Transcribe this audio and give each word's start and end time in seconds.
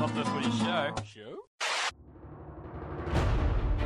Not 0.00 0.14
the 0.16 0.24
footy 0.32 0.48
show. 0.56 0.96
Show? 1.04 1.44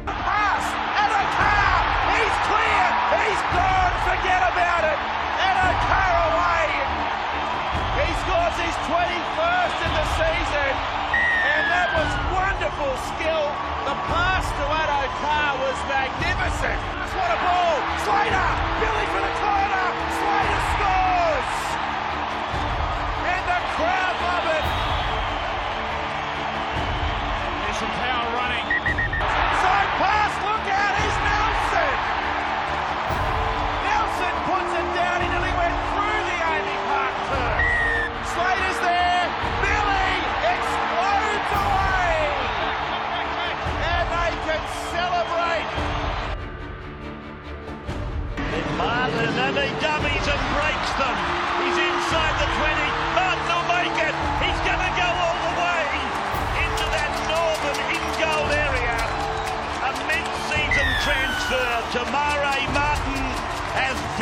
pass 0.06 0.62
Addo 0.94 1.22
Carr. 1.34 1.82
He's 2.14 2.36
clear. 2.46 2.86
He's 3.18 3.42
gone. 3.50 3.94
Forget 4.06 4.46
about 4.46 4.84
it. 4.94 4.98
And 5.42 5.56
a 5.58 5.72
car 5.90 6.14
away. 6.30 6.70
He 7.98 8.06
scores 8.22 8.56
his 8.62 8.76
21st 8.86 9.76
in 9.82 9.90
the 9.90 10.06
season. 10.14 10.70
And 11.50 11.62
that 11.66 11.90
was 11.98 12.10
wonderful 12.30 12.94
skill. 13.10 13.50
The 13.82 13.98
pass 14.06 14.46
to 14.54 14.64
Addo 14.70 15.02
Carr 15.18 15.58
was 15.66 15.78
magnificent. 15.90 16.78
What 17.10 17.30
a 17.34 17.38
ball. 17.42 17.74
Slater. 18.06 18.73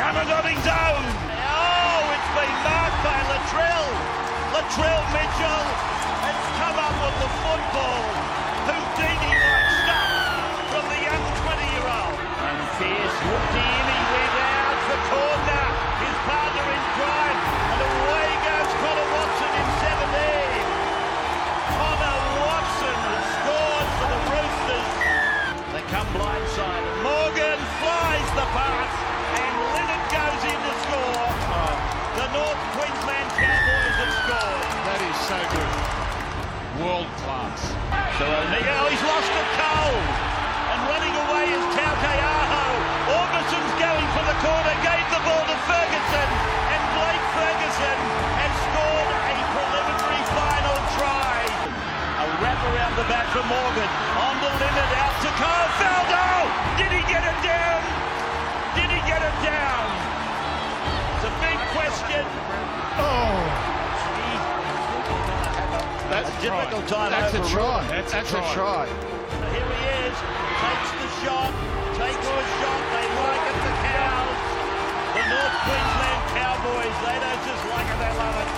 Has 0.02 0.14
done 0.14 0.26
it 0.26 0.34
on 0.34 0.42
his 0.50 0.66
own. 0.66 1.04
Oh, 1.30 2.02
it's 2.10 2.30
been 2.34 2.56
marked 2.66 3.00
by 3.06 3.18
Latrell. 3.30 3.86
Latrell 4.50 5.04
Mitchell 5.14 5.66
has 6.26 6.38
come 6.58 6.74
up 6.74 6.94
with 7.06 7.16
the 7.22 7.30
football. 7.38 8.02
Houdini 8.66 9.30
like 9.30 9.70
stuff 9.86 10.26
from 10.74 10.84
the 10.90 10.98
young 11.06 11.24
20-year-old. 11.46 12.18
And 12.18 12.58
Fierce 12.82 13.18
looked 13.30 13.54
in, 13.54 13.82
so 35.32 35.40
good. 35.48 35.72
World 36.76 37.08
class. 37.24 37.60
So 38.20 38.24
uh, 38.28 38.36
O'Neill, 38.36 38.68
oh, 38.68 38.92
he's 38.92 39.00
lost 39.00 39.32
it 39.32 39.48
cold. 39.56 40.04
And 40.72 40.80
running 40.92 41.14
away 41.24 41.44
is 41.56 41.64
Tauke 41.72 42.14
Aho. 42.20 42.68
Auguson's 43.16 43.74
going 43.80 44.08
for 44.12 44.24
the 44.28 44.36
corner, 44.44 44.74
gave 44.84 45.06
the 45.08 45.22
ball 45.24 45.44
to 45.48 45.56
Ferguson. 45.64 46.28
And 46.68 46.82
Blake 46.96 47.26
Ferguson 47.32 47.98
has 48.44 48.52
scored 48.60 49.08
a 49.08 49.36
preliminary 49.56 50.22
final 50.36 50.78
try. 51.00 51.40
A 52.20 52.26
wrap 52.44 52.60
around 52.68 52.94
the 53.00 53.08
back 53.08 53.32
for 53.32 53.44
Morgan. 53.48 53.90
On 54.20 54.34
the 54.36 54.52
limit, 54.60 54.88
out 55.00 55.16
to 55.24 55.30
Kyle 55.40 55.72
Feldt. 55.80 56.12
Did 56.76 56.92
he 56.92 57.02
get 57.08 57.24
it 57.24 57.38
down? 57.40 57.80
Did 58.76 58.88
he 58.92 59.00
get 59.08 59.24
it 59.24 59.36
down? 59.40 59.84
It's 61.16 61.24
a 61.24 61.34
big 61.40 61.58
question. 61.72 62.24
Oh. 63.00 63.61
That's 66.12 66.28
a 66.28 66.40
difficult 66.44 66.86
time 66.92 67.10
That's 67.10 67.32
a 67.32 67.40
try. 67.48 67.88
That's, 67.88 68.12
That's 68.12 68.32
a 68.32 68.36
a 68.36 68.52
try. 68.52 68.84
try. 68.84 68.84
Here 69.48 69.64
he 69.64 69.80
is, 70.04 70.16
takes 70.60 70.90
the 71.00 71.08
shot, 71.24 71.52
takes 71.96 72.20
the 72.20 72.44
shot, 72.60 72.80
they 72.92 73.06
like 73.16 73.44
it, 73.48 73.56
the 73.64 73.74
cows. 73.80 74.36
The 75.16 75.24
North 75.32 75.56
Queensland 75.64 76.22
Cowboys, 76.36 76.96
they 77.00 77.16
don't 77.16 77.42
just 77.48 77.64
like 77.64 77.88
it, 77.88 77.96
they 77.96 78.12
love 78.12 78.36
it. 78.44 78.48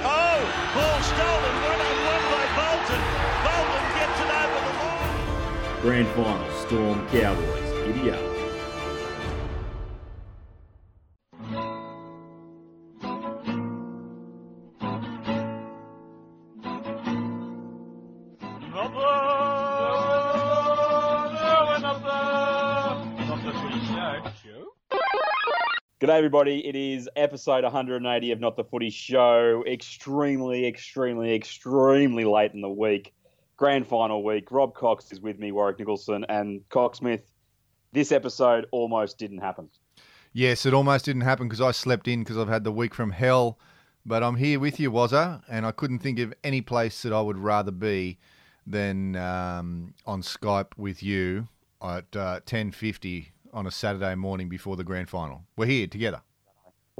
Oh, 0.00 0.40
ball 0.72 1.00
stolen, 1.04 1.54
one 1.68 1.80
on 1.84 1.96
one 2.08 2.24
by 2.32 2.44
Bolton. 2.56 3.02
Bolton 3.44 3.84
gets 4.00 4.18
it 4.24 4.30
over 4.40 4.60
the 4.64 4.74
line. 4.80 5.20
Grand 5.84 6.08
final, 6.16 6.48
Storm 6.64 7.04
Cowboys. 7.12 7.68
Giddy 7.84 8.12
up. 8.16 8.33
G'day, 26.14 26.18
everybody. 26.18 26.64
It 26.64 26.76
is 26.76 27.08
episode 27.16 27.64
180 27.64 28.30
of 28.30 28.38
Not 28.38 28.56
the 28.56 28.62
Footy 28.62 28.90
Show. 28.90 29.64
Extremely, 29.66 30.64
extremely, 30.64 31.34
extremely 31.34 32.24
late 32.24 32.52
in 32.54 32.60
the 32.60 32.68
week. 32.68 33.12
Grand 33.56 33.84
final 33.84 34.22
week. 34.22 34.52
Rob 34.52 34.76
Cox 34.76 35.10
is 35.10 35.20
with 35.20 35.40
me, 35.40 35.50
Warwick 35.50 35.80
Nicholson, 35.80 36.24
and 36.28 36.60
Cocksmith. 36.68 37.22
This 37.92 38.12
episode 38.12 38.66
almost 38.70 39.18
didn't 39.18 39.38
happen. 39.38 39.68
Yes, 40.32 40.64
it 40.64 40.72
almost 40.72 41.04
didn't 41.04 41.22
happen 41.22 41.48
because 41.48 41.60
I 41.60 41.72
slept 41.72 42.06
in 42.06 42.20
because 42.20 42.38
I've 42.38 42.46
had 42.46 42.62
the 42.62 42.70
week 42.70 42.94
from 42.94 43.10
hell. 43.10 43.58
But 44.06 44.22
I'm 44.22 44.36
here 44.36 44.60
with 44.60 44.78
you, 44.78 44.92
Wazza, 44.92 45.42
and 45.48 45.66
I 45.66 45.72
couldn't 45.72 45.98
think 45.98 46.20
of 46.20 46.32
any 46.44 46.60
place 46.60 47.02
that 47.02 47.12
I 47.12 47.22
would 47.22 47.38
rather 47.38 47.72
be 47.72 48.18
than 48.64 49.16
um, 49.16 49.94
on 50.06 50.22
Skype 50.22 50.76
with 50.76 51.02
you 51.02 51.48
at 51.82 52.14
uh, 52.14 52.38
10.50 52.46 53.30
on 53.54 53.66
a 53.66 53.70
Saturday 53.70 54.14
morning 54.16 54.48
before 54.48 54.76
the 54.76 54.84
grand 54.84 55.08
final. 55.08 55.44
We're 55.56 55.66
here 55.66 55.86
together. 55.86 56.20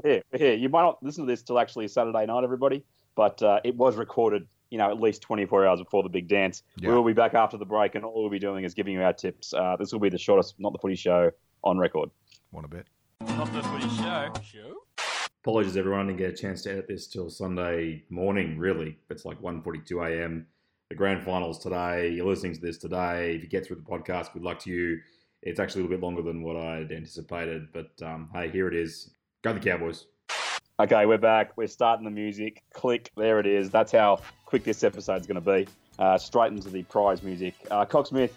Here, 0.03 0.23
here. 0.35 0.53
You 0.53 0.69
might 0.69 0.81
not 0.81 1.03
listen 1.03 1.25
to 1.25 1.31
this 1.31 1.43
till 1.43 1.59
actually 1.59 1.87
Saturday 1.89 2.25
night, 2.25 2.43
everybody, 2.43 2.83
but 3.15 3.41
uh, 3.43 3.59
it 3.63 3.75
was 3.75 3.97
recorded, 3.97 4.47
you 4.69 4.77
know, 4.77 4.89
at 4.89 4.99
least 4.99 5.21
24 5.21 5.67
hours 5.67 5.79
before 5.81 6.01
the 6.01 6.09
big 6.09 6.27
dance. 6.27 6.63
Yeah. 6.77 6.89
We 6.89 6.95
will 6.95 7.03
be 7.03 7.13
back 7.13 7.33
after 7.33 7.57
the 7.57 7.65
break, 7.65 7.95
and 7.95 8.03
all 8.03 8.21
we'll 8.21 8.31
be 8.31 8.39
doing 8.39 8.63
is 8.63 8.73
giving 8.73 8.93
you 8.93 9.03
our 9.03 9.13
tips. 9.13 9.53
Uh, 9.53 9.75
this 9.77 9.91
will 9.91 9.99
be 9.99 10.09
the 10.09 10.17
shortest 10.17 10.55
Not 10.57 10.71
the 10.71 10.79
Footy 10.79 10.95
Show 10.95 11.31
on 11.63 11.77
record. 11.77 12.09
Want 12.51 12.69
to 12.69 12.75
bet? 12.75 12.85
Not 13.37 13.51
the 13.53 13.61
footy 13.63 13.89
show. 13.89 14.33
Show? 14.43 14.75
Apologies, 15.43 15.77
everyone. 15.77 16.01
I 16.01 16.07
didn't 16.07 16.19
get 16.19 16.29
a 16.31 16.35
chance 16.35 16.63
to 16.63 16.71
edit 16.71 16.87
this 16.87 17.07
till 17.07 17.29
Sunday 17.29 18.03
morning, 18.09 18.57
really. 18.57 18.97
It's 19.09 19.25
like 19.25 19.41
1.42 19.41 20.21
a.m. 20.21 20.47
The 20.89 20.95
grand 20.95 21.23
finals 21.23 21.59
today. 21.59 22.09
You're 22.09 22.27
listening 22.27 22.53
to 22.55 22.61
this 22.61 22.77
today. 22.77 23.35
If 23.35 23.43
you 23.43 23.49
get 23.49 23.65
through 23.65 23.77
the 23.77 23.81
podcast, 23.81 24.33
good 24.33 24.43
luck 24.43 24.59
to 24.59 24.69
you. 24.69 24.99
It's 25.45 25.59
actually 25.59 25.81
a 25.81 25.83
little 25.83 25.97
bit 25.97 26.03
longer 26.03 26.23
than 26.23 26.41
what 26.41 26.57
I 26.57 26.77
had 26.77 26.91
anticipated, 26.91 27.67
but 27.71 27.91
um, 28.01 28.29
hey, 28.33 28.49
here 28.49 28.67
it 28.67 28.73
is. 28.73 29.11
Go 29.43 29.53
the 29.53 29.59
Cowboys. 29.59 30.07
Okay, 30.79 31.05
we're 31.05 31.19
back. 31.19 31.55
We're 31.55 31.67
starting 31.67 32.03
the 32.03 32.11
music. 32.11 32.63
Click. 32.73 33.11
There 33.15 33.39
it 33.39 33.45
is. 33.45 33.69
That's 33.69 33.91
how 33.91 34.21
quick 34.45 34.63
this 34.63 34.83
episode's 34.83 35.27
going 35.27 35.41
to 35.41 35.41
be. 35.41 35.67
Uh, 35.99 36.17
straight 36.17 36.51
into 36.51 36.69
the 36.69 36.81
prize 36.83 37.21
music. 37.21 37.53
Uh, 37.69 37.85
Cocksmith, 37.85 38.31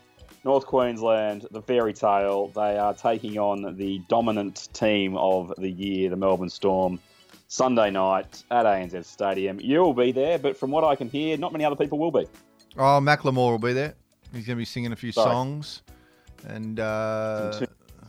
North 0.44 0.66
Queensland, 0.66 1.46
the 1.50 1.62
fairy 1.62 1.94
tale. 1.94 2.48
They 2.48 2.76
are 2.76 2.92
taking 2.92 3.38
on 3.38 3.74
the 3.76 4.00
dominant 4.08 4.68
team 4.74 5.16
of 5.16 5.54
the 5.56 5.70
year, 5.70 6.10
the 6.10 6.16
Melbourne 6.16 6.50
Storm, 6.50 7.00
Sunday 7.48 7.90
night 7.90 8.44
at 8.50 8.66
ANZ 8.66 9.06
Stadium. 9.06 9.58
You'll 9.60 9.94
be 9.94 10.12
there, 10.12 10.38
but 10.38 10.58
from 10.58 10.70
what 10.70 10.84
I 10.84 10.94
can 10.94 11.08
hear, 11.08 11.38
not 11.38 11.52
many 11.52 11.64
other 11.64 11.74
people 11.74 11.98
will 11.98 12.12
be. 12.12 12.26
Oh, 12.76 13.00
Macklemore 13.00 13.50
will 13.50 13.58
be 13.58 13.72
there. 13.72 13.94
He's 14.34 14.46
going 14.46 14.56
to 14.56 14.60
be 14.60 14.66
singing 14.66 14.92
a 14.92 14.96
few 14.96 15.10
Sorry. 15.10 15.32
songs. 15.32 15.82
And 16.46 16.80
uh, 16.80 17.60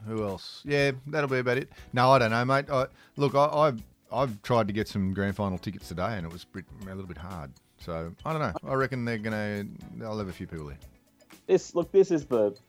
who 0.06 0.24
else? 0.24 0.62
Yeah, 0.66 0.92
that'll 1.08 1.30
be 1.30 1.40
about 1.40 1.58
it. 1.58 1.70
No, 1.94 2.12
I 2.12 2.20
don't 2.20 2.32
know, 2.32 2.46
mate. 2.46 2.70
I, 2.70 2.88
look, 3.18 3.36
I, 3.36 3.46
I've, 3.46 3.82
I've 4.12 4.42
tried 4.42 4.68
to 4.68 4.74
get 4.74 4.88
some 4.88 5.14
grand 5.14 5.36
final 5.36 5.58
tickets 5.58 5.88
today, 5.88 6.16
and 6.18 6.26
it 6.26 6.32
was 6.32 6.46
a 6.56 6.86
little 6.86 7.06
bit 7.06 7.18
hard. 7.18 7.52
So 7.80 8.14
I 8.26 8.34
don't 8.34 8.42
know. 8.42 8.70
I 8.70 8.74
reckon 8.74 9.06
they're 9.06 9.18
going 9.18 9.78
to. 10.00 10.06
I'll 10.06 10.18
have 10.18 10.28
a 10.28 10.34
few 10.34 10.48
people 10.48 10.68
there. 10.68 10.78
This 11.48 11.76
look, 11.76 11.92
this 11.92 12.12
is 12.12 12.26
the. 12.26 12.56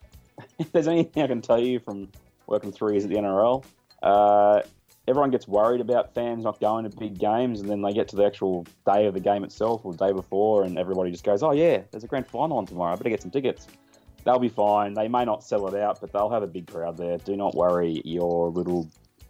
If 0.58 0.72
there's 0.72 0.88
anything 0.88 1.22
I 1.22 1.26
can 1.26 1.42
tell 1.42 1.60
you 1.60 1.78
from 1.78 2.08
working 2.46 2.72
three 2.72 2.92
years 2.94 3.04
at 3.04 3.10
the 3.10 3.16
NRL, 3.16 3.62
uh, 4.02 4.62
everyone 5.06 5.30
gets 5.30 5.46
worried 5.46 5.82
about 5.82 6.14
fans 6.14 6.44
not 6.44 6.60
going 6.60 6.88
to 6.88 6.96
big 6.96 7.18
games, 7.18 7.60
and 7.60 7.68
then 7.68 7.82
they 7.82 7.92
get 7.92 8.08
to 8.08 8.16
the 8.16 8.24
actual 8.24 8.66
day 8.86 9.04
of 9.04 9.12
the 9.12 9.20
game 9.20 9.44
itself 9.44 9.82
or 9.84 9.92
the 9.92 10.06
day 10.06 10.12
before, 10.12 10.64
and 10.64 10.78
everybody 10.78 11.10
just 11.10 11.24
goes, 11.24 11.42
"Oh 11.42 11.52
yeah, 11.52 11.82
there's 11.90 12.04
a 12.04 12.06
grand 12.06 12.26
final 12.26 12.56
on 12.56 12.64
tomorrow. 12.64 12.92
I 12.92 12.96
better 12.96 13.10
get 13.10 13.20
some 13.20 13.30
tickets." 13.30 13.66
They'll 14.24 14.38
be 14.38 14.48
fine. 14.48 14.94
They 14.94 15.08
may 15.08 15.24
not 15.24 15.42
sell 15.42 15.66
it 15.68 15.80
out, 15.80 16.00
but 16.00 16.12
they'll 16.12 16.30
have 16.30 16.42
a 16.42 16.46
big 16.46 16.66
crowd 16.66 16.96
there. 16.96 17.18
Do 17.18 17.36
not 17.36 17.54
worry 17.54 18.02
your 18.04 18.50
little 18.50 18.88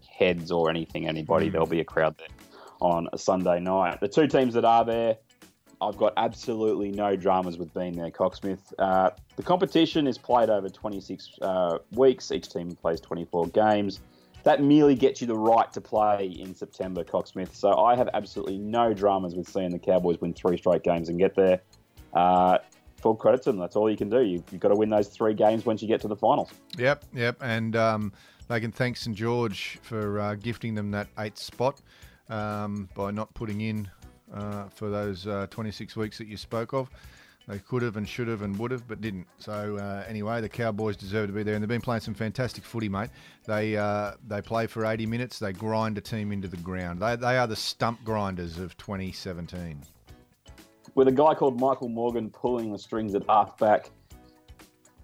heads 0.09 0.51
or 0.51 0.69
anything, 0.69 1.07
anybody. 1.07 1.49
There'll 1.49 1.67
be 1.67 1.81
a 1.81 1.85
crowd 1.85 2.17
there 2.19 2.29
on 2.81 3.09
a 3.13 3.19
Sunday 3.19 3.61
night. 3.61 4.01
The 4.01 4.09
two 4.09 4.27
teams 4.27 4.55
that 4.55 4.65
are 4.65 4.85
there, 4.85 5.17
I've 5.81 5.97
got 5.97 6.13
absolutely 6.17 6.91
no 6.91 7.17
dramas 7.17 7.57
with 7.57 7.73
being 7.73 7.93
there, 7.93 8.11
Cocksmith. 8.11 8.73
Uh, 8.79 9.11
the 9.37 9.43
competition 9.43 10.07
is 10.07 10.19
played 10.19 10.51
over 10.51 10.69
26 10.69 11.39
uh, 11.41 11.79
weeks. 11.93 12.31
Each 12.33 12.49
team 12.49 12.75
plays 12.77 13.01
24 13.01 13.49
games. 13.49 14.01
That 14.43 14.63
merely 14.63 14.95
gets 14.95 15.21
you 15.21 15.27
the 15.27 15.37
right 15.37 15.71
to 15.73 15.81
play 15.81 16.27
in 16.39 16.55
September, 16.55 17.05
Cocksmith. 17.05 17.55
So 17.55 17.79
I 17.79 17.95
have 17.97 18.09
absolutely 18.15 18.59
no 18.59 18.95
dramas 18.95 19.35
with 19.35 19.49
seeing 19.49 19.71
the 19.71 19.79
Cowboys 19.79 20.21
win 20.21 20.33
three 20.33 20.57
straight 20.57 20.83
games 20.83 21.09
and 21.09 21.19
get 21.19 21.35
there. 21.35 21.61
Uh, 22.13 22.59
full 23.01 23.17
credit 23.17 23.43
to 23.43 23.51
them. 23.51 23.59
That's 23.59 23.77
all 23.77 23.91
you 23.91 23.97
can 23.97 24.09
do. 24.09 24.21
You, 24.21 24.43
you've 24.51 24.61
got 24.61 24.69
to 24.69 24.77
win 24.77 24.91
those 24.91 25.09
three 25.09 25.35
games 25.35 25.67
once 25.67 25.83
you 25.83 25.89
get 25.89 26.01
to 26.03 26.09
the 26.09 26.17
finals. 26.17 26.51
Yep, 26.79 27.05
yep. 27.15 27.37
And 27.41 27.77
um, 27.77 28.13
they 28.49 28.61
can 28.61 28.73
thank 28.73 28.97
St 28.97 29.17
George 29.17 29.79
for 29.83 30.21
uh, 30.21 30.35
gifting 30.35 30.75
them 30.75 30.91
that 30.93 31.09
eighth 31.19 31.39
spot 31.39 31.81
um, 32.29 32.89
by 32.95 33.11
not 33.11 33.33
putting 33.35 33.61
in 33.61 33.91
uh, 34.33 34.69
for 34.69 34.91
those 34.91 35.27
uh, 35.27 35.47
26 35.51 35.97
weeks 35.97 36.19
that 36.19 36.29
you 36.29 36.37
spoke 36.37 36.73
of. 36.73 36.91
They 37.49 37.59
could 37.59 37.83
have 37.83 37.97
and 37.97 38.09
should 38.09 38.29
have 38.29 38.43
and 38.43 38.57
would 38.59 38.71
have, 38.71 38.87
but 38.87 39.01
didn't. 39.01 39.27
So 39.39 39.77
uh, 39.77 40.05
anyway, 40.07 40.41
the 40.41 40.49
Cowboys 40.49 40.97
deserve 40.97 41.29
to 41.29 41.33
be 41.33 41.43
there, 41.43 41.55
and 41.55 41.63
they've 41.63 41.69
been 41.69 41.81
playing 41.81 42.03
some 42.03 42.15
fantastic 42.15 42.63
footy, 42.63 42.89
mate. 42.89 43.11
They 43.45 43.77
uh, 43.77 44.13
they 44.29 44.41
play 44.41 44.69
for 44.69 44.87
80 44.87 45.07
minutes. 45.07 45.41
They 45.41 45.53
grind 45.53 45.99
a 45.99 46.01
team 46.01 46.31
into 46.31 46.47
the 46.47 46.59
ground. 46.59 47.01
They, 47.01 47.17
they 47.17 47.39
are 47.39 47.49
the 47.49 47.57
stump 47.57 48.05
grinders 48.05 48.59
of 48.59 48.77
2017. 48.77 49.83
With 50.95 51.09
a 51.09 51.13
guy 51.13 51.35
called 51.35 51.61
Michael 51.61 51.89
Morgan 51.89 52.31
pulling 52.31 52.73
the 52.73 52.79
strings 52.79 53.15
at 53.15 53.23
halfback, 53.29 53.91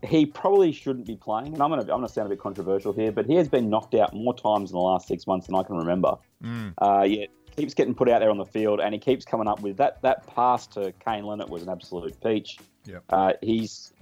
he 0.04 0.26
probably 0.26 0.72
shouldn't 0.72 1.06
be 1.06 1.16
playing. 1.16 1.54
And 1.54 1.62
I'm 1.62 1.70
going 1.70 1.84
to 1.84 1.92
I'm 1.92 1.98
going 1.98 2.08
to 2.08 2.12
sound 2.12 2.26
a 2.26 2.30
bit 2.30 2.40
controversial 2.40 2.92
here, 2.92 3.12
but 3.12 3.26
he 3.26 3.34
has 3.34 3.48
been 3.48 3.70
knocked 3.70 3.94
out 3.94 4.14
more 4.14 4.34
times 4.34 4.70
in 4.70 4.74
the 4.74 4.80
last 4.80 5.08
six 5.08 5.26
months 5.26 5.46
than 5.46 5.56
I 5.56 5.62
can 5.62 5.76
remember. 5.76 6.16
Mm. 6.42 6.74
Uh, 6.78 7.02
yet 7.02 7.30
keeps 7.56 7.74
getting 7.74 7.94
put 7.94 8.08
out 8.08 8.20
there 8.20 8.30
on 8.30 8.38
the 8.38 8.44
field, 8.44 8.80
and 8.80 8.92
he 8.92 9.00
keeps 9.00 9.24
coming 9.24 9.48
up 9.48 9.60
with 9.60 9.76
that. 9.78 10.02
That 10.02 10.26
pass 10.26 10.66
to 10.68 10.92
Kane 11.04 11.24
Linnett 11.24 11.48
was 11.48 11.62
an 11.62 11.68
absolute 11.68 12.20
peach. 12.22 12.58
Yep. 12.84 13.04
Uh, 13.10 13.32
he's 13.42 13.92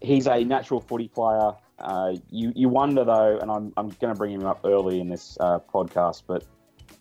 he's 0.00 0.26
a 0.26 0.44
natural 0.44 0.80
footy 0.80 1.08
player. 1.08 1.52
Uh, 1.78 2.14
you 2.30 2.52
you 2.54 2.68
wonder 2.68 3.04
though, 3.04 3.38
and 3.38 3.50
I'm 3.50 3.72
I'm 3.76 3.88
going 4.00 4.12
to 4.12 4.18
bring 4.18 4.32
him 4.32 4.44
up 4.44 4.60
early 4.64 5.00
in 5.00 5.08
this 5.08 5.36
uh, 5.40 5.58
podcast, 5.58 6.22
but 6.26 6.44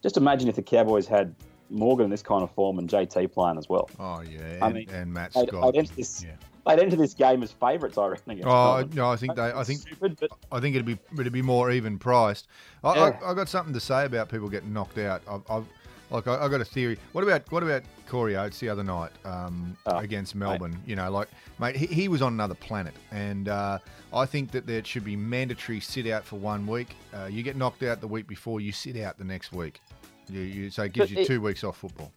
just 0.02 0.18
imagine 0.18 0.50
if 0.50 0.56
the 0.56 0.62
Cowboys 0.62 1.08
had 1.08 1.36
Morgan 1.74 2.06
in 2.06 2.12
this 2.12 2.22
kind 2.22 2.44
of 2.44 2.52
form 2.52 2.80
and 2.80 2.88
JT 2.90 3.32
playing 3.34 3.58
as 3.58 3.68
well. 3.68 3.90
Oh 4.00 4.22
yeah, 4.22 4.40
and, 4.40 4.64
I 4.64 4.72
mean, 4.72 4.90
and 4.92 5.14
Matt 5.14 5.34
Scott. 5.34 5.54
I'd 5.64 5.76
enter 5.76 5.94
this- 5.96 6.24
yeah. 6.24 6.32
They'd 6.66 6.80
enter 6.80 6.96
this 6.96 7.14
game 7.14 7.44
as 7.44 7.52
favourites, 7.52 7.98
I 7.98 8.08
reckon. 8.08 8.32
against 8.32 8.48
Oh 8.48 8.78
Melbourne. 8.78 8.92
no, 8.96 9.10
I 9.12 9.18
think 9.18 9.36
they. 9.36 9.52
I 9.52 9.66
think 9.66 9.82
Stupid, 9.82 10.18
but 10.22 10.30
I 10.50 10.62
think 10.62 10.76
it'd 10.78 10.86
be 10.86 10.98
it'd 11.20 11.34
be 11.34 11.42
more 11.42 11.72
even 11.72 12.00
priced. 12.00 12.48
I, 12.86 12.96
Yeah. 12.96 13.18
I, 13.22 13.32
I 13.32 13.34
got 13.34 13.50
something 13.50 13.74
to 13.74 13.82
say 13.82 14.06
about 14.06 14.30
people 14.30 14.48
getting 14.48 14.72
knocked 14.72 14.98
out. 14.98 15.22
I've, 15.30 15.42
I've 15.50 15.66
like 16.10 16.26
I, 16.28 16.46
I 16.46 16.48
got 16.48 16.62
a 16.62 16.66
theory. 16.66 16.98
What 17.12 17.26
about 17.26 17.52
what 17.52 17.64
about 17.64 17.84
Corey 18.08 18.38
Oates 18.38 18.60
the 18.60 18.70
other 18.70 18.84
night 18.84 19.12
um, 19.26 19.76
Oh, 19.88 19.98
against 19.98 20.36
Melbourne? 20.36 20.80
You 20.86 20.96
know, 20.96 21.12
like 21.12 21.28
mate, 21.60 21.76
he, 21.76 21.88
he 21.88 22.08
was 22.08 22.22
on 22.22 22.32
another 22.32 22.56
planet, 22.56 22.94
and 23.12 23.50
uh, 23.50 23.80
I 24.14 24.26
think 24.26 24.52
that 24.52 24.66
there 24.66 24.86
should 24.86 25.04
be 25.04 25.18
mandatory 25.18 25.82
sit 25.82 26.08
out 26.08 26.24
for 26.24 26.38
one 26.38 26.66
week. 26.66 26.96
Uh, 27.14 27.26
you 27.26 27.44
get 27.44 27.58
knocked 27.58 27.84
out 27.84 28.00
the 28.00 28.08
week 28.08 28.26
before, 28.26 28.62
you 28.62 28.72
sit 28.72 28.96
out 28.96 29.18
the 29.18 29.26
next 29.26 29.52
week. 29.52 29.82
You, 30.30 30.42
you 30.42 30.70
so 30.70 30.84
it 30.84 30.94
gives 30.94 31.10
But 31.12 31.18
you 31.18 31.24
it- 31.24 31.28
two 31.28 31.42
weeks 31.42 31.64
off 31.64 31.78
football. 31.78 32.12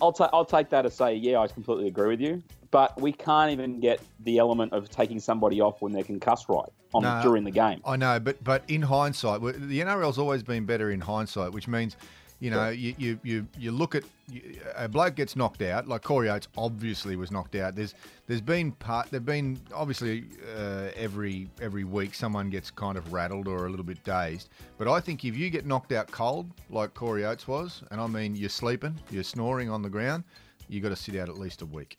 I'll 0.00 0.12
take 0.12 0.30
I'll 0.32 0.44
take 0.44 0.68
that 0.70 0.84
as 0.86 0.94
say, 0.96 1.14
yeah, 1.14 1.38
I 1.38 1.46
completely 1.46 1.86
agree 1.86 2.08
with 2.08 2.20
you. 2.20 2.42
But 2.70 2.98
we 3.00 3.12
can't 3.12 3.52
even 3.52 3.78
get 3.80 4.00
the 4.20 4.38
element 4.38 4.72
of 4.72 4.88
taking 4.88 5.20
somebody 5.20 5.60
off 5.60 5.82
when 5.82 5.92
they 5.92 6.02
can 6.02 6.18
cuss 6.18 6.48
right 6.48 6.68
on 6.94 7.02
No. 7.02 7.20
during 7.22 7.44
the 7.44 7.50
game. 7.50 7.80
I 7.84 7.96
know, 7.96 8.18
but 8.18 8.42
but 8.42 8.64
in 8.68 8.82
hindsight, 8.82 9.42
the 9.42 9.80
NRL's 9.80 10.18
always 10.18 10.42
been 10.42 10.64
better 10.64 10.90
in 10.90 11.00
hindsight, 11.00 11.52
which 11.52 11.68
means, 11.68 11.96
you 12.42 12.50
know, 12.50 12.70
you, 12.70 12.92
you, 12.98 13.20
you, 13.22 13.46
you 13.56 13.70
look 13.70 13.94
at 13.94 14.02
you- 14.28 14.60
a 14.74 14.88
bloke 14.88 15.14
gets 15.14 15.36
knocked 15.36 15.62
out, 15.62 15.86
like 15.86 16.02
Corey 16.02 16.28
Oates 16.28 16.48
obviously 16.56 17.14
was 17.14 17.30
knocked 17.30 17.54
out. 17.54 17.76
There's 17.76 17.94
there's 18.26 18.40
been 18.40 18.72
part 18.72 19.10
there've 19.12 19.24
been 19.24 19.60
obviously 19.72 20.24
uh, 20.56 20.88
every 20.96 21.48
every 21.60 21.84
week 21.84 22.14
someone 22.14 22.50
gets 22.50 22.68
kind 22.70 22.98
of 22.98 23.12
rattled 23.12 23.46
or 23.46 23.66
a 23.66 23.70
little 23.70 23.84
bit 23.84 24.02
dazed. 24.02 24.48
But 24.76 24.88
I 24.88 24.98
think 24.98 25.24
if 25.24 25.36
you 25.36 25.50
get 25.50 25.66
knocked 25.66 25.92
out 25.92 26.10
cold, 26.10 26.50
like 26.68 26.94
Corey 26.94 27.24
Oates 27.24 27.46
was, 27.46 27.84
and 27.92 28.00
I 28.00 28.08
mean 28.08 28.34
you're 28.34 28.48
sleeping, 28.48 28.98
you're 29.12 29.22
snoring 29.22 29.70
on 29.70 29.82
the 29.82 29.90
ground, 29.90 30.24
you 30.68 30.80
got 30.80 30.88
to 30.88 30.96
sit 30.96 31.14
out 31.14 31.28
at 31.28 31.38
least 31.38 31.62
a 31.62 31.66
week. 31.66 31.96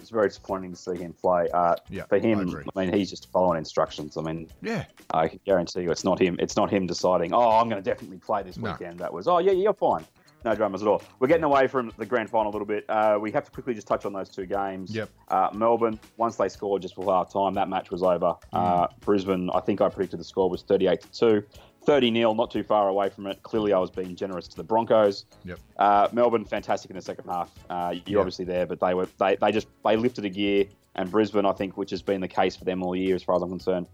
It's 0.00 0.10
very 0.10 0.28
disappointing 0.28 0.70
to 0.72 0.76
see 0.76 0.96
him 0.96 1.12
play. 1.12 1.48
Uh, 1.52 1.76
Yeah, 1.88 2.04
for 2.06 2.18
him, 2.18 2.40
agree. 2.40 2.64
I, 2.74 2.84
mean, 2.84 2.94
he's 2.94 3.10
just 3.10 3.30
following 3.30 3.58
instructions. 3.58 4.16
I 4.16 4.22
mean, 4.22 4.48
Yeah, 4.62 4.84
I 5.12 5.28
can 5.28 5.40
guarantee 5.44 5.82
you, 5.82 5.90
it's 5.90 6.04
not 6.04 6.20
him. 6.20 6.36
It's 6.38 6.56
not 6.56 6.70
him 6.70 6.86
deciding. 6.86 7.32
Oh, 7.32 7.50
I'm 7.50 7.68
going 7.68 7.82
to 7.82 7.88
definitely 7.88 8.18
play 8.18 8.42
this 8.42 8.56
No. 8.56 8.72
weekend. 8.72 8.98
That 9.00 9.12
was. 9.12 9.28
Oh, 9.28 9.38
yeah, 9.38 9.52
you're 9.52 9.74
fine. 9.74 10.04
No 10.42 10.54
dramas 10.54 10.80
at 10.80 10.88
all. 10.88 11.02
We're 11.18 11.28
getting 11.28 11.44
away 11.44 11.66
from 11.66 11.92
the 11.98 12.06
grand 12.06 12.30
final 12.30 12.50
a 12.50 12.52
little 12.54 12.66
bit. 12.66 12.86
Uh, 12.88 13.18
we 13.20 13.30
have 13.32 13.44
to 13.44 13.50
quickly 13.50 13.74
just 13.74 13.86
touch 13.86 14.06
on 14.06 14.14
those 14.14 14.30
two 14.30 14.46
games. 14.46 14.94
Yep. 14.94 15.10
Uh, 15.28 15.50
Melbourne, 15.52 16.00
once 16.16 16.36
they 16.36 16.48
scored 16.48 16.80
just 16.80 16.94
before 16.96 17.12
half 17.14 17.30
time, 17.30 17.52
that 17.54 17.68
match 17.68 17.90
was 17.90 18.02
over. 18.02 18.36
Uh, 18.52 18.86
Mm. 18.86 19.00
Brisbane, 19.00 19.50
I 19.52 19.60
think 19.60 19.82
I 19.82 19.90
predicted 19.90 20.18
the 20.18 20.24
score 20.24 20.48
was 20.48 20.62
38 20.62 21.02
to 21.02 21.10
2. 21.12 21.42
30 21.84 22.12
0, 22.14 22.34
not 22.34 22.50
too 22.50 22.62
far 22.62 22.88
away 22.88 23.08
from 23.08 23.26
it. 23.26 23.42
Clearly, 23.42 23.72
I 23.72 23.78
was 23.78 23.90
being 23.90 24.14
generous 24.14 24.46
to 24.48 24.56
the 24.56 24.64
Broncos. 24.64 25.24
Yep. 25.44 25.58
Uh, 25.78 26.08
Melbourne, 26.12 26.44
fantastic 26.44 26.90
in 26.90 26.96
the 26.96 27.02
second 27.02 27.24
half. 27.28 27.50
Uh, 27.70 27.94
you're 28.06 28.16
Yeah. 28.16 28.18
obviously 28.18 28.44
there, 28.44 28.66
but 28.66 28.80
they 28.80 28.94
were 28.94 29.08
they, 29.18 29.36
they 29.36 29.50
just 29.52 29.66
they 29.84 29.96
lifted 29.96 30.24
a 30.24 30.28
gear. 30.30 30.66
And 30.96 31.10
Brisbane, 31.10 31.46
I 31.46 31.52
think, 31.52 31.76
which 31.76 31.90
has 31.90 32.02
been 32.02 32.20
the 32.20 32.28
case 32.28 32.56
for 32.56 32.64
them 32.64 32.82
all 32.82 32.96
year, 32.96 33.14
as 33.14 33.22
far 33.22 33.36
as 33.36 33.42
I'm 33.42 33.48
concerned, 33.48 33.86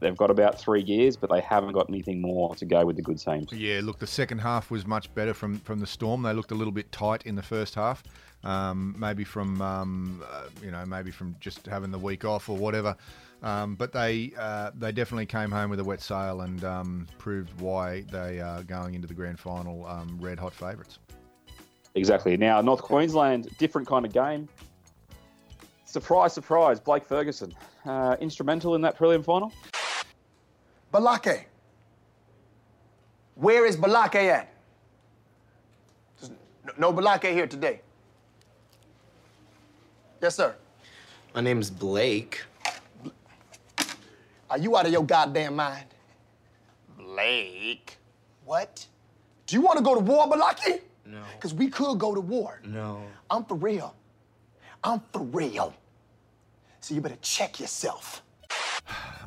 they've 0.00 0.16
got 0.16 0.30
about 0.30 0.60
three 0.60 0.82
gears, 0.82 1.16
but 1.16 1.30
they 1.30 1.40
haven't 1.40 1.72
got 1.72 1.88
anything 1.88 2.20
more 2.20 2.54
to 2.56 2.64
go 2.64 2.84
with 2.84 2.96
the 2.96 3.02
good 3.02 3.18
teams. 3.18 3.52
Yeah, 3.52 3.80
look, 3.82 3.98
the 3.98 4.06
second 4.06 4.38
half 4.38 4.70
was 4.70 4.86
much 4.86 5.12
better 5.14 5.34
from, 5.34 5.58
from 5.60 5.80
the 5.80 5.86
Storm. 5.86 6.22
They 6.22 6.32
looked 6.32 6.52
a 6.52 6.54
little 6.54 6.72
bit 6.72 6.90
tight 6.92 7.24
in 7.26 7.34
the 7.34 7.42
first 7.42 7.74
half, 7.74 8.02
um, 8.44 8.94
maybe 8.98 9.24
from 9.24 9.60
um, 9.60 10.22
uh, 10.30 10.44
you 10.62 10.70
know 10.70 10.84
maybe 10.86 11.10
from 11.10 11.34
just 11.40 11.66
having 11.66 11.90
the 11.90 11.98
week 11.98 12.24
off 12.24 12.48
or 12.48 12.56
whatever. 12.56 12.96
Um, 13.42 13.74
but 13.74 13.92
they 13.92 14.32
uh, 14.38 14.70
they 14.74 14.92
definitely 14.92 15.26
came 15.26 15.50
home 15.50 15.70
with 15.70 15.80
a 15.80 15.84
wet 15.84 16.00
sail 16.00 16.42
and 16.42 16.64
um, 16.64 17.06
proved 17.18 17.60
why 17.60 18.02
they 18.10 18.40
are 18.40 18.62
going 18.62 18.94
into 18.94 19.06
the 19.06 19.14
grand 19.14 19.38
final 19.38 19.86
um, 19.86 20.18
red 20.20 20.38
hot 20.38 20.54
favourites. 20.54 20.98
Exactly. 21.94 22.36
Now, 22.36 22.60
North 22.60 22.82
Queensland, 22.82 23.48
different 23.58 23.86
kind 23.86 24.04
of 24.04 24.12
game. 24.12 24.48
Surprise, 25.84 26.32
surprise, 26.32 26.80
Blake 26.80 27.04
Ferguson, 27.04 27.54
uh, 27.86 28.16
instrumental 28.20 28.74
in 28.74 28.80
that 28.82 28.96
prelim 28.98 29.24
final. 29.24 29.52
Balake. 30.92 31.44
Where 33.34 33.66
is 33.66 33.76
Balake 33.76 34.14
at? 34.30 34.52
There's 36.20 36.30
no- 36.78 36.90
no 36.90 36.92
Balake 36.92 37.32
here 37.32 37.46
today. 37.46 37.80
Yes, 40.22 40.36
sir. 40.36 40.54
My 41.34 41.40
name's 41.40 41.68
Blake. 41.70 42.42
Are 44.48 44.58
you 44.58 44.76
out 44.76 44.86
of 44.86 44.92
your 44.92 45.04
goddamn 45.04 45.56
mind? 45.56 45.86
Blake? 46.96 47.98
What? 48.44 48.86
Do 49.46 49.56
you 49.56 49.62
want 49.62 49.78
to 49.78 49.84
go 49.84 49.94
to 49.94 50.00
war, 50.00 50.26
Balake? 50.28 50.80
No. 51.04 51.22
Because 51.34 51.52
we 51.52 51.68
could 51.68 51.98
go 51.98 52.14
to 52.14 52.20
war. 52.20 52.60
No. 52.64 53.02
I'm 53.30 53.44
for 53.44 53.56
real. 53.56 53.94
I'm 54.82 55.00
for 55.12 55.22
real. 55.22 55.74
So 56.84 56.94
you 56.94 57.00
better 57.00 57.16
check 57.22 57.60
yourself. 57.60 58.22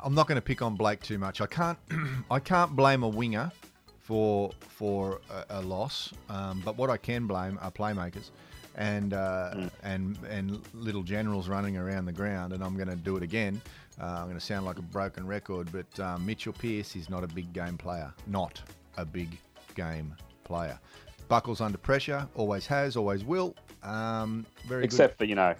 I'm 0.04 0.14
not 0.14 0.28
going 0.28 0.36
to 0.36 0.40
pick 0.40 0.62
on 0.62 0.76
Blake 0.76 1.02
too 1.02 1.18
much. 1.18 1.40
I 1.40 1.46
can't 1.46 1.76
I 2.30 2.38
can't 2.38 2.76
blame 2.76 3.02
a 3.02 3.08
winger 3.08 3.50
for 3.98 4.52
for 4.60 5.20
a, 5.28 5.58
a 5.58 5.62
loss, 5.62 6.12
um, 6.28 6.62
but 6.64 6.76
what 6.76 6.88
I 6.88 6.96
can 6.96 7.26
blame 7.26 7.58
are 7.60 7.72
playmakers 7.72 8.30
and 8.76 9.12
uh, 9.12 9.70
and 9.82 10.16
and 10.30 10.62
little 10.72 11.02
generals 11.02 11.48
running 11.48 11.76
around 11.76 12.04
the 12.04 12.12
ground. 12.12 12.52
And 12.52 12.62
I'm 12.62 12.76
going 12.76 12.90
to 12.90 12.94
do 12.94 13.16
it 13.16 13.24
again. 13.24 13.60
Uh, 14.00 14.04
I'm 14.04 14.26
going 14.26 14.38
to 14.38 14.40
sound 14.40 14.64
like 14.64 14.78
a 14.78 14.82
broken 14.82 15.26
record, 15.26 15.68
but 15.72 15.98
um, 15.98 16.24
Mitchell 16.24 16.52
Pearce 16.52 16.94
is 16.94 17.10
not 17.10 17.24
a 17.24 17.26
big 17.26 17.52
game 17.52 17.76
player. 17.76 18.14
Not 18.28 18.62
a 18.98 19.04
big 19.04 19.36
game 19.74 20.14
player. 20.44 20.78
Buckles 21.26 21.60
under 21.60 21.76
pressure, 21.76 22.24
always 22.36 22.68
has, 22.68 22.96
always 22.96 23.24
will. 23.24 23.56
Um, 23.82 24.46
very 24.64 24.82
good 24.82 24.84
Except 24.84 25.18
for, 25.18 25.24
you 25.24 25.34
know, 25.34 25.54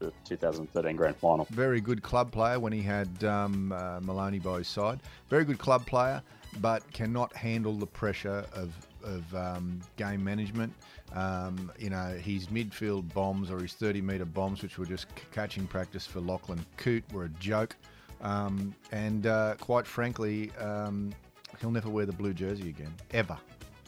the 0.00 0.12
2013 0.24 0.96
grand 0.96 1.16
final. 1.16 1.46
very 1.50 1.80
good 1.80 2.02
club 2.02 2.32
player 2.32 2.58
when 2.58 2.72
he 2.72 2.82
had 2.82 3.22
um, 3.22 3.70
uh, 3.72 4.00
Maloney 4.00 4.38
by 4.38 4.58
his 4.58 4.68
side. 4.68 4.98
Very 5.28 5.44
good 5.44 5.58
club 5.58 5.86
player, 5.86 6.22
but 6.60 6.82
cannot 6.92 7.34
handle 7.36 7.74
the 7.74 7.86
pressure 7.86 8.44
of, 8.54 8.72
of 9.04 9.34
um, 9.34 9.80
game 9.96 10.24
management. 10.24 10.72
Um, 11.14 11.70
you 11.78 11.90
know, 11.90 12.18
his 12.20 12.46
midfield 12.48 13.12
bombs 13.12 13.50
or 13.50 13.60
his 13.60 13.74
30 13.74 14.00
metre 14.00 14.24
bombs, 14.24 14.62
which 14.62 14.78
were 14.78 14.86
just 14.86 15.06
c- 15.10 15.24
catching 15.32 15.66
practice 15.66 16.06
for 16.06 16.20
Lachlan 16.20 16.64
Coote, 16.76 17.04
were 17.12 17.24
a 17.24 17.28
joke. 17.40 17.76
Um, 18.22 18.74
and 18.92 19.26
uh, 19.26 19.54
quite 19.60 19.86
frankly, 19.86 20.50
um, 20.58 21.12
he'll 21.60 21.70
never 21.70 21.88
wear 21.88 22.06
the 22.06 22.12
blue 22.12 22.32
jersey 22.32 22.68
again, 22.68 22.94
ever. 23.12 23.36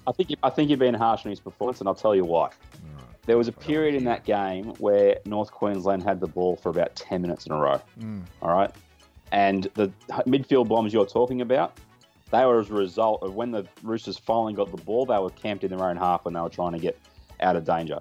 I 0.06 0.12
think 0.12 0.36
I 0.42 0.50
think 0.50 0.68
you're 0.68 0.78
being 0.78 0.94
harsh 0.94 1.24
on 1.24 1.30
his 1.30 1.38
performance, 1.38 1.80
and 1.80 1.88
I'll 1.88 1.94
tell 1.94 2.14
you 2.16 2.24
why. 2.24 2.50
There 3.24 3.38
was 3.38 3.46
a 3.48 3.52
period 3.52 3.94
in 3.94 4.04
that 4.04 4.24
game 4.24 4.66
where 4.78 5.18
North 5.26 5.52
Queensland 5.52 6.02
had 6.02 6.18
the 6.18 6.26
ball 6.26 6.56
for 6.56 6.70
about 6.70 6.94
10 6.96 7.22
minutes 7.22 7.46
in 7.46 7.52
a 7.52 7.56
row. 7.56 7.80
All 8.40 8.50
right. 8.50 8.70
And 9.30 9.64
the 9.74 9.92
midfield 10.26 10.68
bombs 10.68 10.92
you're 10.92 11.06
talking 11.06 11.40
about, 11.40 11.78
they 12.30 12.44
were 12.44 12.58
as 12.58 12.68
a 12.70 12.74
result 12.74 13.22
of 13.22 13.34
when 13.34 13.50
the 13.52 13.66
Roosters 13.82 14.18
finally 14.18 14.54
got 14.54 14.70
the 14.70 14.82
ball, 14.82 15.06
they 15.06 15.18
were 15.18 15.30
camped 15.30 15.62
in 15.64 15.70
their 15.70 15.84
own 15.84 15.96
half 15.96 16.24
when 16.24 16.34
they 16.34 16.40
were 16.40 16.48
trying 16.48 16.72
to 16.72 16.78
get 16.78 16.98
out 17.40 17.56
of 17.56 17.64
danger. 17.64 18.00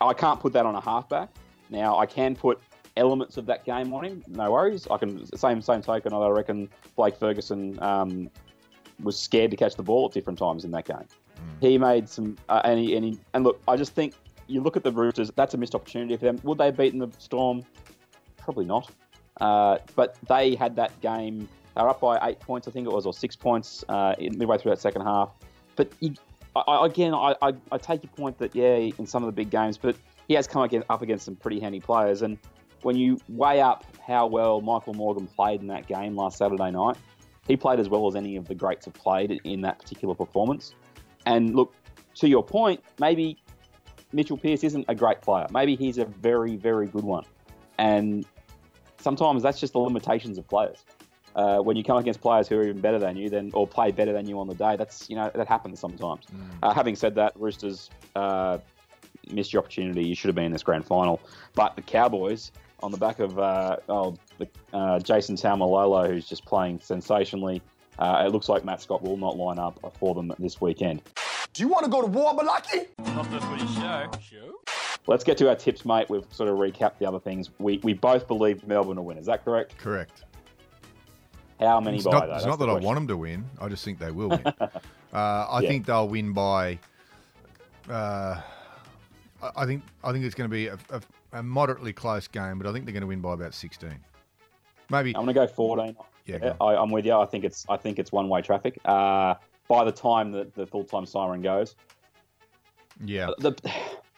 I 0.00 0.12
can't 0.12 0.40
put 0.40 0.52
that 0.54 0.66
on 0.66 0.74
a 0.74 0.80
halfback. 0.80 1.30
Now 1.70 1.98
I 1.98 2.06
can 2.06 2.34
put 2.34 2.60
elements 2.96 3.36
of 3.36 3.46
that 3.46 3.64
game 3.64 3.92
on 3.92 4.04
him. 4.04 4.22
No 4.28 4.50
worries. 4.50 4.86
I 4.90 4.98
can 4.98 5.24
same 5.36 5.62
same 5.62 5.82
token. 5.82 6.12
I 6.12 6.28
reckon 6.28 6.68
Blake 6.96 7.16
Ferguson 7.16 7.78
um, 7.82 8.30
was 9.02 9.18
scared 9.18 9.50
to 9.52 9.56
catch 9.56 9.76
the 9.76 9.82
ball 9.82 10.06
at 10.06 10.12
different 10.12 10.38
times 10.38 10.64
in 10.64 10.70
that 10.72 10.84
game. 10.84 11.06
He 11.60 11.78
made 11.78 12.08
some 12.08 12.36
uh, 12.48 12.60
and, 12.64 12.78
he, 12.78 12.96
and 12.96 13.04
he, 13.04 13.18
and 13.34 13.44
look. 13.44 13.60
I 13.66 13.76
just 13.76 13.94
think 13.94 14.14
you 14.46 14.60
look 14.60 14.76
at 14.76 14.84
the 14.84 14.92
Roosters. 14.92 15.30
That's 15.36 15.54
a 15.54 15.56
missed 15.56 15.74
opportunity 15.74 16.16
for 16.16 16.24
them. 16.26 16.38
Would 16.42 16.58
they 16.58 16.66
have 16.66 16.76
beaten 16.76 16.98
the 16.98 17.10
Storm? 17.18 17.62
Probably 18.36 18.64
not. 18.64 18.90
Uh, 19.40 19.78
but 19.94 20.16
they 20.28 20.54
had 20.54 20.76
that 20.76 20.98
game. 21.00 21.48
They 21.74 21.82
were 21.82 21.88
up 21.90 22.00
by 22.00 22.18
eight 22.28 22.40
points, 22.40 22.68
I 22.68 22.70
think 22.70 22.86
it 22.86 22.92
was, 22.92 23.04
or 23.06 23.12
six 23.12 23.36
points 23.36 23.84
uh, 23.88 24.14
midway 24.18 24.56
through 24.58 24.72
that 24.72 24.80
second 24.80 25.02
half. 25.02 25.30
But 25.76 25.92
you, 26.00 26.14
I- 26.54 26.86
again, 26.86 27.12
I, 27.12 27.34
I, 27.42 27.52
I 27.70 27.78
take 27.78 28.02
your 28.02 28.12
point 28.12 28.38
that 28.38 28.54
yeah, 28.54 28.76
in 28.98 29.06
some 29.06 29.22
of 29.22 29.26
the 29.26 29.32
big 29.32 29.50
games, 29.50 29.76
but 29.76 29.96
he 30.28 30.34
has 30.34 30.46
come 30.46 30.62
against, 30.62 30.86
up 30.90 31.02
against 31.02 31.24
some 31.26 31.36
pretty 31.36 31.60
handy 31.60 31.80
players. 31.80 32.22
And 32.22 32.38
when 32.82 32.96
you 32.96 33.20
weigh 33.28 33.60
up 33.60 33.84
how 34.06 34.26
well 34.26 34.60
Michael 34.60 34.94
Morgan 34.94 35.26
played 35.26 35.60
in 35.60 35.66
that 35.66 35.86
game 35.86 36.16
last 36.16 36.38
Saturday 36.38 36.70
night, 36.70 36.96
he 37.46 37.56
played 37.56 37.78
as 37.78 37.88
well 37.88 38.06
as 38.08 38.16
any 38.16 38.36
of 38.36 38.48
the 38.48 38.54
greats 38.54 38.86
have 38.86 38.94
played 38.94 39.40
in 39.44 39.60
that 39.62 39.78
particular 39.78 40.14
performance. 40.14 40.74
And 41.26 41.54
look, 41.54 41.74
to 42.16 42.28
your 42.28 42.42
point, 42.42 42.82
maybe 42.98 43.36
Mitchell 44.12 44.38
Pearce 44.38 44.64
isn't 44.64 44.84
a 44.88 44.94
great 44.94 45.20
player. 45.20 45.46
Maybe 45.50 45.76
he's 45.76 45.98
a 45.98 46.04
very, 46.04 46.56
very 46.56 46.86
good 46.86 47.04
one. 47.04 47.24
And 47.78 48.24
sometimes 48.98 49.42
that's 49.42 49.60
just 49.60 49.72
the 49.74 49.78
limitations 49.78 50.38
of 50.38 50.48
players. 50.48 50.84
Uh, 51.34 51.58
when 51.58 51.76
you 51.76 51.84
come 51.84 51.98
against 51.98 52.22
players 52.22 52.48
who 52.48 52.56
are 52.56 52.62
even 52.62 52.80
better 52.80 52.98
than 52.98 53.14
you, 53.14 53.28
then 53.28 53.50
or 53.52 53.66
play 53.66 53.92
better 53.92 54.12
than 54.12 54.26
you 54.26 54.38
on 54.38 54.48
the 54.48 54.54
day, 54.54 54.74
that's 54.74 55.10
you 55.10 55.16
know 55.16 55.30
that 55.34 55.46
happens 55.46 55.78
sometimes. 55.78 56.24
Uh, 56.62 56.72
having 56.72 56.96
said 56.96 57.14
that, 57.14 57.38
Roosters 57.38 57.90
uh, 58.14 58.56
missed 59.30 59.52
your 59.52 59.62
opportunity. 59.62 60.06
You 60.06 60.14
should 60.14 60.28
have 60.28 60.34
been 60.34 60.46
in 60.46 60.52
this 60.52 60.62
grand 60.62 60.86
final. 60.86 61.20
But 61.54 61.76
the 61.76 61.82
Cowboys, 61.82 62.52
on 62.80 62.90
the 62.90 62.96
back 62.96 63.18
of 63.18 63.38
uh, 63.38 63.76
oh, 63.90 64.16
the, 64.38 64.48
uh, 64.72 64.98
Jason 65.00 65.36
Taumalolo, 65.36 66.08
who's 66.08 66.26
just 66.26 66.46
playing 66.46 66.80
sensationally, 66.80 67.60
uh, 67.98 68.24
it 68.26 68.32
looks 68.32 68.48
like 68.48 68.64
Matt 68.64 68.80
Scott 68.82 69.02
will 69.02 69.16
not 69.16 69.36
line 69.36 69.58
up 69.58 69.78
for 69.98 70.14
them 70.14 70.32
this 70.38 70.60
weekend. 70.60 71.02
Do 71.52 71.62
you 71.62 71.68
want 71.68 71.84
to 71.84 71.90
go 71.90 72.00
to 72.02 72.06
war, 72.06 72.34
Malaki? 72.34 72.86
Not 73.14 73.30
the 73.30 73.40
footy 73.40 73.66
show. 73.74 74.10
Show? 74.20 74.54
Let's 75.06 75.24
get 75.24 75.38
to 75.38 75.48
our 75.48 75.54
tips, 75.54 75.84
mate. 75.84 76.10
We've 76.10 76.24
sort 76.30 76.48
of 76.50 76.56
recapped 76.58 76.98
the 76.98 77.06
other 77.06 77.20
things. 77.20 77.50
We, 77.58 77.78
we 77.78 77.92
both 77.94 78.26
believe 78.28 78.66
Melbourne 78.66 78.96
will 78.98 79.04
win. 79.04 79.18
Is 79.18 79.26
that 79.26 79.44
correct? 79.44 79.78
Correct. 79.78 80.24
How 81.60 81.80
many 81.80 81.96
It's 81.98 82.04
by, 82.06 82.12
not, 82.12 82.26
though? 82.26 82.34
it's 82.34 82.44
That's 82.44 82.46
not 82.46 82.58
the 82.58 82.66
that 82.66 82.72
I 82.82 82.84
want 82.84 82.96
them 82.96 83.08
to 83.08 83.16
win. 83.16 83.44
I 83.60 83.68
just 83.68 83.84
think 83.84 83.98
they 83.98 84.10
will 84.10 84.28
win. 84.30 84.42
uh, 84.60 84.70
I 85.14 85.60
Yeah. 85.60 85.68
think 85.68 85.86
they'll 85.86 86.08
win 86.08 86.32
by. 86.32 86.78
Uh, 87.88 88.40
I 89.42 89.50
I 89.56 89.64
think 89.66 89.82
I 90.04 90.12
think 90.12 90.24
it's 90.24 90.34
going 90.34 90.50
to 90.50 90.52
be 90.54 90.66
a, 90.66 90.78
a, 90.90 91.00
a 91.34 91.42
moderately 91.42 91.92
close 91.92 92.26
game, 92.28 92.58
but 92.58 92.66
I 92.66 92.72
think 92.72 92.84
they're 92.84 92.92
going 92.92 93.00
to 93.02 93.06
win 93.06 93.20
by 93.20 93.32
about 93.34 93.54
sixteen. 93.54 93.98
Maybe. 94.90 95.10
I'm 95.16 95.24
going 95.24 95.34
to 95.34 95.40
go 95.40 95.46
14. 95.46 95.96
Yeah, 96.26 96.54
I, 96.60 96.74
I'm 96.74 96.90
with 96.90 97.06
you. 97.06 97.14
I 97.14 97.24
think 97.24 97.44
it's 97.44 97.64
I 97.68 97.76
think 97.76 97.98
it's 97.98 98.12
one 98.12 98.28
way 98.28 98.42
traffic. 98.42 98.78
Uh, 98.84 99.34
by 99.68 99.84
the 99.84 99.92
time 99.92 100.32
that 100.32 100.54
the 100.54 100.66
full 100.66 100.84
time 100.84 101.06
siren 101.06 101.42
goes, 101.42 101.74
Yeah. 103.04 103.30
the, 103.38 103.54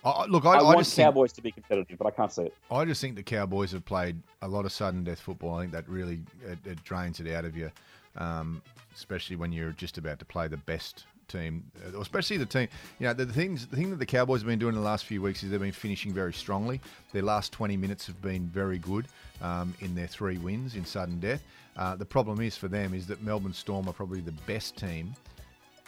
I, 0.04 0.26
look, 0.26 0.44
I, 0.44 0.54
I, 0.54 0.58
I, 0.58 0.62
want 0.62 0.78
just 0.78 0.94
think, 0.94 1.06
Cowboys 1.06 1.32
to 1.32 1.42
be 1.42 1.50
competitive, 1.50 1.98
but 1.98 2.06
I 2.06 2.10
can't 2.10 2.32
see 2.32 2.42
it. 2.42 2.54
I 2.70 2.84
just 2.84 3.00
think 3.00 3.16
the 3.16 3.22
Cowboys 3.22 3.72
have 3.72 3.84
played 3.84 4.16
a 4.42 4.48
lot 4.48 4.64
of 4.64 4.72
sudden 4.72 5.04
death 5.04 5.20
football. 5.20 5.56
I 5.56 5.62
think 5.62 5.72
that 5.72 5.88
really 5.88 6.20
it, 6.46 6.58
it 6.64 6.84
drains 6.84 7.20
it 7.20 7.32
out 7.32 7.44
of 7.44 7.56
you, 7.56 7.70
um, 8.16 8.62
especially 8.94 9.36
when 9.36 9.52
you're 9.52 9.72
just 9.72 9.98
about 9.98 10.18
to 10.20 10.24
play 10.24 10.48
the 10.48 10.56
best 10.56 11.04
team, 11.26 11.64
especially 12.00 12.36
the 12.36 12.46
team. 12.46 12.68
You 12.98 13.06
know, 13.06 13.12
the, 13.12 13.24
the 13.24 13.32
things 13.32 13.66
the 13.66 13.76
thing 13.76 13.90
that 13.90 13.98
the 13.98 14.06
Cowboys 14.06 14.40
have 14.40 14.46
been 14.48 14.58
doing 14.58 14.74
in 14.74 14.80
the 14.80 14.86
last 14.86 15.04
few 15.04 15.20
weeks 15.20 15.42
is 15.42 15.50
they've 15.50 15.60
been 15.60 15.72
finishing 15.72 16.12
very 16.12 16.32
strongly. 16.32 16.80
Their 17.12 17.22
last 17.22 17.52
20 17.52 17.76
minutes 17.76 18.06
have 18.06 18.20
been 18.22 18.46
very 18.46 18.78
good 18.78 19.06
um, 19.42 19.74
in 19.80 19.94
their 19.94 20.06
three 20.06 20.38
wins 20.38 20.74
in 20.74 20.84
sudden 20.84 21.20
death. 21.20 21.42
Uh, 21.78 21.94
the 21.94 22.04
problem 22.04 22.40
is 22.40 22.56
for 22.56 22.68
them 22.68 22.92
is 22.92 23.06
that 23.06 23.22
Melbourne 23.22 23.52
Storm 23.52 23.88
are 23.88 23.92
probably 23.92 24.20
the 24.20 24.32
best 24.46 24.76
team 24.76 25.14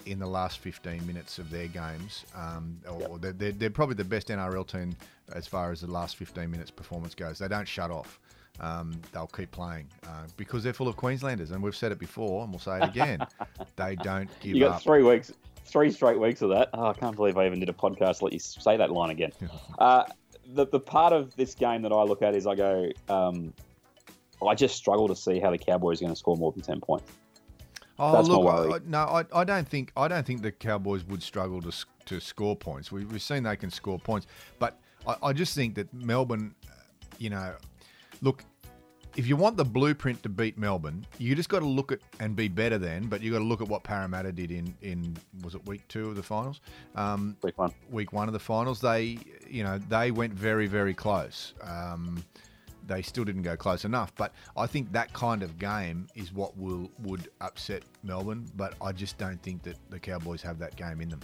in 0.07 0.19
the 0.19 0.27
last 0.27 0.59
15 0.61 1.07
minutes 1.07 1.39
of 1.39 1.51
their 1.51 1.67
games, 1.67 2.25
um, 2.35 2.79
or 2.89 3.19
they're, 3.19 3.33
they're, 3.33 3.53
they're 3.53 3.71
probably 3.71 3.97
the 3.97 4.05
best 4.05 4.29
NRL 4.29 4.67
team 4.67 4.97
as 5.35 5.47
far 5.47 5.73
as 5.73 5.81
the 5.81 5.91
last 5.91 6.17
15 6.17 6.51
minutes 6.51 6.71
performance 6.71 7.15
goes. 7.15 7.39
They 7.39 7.49
don't 7.49 7.69
shut 7.69 7.91
off. 7.91 8.21
Um, 8.61 8.93
they'll 9.13 9.27
keep 9.27 9.51
playing 9.53 9.89
uh, 10.07 10.27
because 10.37 10.63
they're 10.63 10.73
full 10.73 10.89
of 10.89 10.97
Queenslanders, 10.97 11.51
and 11.51 11.63
we've 11.63 11.77
said 11.77 11.93
it 11.93 11.99
before, 11.99 12.43
and 12.43 12.53
we'll 12.53 12.61
say 12.61 12.79
it 12.79 12.85
again. 12.85 13.27
they 13.77 13.97
don't 13.97 14.29
give 14.41 14.55
You 14.55 14.61
got 14.61 14.77
up. 14.77 14.83
three 14.83 15.03
weeks, 15.03 15.33
three 15.65 15.91
straight 15.91 16.19
weeks 16.19 16.43
of 16.43 16.51
that. 16.51 16.69
Oh, 16.75 16.87
I 16.87 16.93
can't 16.93 17.17
believe 17.17 17.37
I 17.39 17.47
even 17.47 17.61
did 17.61 17.69
a 17.69 17.75
podcast 17.75 18.19
to 18.19 18.25
let 18.25 18.33
you 18.33 18.39
say 18.39 18.77
that 18.77 18.91
line 18.91 19.11
again. 19.11 19.33
uh, 19.79 20.05
the 20.53 20.67
the 20.67 20.81
part 20.81 21.13
of 21.13 21.35
this 21.37 21.55
game 21.55 21.83
that 21.83 21.93
I 21.93 22.03
look 22.03 22.23
at 22.23 22.35
is 22.35 22.47
I 22.47 22.55
go, 22.55 22.91
um, 23.09 23.55
I 24.49 24.55
just 24.55 24.77
struggle 24.77 25.09
to 25.09 25.17
see 25.17 25.39
how 25.41 25.51
the 25.51 25.59
Cowboys 25.59 26.01
are 26.01 26.05
going 26.05 26.15
to 26.15 26.19
score 26.19 26.37
more 26.37 26.53
than 26.53 26.63
ten 26.63 26.81
points. 26.81 27.11
Oh, 27.99 28.13
That's 28.13 28.29
look. 28.29 28.47
I, 28.47 28.77
I- 28.77 28.81
no, 28.87 28.99
I, 29.01 29.25
I 29.41 29.45
don't 29.45 29.69
think 29.69 29.93
I 29.97 30.09
don't 30.09 30.25
think 30.27 30.43
the 30.43 30.53
Cowboys 30.53 31.05
would 31.05 31.23
struggle 31.23 31.61
to 31.63 31.73
to 32.07 32.21
score 32.21 32.57
points. 32.57 32.91
We, 32.91 33.05
we've 33.05 33.21
seen 33.23 33.43
they 33.43 33.57
can 33.57 33.71
score 33.71 33.99
points, 33.99 34.27
but 34.59 34.79
I, 35.07 35.17
I 35.23 35.33
just 35.33 35.55
think 35.55 35.75
that 35.75 35.93
Melbourne, 35.93 36.55
you 37.19 37.29
know, 37.31 37.55
look, 38.23 38.43
if 39.17 39.27
you 39.27 39.37
want 39.37 39.57
the 39.59 39.65
blueprint 39.65 40.23
to 40.23 40.29
beat 40.31 40.57
Melbourne, 40.57 41.05
you 41.19 41.35
just 41.35 41.49
got 41.51 41.59
to 41.59 41.67
look 41.67 41.93
at 41.93 41.99
and 42.21 42.35
be 42.35 42.49
better 42.49 42.79
than. 42.79 43.07
But 43.09 43.21
you 43.21 43.31
got 43.31 43.39
to 43.39 43.45
look 43.45 43.61
at 43.61 43.69
what 43.69 43.83
Parramatta 43.85 44.33
did 44.33 44.51
in 44.51 44.75
in 44.81 45.15
was 45.43 45.55
it 45.55 45.67
week 45.67 45.87
two 45.89 46.09
of 46.09 46.17
the 46.17 46.23
finals, 46.23 46.63
um, 46.95 47.37
Week 47.43 47.59
one. 47.59 47.75
week 47.91 48.13
one 48.15 48.29
of 48.29 48.33
the 48.33 48.41
finals. 48.41 48.81
They, 48.81 49.19
you 49.47 49.63
know, 49.63 49.77
they 49.77 50.11
went 50.11 50.33
very 50.33 50.67
very 50.67 50.95
close. 50.95 51.53
Um, 51.63 52.25
they 52.91 53.03
still 53.03 53.25
didn't 53.25 53.43
go 53.43 53.57
close 53.57 53.85
enough. 53.85 54.13
But 54.17 54.35
I 54.57 54.67
think 54.67 54.91
that 54.93 55.13
kind 55.13 55.43
of 55.45 55.59
game 55.59 56.09
is 56.17 56.33
what 56.33 56.57
will 56.59 56.91
would 56.99 57.29
upset 57.41 57.85
Melbourne. 58.03 58.47
But 58.57 58.75
I 58.83 58.93
just 58.93 59.17
don't 59.17 59.41
think 59.43 59.63
that 59.63 59.77
the 59.91 59.99
Cowboys 59.99 60.43
have 60.43 60.59
that 60.59 60.75
game 60.77 61.01
in 61.01 61.09
them. 61.09 61.21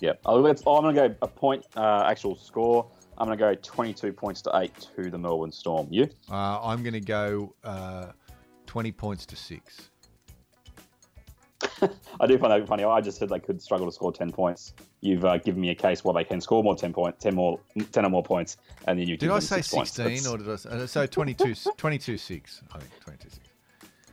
Yeah, 0.00 0.14
oh, 0.26 0.40
let's, 0.40 0.62
I'm 0.66 0.82
going 0.82 0.96
to 0.96 1.08
go 1.10 1.14
a 1.22 1.28
point 1.28 1.64
uh, 1.76 2.04
actual 2.06 2.36
score. 2.36 2.90
I'm 3.18 3.28
going 3.28 3.38
to 3.38 3.44
go 3.44 3.54
22 3.54 4.12
points 4.12 4.42
to 4.42 4.50
eight 4.56 4.88
to 4.96 5.10
the 5.10 5.18
Melbourne 5.18 5.52
Storm. 5.52 5.86
You? 5.90 6.08
Uh, 6.28 6.60
I'm 6.60 6.82
going 6.82 6.94
to 6.94 7.00
go 7.00 7.54
uh, 7.62 8.06
twenty 8.66 8.90
points 8.90 9.24
to 9.26 9.36
six. 9.36 9.91
I 12.20 12.26
do 12.26 12.38
find 12.38 12.52
that 12.52 12.66
funny. 12.68 12.84
I 12.84 13.00
just 13.00 13.18
said 13.18 13.28
they 13.28 13.40
could 13.40 13.60
struggle 13.60 13.86
to 13.86 13.92
score 13.92 14.12
10 14.12 14.32
points. 14.32 14.74
You've 15.00 15.24
uh, 15.24 15.38
given 15.38 15.60
me 15.60 15.70
a 15.70 15.74
case 15.74 16.04
where 16.04 16.14
they 16.14 16.24
can 16.24 16.40
score 16.40 16.62
more 16.62 16.76
10 16.76 16.92
point, 16.92 17.18
10 17.20 17.34
more, 17.34 17.60
10 17.92 18.04
or 18.04 18.10
more 18.10 18.22
points, 18.22 18.56
and 18.86 18.98
then 18.98 19.08
you 19.08 19.16
Did 19.16 19.30
I 19.30 19.38
say 19.38 19.56
six 19.56 19.74
points. 19.74 19.92
sixteen 19.92 20.32
or 20.32 20.38
did 20.38 20.48
I? 20.48 20.56
Say, 20.56 20.70
uh, 20.70 20.86
so 20.86 21.06
22, 21.06 21.54
22 21.76 22.18
six. 22.18 22.62
I 22.72 22.78
think 22.78 22.90
twenty 23.00 23.18
two 23.18 23.30
six. 23.30 23.40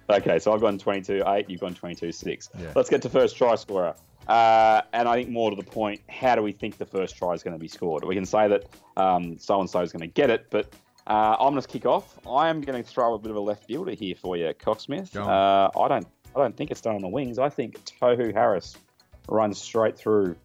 Okay, 0.10 0.40
so 0.40 0.52
I've 0.54 0.62
gone 0.62 0.80
22 0.80 1.24
8, 1.28 1.50
you've 1.50 1.62
gone 1.62 1.76
22 1.76 2.12
6. 2.12 2.50
Yeah. 2.58 2.72
Let's 2.76 2.90
get 2.90 3.02
to 3.04 3.10
first 3.10 3.38
try 3.38 3.54
scorer. 3.56 3.94
Uh, 4.28 4.82
and 4.94 5.08
I 5.08 5.16
think 5.16 5.30
more 5.30 5.52
to 5.52 5.56
the 5.56 5.64
point, 5.64 6.02
how 6.10 6.36
do 6.36 6.42
we 6.42 6.52
think 6.52 6.78
the 6.78 6.86
first 6.86 7.16
try 7.16 7.34
is 7.34 7.44
going 7.44 7.54
to 7.56 7.60
be 7.60 7.68
scored? 7.68 8.04
We 8.04 8.16
can 8.16 8.26
say 8.26 8.48
that 8.48 8.66
so 8.96 9.62
and 9.62 9.70
so 9.70 9.82
is 9.82 9.92
going 9.92 10.02
to 10.02 10.08
get 10.08 10.30
it, 10.32 10.48
but 10.50 10.74
uh, 11.08 11.36
I'm 11.40 11.52
going 11.54 11.62
to 11.62 11.68
kick 11.68 11.86
off. 11.86 12.20
I 12.28 12.50
am 12.50 12.62
going 12.62 12.82
to 12.84 12.88
throw 12.88 13.14
a 13.16 13.20
bit 13.20 13.32
of 13.32 13.38
a 13.38 13.40
left 13.40 13.66
fielder 13.66 13.92
here 13.92 14.16
for 14.16 14.36
you, 14.38 14.54
Cocksmith. 14.60 15.16
Uh, 15.16 15.70
I 15.80 15.88
don't, 15.88 16.08
I 16.36 16.40
don't 16.40 16.56
think 16.56 16.72
it's 16.72 16.82
done 16.82 16.96
on 16.96 17.02
the 17.02 17.08
wings. 17.08 17.40
I 17.40 17.50
think 17.50 17.84
Tohu 17.86 18.34
Harris 18.34 18.78
runs 19.28 19.60
straight 19.60 19.98
through 19.98 20.36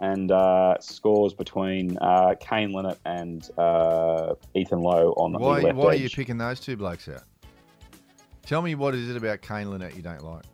and 0.00 0.32
uh, 0.32 0.76
scores 0.80 1.32
between 1.32 1.96
uh, 1.98 2.34
Kane 2.40 2.72
Linnett 2.72 2.98
and 3.04 3.48
uh, 3.56 4.34
Ethan 4.54 4.80
Lowe 4.80 5.12
on 5.16 5.32
the 5.32 5.38
Why? 5.38 5.60
left 5.60 5.76
Why 5.76 5.86
are 5.86 5.94
you 5.94 6.10
picking 6.10 6.38
those 6.38 6.58
two 6.58 6.76
blokes 6.76 7.08
out? 7.08 7.22
Tell 8.44 8.62
me 8.62 8.74
what 8.74 8.94
is 8.94 9.08
it 9.08 9.16
about 9.16 9.40
Kane 9.42 9.70
Linnett 9.70 9.94
you 9.94 10.02
don't 10.02 10.22
like? 10.24 10.44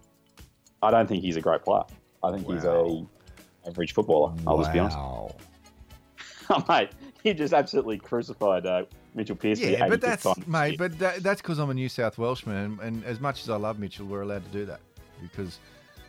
I 0.82 0.90
don't 0.90 1.06
think 1.06 1.22
he's 1.22 1.36
a 1.36 1.40
great 1.40 1.62
player. 1.62 1.84
I 2.22 2.30
think 2.30 2.46
he's 2.46 2.64
a 2.64 3.06
average 3.66 3.94
footballer. 3.94 4.34
I'll 4.46 4.58
just 4.58 4.72
be 4.72 4.78
honest. 4.78 4.96
Wow. 4.96 5.34
mate, 6.68 6.90
you 7.24 7.34
just 7.34 7.52
absolutely 7.52 7.98
crucified 7.98 8.66
uh, 8.66 8.84
Mitchell 9.14 9.36
Pearce. 9.36 9.58
Yeah, 9.60 9.88
but 9.88 10.00
that's 10.00 10.26
mate. 10.46 10.78
But 10.78 10.98
that, 10.98 11.22
that's 11.22 11.40
because 11.40 11.58
I'm 11.58 11.70
a 11.70 11.74
New 11.74 11.88
South 11.88 12.18
Welshman, 12.18 12.56
and, 12.56 12.80
and 12.80 13.04
as 13.04 13.20
much 13.20 13.42
as 13.42 13.50
I 13.50 13.56
love 13.56 13.78
Mitchell, 13.78 14.06
we're 14.06 14.22
allowed 14.22 14.44
to 14.44 14.50
do 14.50 14.64
that 14.66 14.80
because 15.20 15.58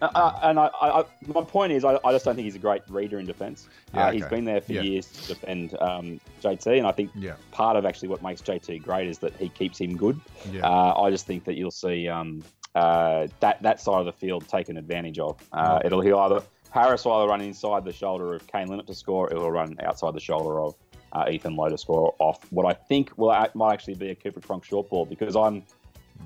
Uh, 0.01 0.07
uh, 0.15 0.39
and 0.43 0.57
I, 0.59 0.69
I, 0.81 1.03
my 1.27 1.41
point 1.43 1.73
is, 1.73 1.83
I, 1.83 1.99
I 2.05 2.11
just 2.13 2.23
don't 2.23 2.35
think 2.35 2.45
he's 2.45 2.55
a 2.55 2.59
great 2.59 2.83
reader 2.89 3.19
in 3.19 3.25
defence. 3.25 3.67
Yeah, 3.93 4.07
uh, 4.07 4.11
He's 4.11 4.23
okay. 4.23 4.35
been 4.37 4.45
there 4.45 4.61
for 4.61 4.71
Yeah. 4.71 4.81
years 4.81 5.07
to 5.07 5.27
defend 5.33 5.75
um, 5.81 6.21
JT, 6.41 6.77
and 6.77 6.87
I 6.87 6.91
think 6.93 7.11
Yeah. 7.15 7.33
part 7.51 7.75
of 7.75 7.85
actually 7.85 8.07
what 8.07 8.21
makes 8.23 8.41
JT 8.41 8.81
great 8.83 9.07
is 9.09 9.17
that 9.19 9.35
he 9.35 9.49
keeps 9.49 9.77
him 9.77 9.97
good. 9.97 10.17
Yeah. 10.51 10.65
Uh, 10.65 11.01
I 11.01 11.09
just 11.09 11.25
think 11.25 11.43
that 11.45 11.55
you'll 11.55 11.69
see 11.71 12.07
um, 12.07 12.41
uh, 12.75 13.27
that 13.41 13.61
that 13.61 13.81
side 13.81 13.99
of 13.99 14.05
the 14.05 14.13
field 14.13 14.47
taken 14.47 14.77
advantage 14.77 15.19
of. 15.19 15.37
Uh, 15.51 15.79
it'll 15.83 15.99
he'll 16.01 16.19
either 16.19 16.43
Harris 16.71 17.03
will 17.03 17.13
either 17.13 17.27
run 17.27 17.41
inside 17.41 17.83
the 17.83 17.91
shoulder 17.91 18.33
of 18.35 18.45
Kane 18.47 18.67
Linnett 18.67 18.87
to 18.87 18.93
score, 18.93 19.27
or 19.33 19.37
he'll 19.37 19.51
run 19.51 19.75
outside 19.83 20.13
the 20.13 20.19
shoulder 20.21 20.61
of 20.61 20.75
uh, 21.13 21.25
Ethan 21.29 21.55
Lowe 21.55 21.69
to 21.69 21.77
score 21.77 22.15
off 22.19 22.39
what 22.51 22.65
I 22.65 22.73
think 22.73 23.11
will 23.17 23.33
might 23.55 23.73
actually 23.73 23.95
be 23.95 24.09
a 24.09 24.15
Cooper 24.15 24.41
Cronk 24.41 24.63
short 24.63 24.89
ball 24.89 25.05
because 25.05 25.35
I'm 25.35 25.63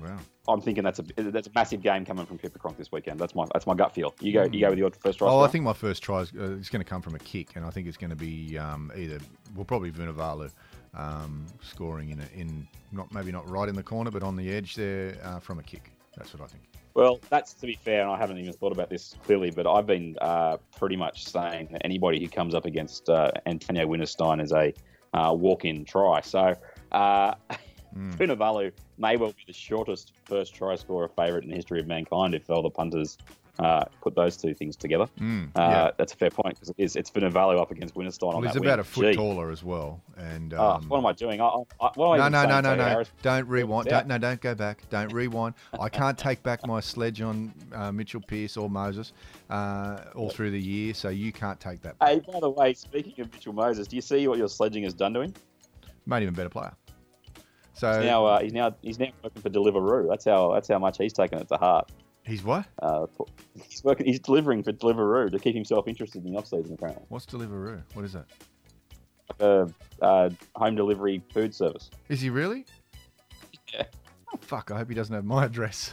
Wow. 0.02 0.18
I'm 0.46 0.60
thinking 0.60 0.84
that's 0.84 0.98
a 0.98 1.02
that's 1.16 1.46
a 1.46 1.50
massive 1.54 1.82
game 1.82 2.04
coming 2.04 2.26
from 2.26 2.38
Cooper 2.38 2.58
Cronk 2.58 2.76
this 2.76 2.92
weekend. 2.92 3.18
That's 3.18 3.34
my 3.34 3.46
that's 3.52 3.66
my 3.66 3.74
gut 3.74 3.94
feel. 3.94 4.14
You 4.20 4.32
go 4.32 4.44
you 4.44 4.60
go 4.60 4.70
with 4.70 4.78
your 4.78 4.90
first 4.90 5.18
try. 5.18 5.28
Oh, 5.28 5.40
I 5.40 5.48
think 5.48 5.64
my 5.64 5.72
first 5.72 6.02
try 6.02 6.20
is 6.20 6.32
uh, 6.38 6.56
it's 6.58 6.68
going 6.68 6.84
to 6.84 6.88
come 6.88 7.00
from 7.00 7.14
a 7.14 7.18
kick, 7.18 7.56
and 7.56 7.64
I 7.64 7.70
think 7.70 7.86
it's 7.86 7.96
going 7.96 8.10
to 8.10 8.16
be 8.16 8.58
um, 8.58 8.92
either 8.94 9.18
well, 9.54 9.64
probably 9.64 9.90
Vunivalu 9.90 10.50
um, 10.94 11.46
scoring 11.62 12.10
in 12.10 12.20
a, 12.20 12.38
in 12.38 12.68
not 12.92 13.12
maybe 13.12 13.32
not 13.32 13.48
right 13.48 13.68
in 13.68 13.74
the 13.74 13.82
corner, 13.82 14.10
but 14.10 14.22
on 14.22 14.36
the 14.36 14.52
edge 14.52 14.74
there 14.74 15.16
uh, 15.22 15.38
from 15.38 15.58
a 15.58 15.62
kick. 15.62 15.92
That's 16.16 16.32
what 16.34 16.42
I 16.42 16.46
think. 16.46 16.64
Well, 16.94 17.18
that's 17.28 17.54
to 17.54 17.66
be 17.66 17.74
fair, 17.74 18.02
and 18.02 18.10
I 18.10 18.16
haven't 18.16 18.38
even 18.38 18.52
thought 18.52 18.70
about 18.70 18.88
this 18.88 19.16
clearly, 19.24 19.50
but 19.50 19.66
I've 19.66 19.86
been 19.86 20.16
uh, 20.20 20.58
pretty 20.76 20.94
much 20.94 21.26
saying 21.26 21.68
that 21.72 21.82
anybody 21.84 22.20
who 22.20 22.28
comes 22.28 22.54
up 22.54 22.66
against 22.66 23.08
uh, 23.10 23.32
Antonio 23.46 23.86
Winterstein 23.86 24.40
is 24.40 24.52
a 24.52 24.72
uh, 25.12 25.32
walk-in 25.32 25.84
try. 25.84 26.20
So 26.20 26.54
uh, 26.92 27.34
Vunivalu 27.96 28.72
may 28.98 29.16
well 29.16 29.30
be 29.30 29.42
the 29.46 29.52
shortest 29.52 30.12
first 30.24 30.54
try 30.54 30.76
scorer 30.76 31.08
favourite 31.08 31.42
in 31.42 31.50
the 31.50 31.56
history 31.56 31.80
of 31.80 31.88
mankind 31.88 32.32
if 32.34 32.48
all 32.48 32.62
the 32.62 32.70
punters 32.70 33.18
uh, 33.58 33.84
put 34.00 34.14
those 34.16 34.36
two 34.36 34.52
things 34.54 34.74
together. 34.76 35.06
Mm, 35.20 35.50
Uh. 35.54 35.92
That's 35.96 36.12
a 36.12 36.16
fair 36.16 36.30
point 36.30 36.54
because 36.56 36.70
it 36.70 36.76
is, 36.78 36.96
it's 36.96 37.10
Vunivalu 37.10 37.60
up 37.60 37.70
against 37.70 37.94
Winterstein 37.94 38.28
on 38.34 38.34
Well, 38.34 38.42
he's 38.42 38.52
that 38.54 38.58
about 38.60 38.78
wing. 38.78 38.80
a 38.80 38.84
foot 38.84 39.04
Gee. 39.12 39.14
taller 39.14 39.50
as 39.50 39.62
well, 39.62 40.00
and 40.16 40.52
Oh, 40.54 40.72
um, 40.72 40.84
what 40.88 40.98
am 40.98 41.06
I 41.06 41.12
doing? 41.12 41.40
I, 41.40 41.44
I, 41.46 41.90
what 41.94 42.16
am 42.18 42.22
I 42.22 42.28
no, 42.28 42.46
no, 42.46 42.60
no, 42.60 42.74
no, 42.74 42.94
no! 42.94 43.04
Don't 43.22 43.48
rewind. 43.48 43.88
Don't 43.88 44.06
no, 44.08 44.18
don't 44.18 44.40
go 44.40 44.54
back. 44.54 44.82
Don't 44.90 45.12
rewind. 45.12 45.54
I 45.78 45.88
can't 45.88 46.18
take 46.18 46.42
back 46.42 46.66
my 46.66 46.80
sledge 46.80 47.20
on 47.20 47.52
uh, 47.72 47.92
Mitchell 47.92 48.20
Pearce 48.26 48.56
or 48.56 48.68
Moses 48.68 49.12
uh, 49.50 50.00
all 50.16 50.30
through 50.30 50.50
the 50.50 50.60
year, 50.60 50.92
so 50.94 51.08
you 51.10 51.32
can't 51.32 51.60
take 51.60 51.80
that. 51.82 51.98
Back. 51.98 52.08
Hey, 52.08 52.20
by 52.20 52.40
the 52.40 52.50
way, 52.50 52.74
speaking 52.74 53.20
of 53.24 53.32
Mitchell 53.32 53.52
Moses, 53.52 53.86
do 53.86 53.94
you 53.96 54.02
see 54.02 54.26
what 54.26 54.38
your 54.38 54.48
sledging 54.48 54.82
has 54.84 54.94
done 54.94 55.14
to 55.14 55.20
him? 55.20 55.34
Made 56.06 56.22
him 56.24 56.30
a 56.30 56.32
better 56.32 56.48
player. 56.48 56.74
So 57.76 57.92
He's 58.00 58.04
now 58.06 58.24
uh, 58.24 58.40
he's 58.40 58.52
now 58.52 58.74
he's 58.82 58.98
now 58.98 59.08
working 59.22 59.42
for 59.42 59.50
Deliveroo. 59.50 60.08
That's 60.08 60.24
how 60.24 60.52
that's 60.52 60.68
how 60.68 60.78
much 60.78 60.98
he's 60.98 61.12
taken 61.12 61.38
it 61.38 61.48
to 61.48 61.56
heart. 61.56 61.90
He's 62.24 62.42
what? 62.42 62.66
Uh, 62.80 63.06
he's 63.68 63.82
working. 63.84 64.06
He's 64.06 64.20
delivering 64.20 64.62
for 64.62 64.72
Deliveroo 64.72 65.30
to 65.30 65.38
keep 65.38 65.54
himself 65.54 65.86
interested 65.88 66.24
in 66.24 66.32
the 66.32 66.38
off 66.38 66.46
season. 66.46 66.74
Apparently, 66.74 67.04
What's 67.08 67.26
Deliveroo? 67.26 67.82
What 67.94 68.04
is 68.04 68.12
that? 68.12 68.26
a 69.40 69.68
uh, 70.02 70.30
home 70.54 70.76
delivery 70.76 71.22
food 71.32 71.54
service. 71.54 71.90
Is 72.08 72.20
he 72.20 72.30
really? 72.30 72.66
Yeah. 73.72 73.84
Oh, 74.32 74.38
fuck! 74.40 74.70
I 74.70 74.78
hope 74.78 74.88
he 74.88 74.94
doesn't 74.94 75.14
have 75.14 75.24
my 75.24 75.44
address. 75.46 75.92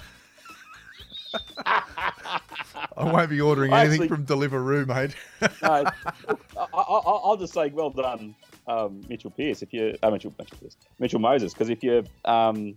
I 1.63 3.03
won't 3.03 3.29
be 3.29 3.39
ordering 3.41 3.71
anything 3.73 4.03
actually- 4.03 4.07
from 4.09 4.25
Deliveroo, 4.25 4.85
mate. 4.87 5.15
No, 5.61 5.69
I, 5.69 5.91
I, 6.57 6.67
I'll 6.77 7.37
just 7.37 7.53
say 7.53 7.69
well 7.69 7.89
done, 7.89 8.35
um, 8.67 9.01
Mitchell 9.07 9.31
Pearce. 9.31 9.61
If 9.61 9.73
you 9.73 9.95
uh, 10.03 10.11
Mitchell 10.11 10.33
Mitchell, 10.37 10.57
Pearce, 10.61 10.77
Mitchell 10.99 11.19
Moses, 11.19 11.53
because 11.53 11.69
if 11.69 11.83
you're 11.83 12.03
um, 12.25 12.75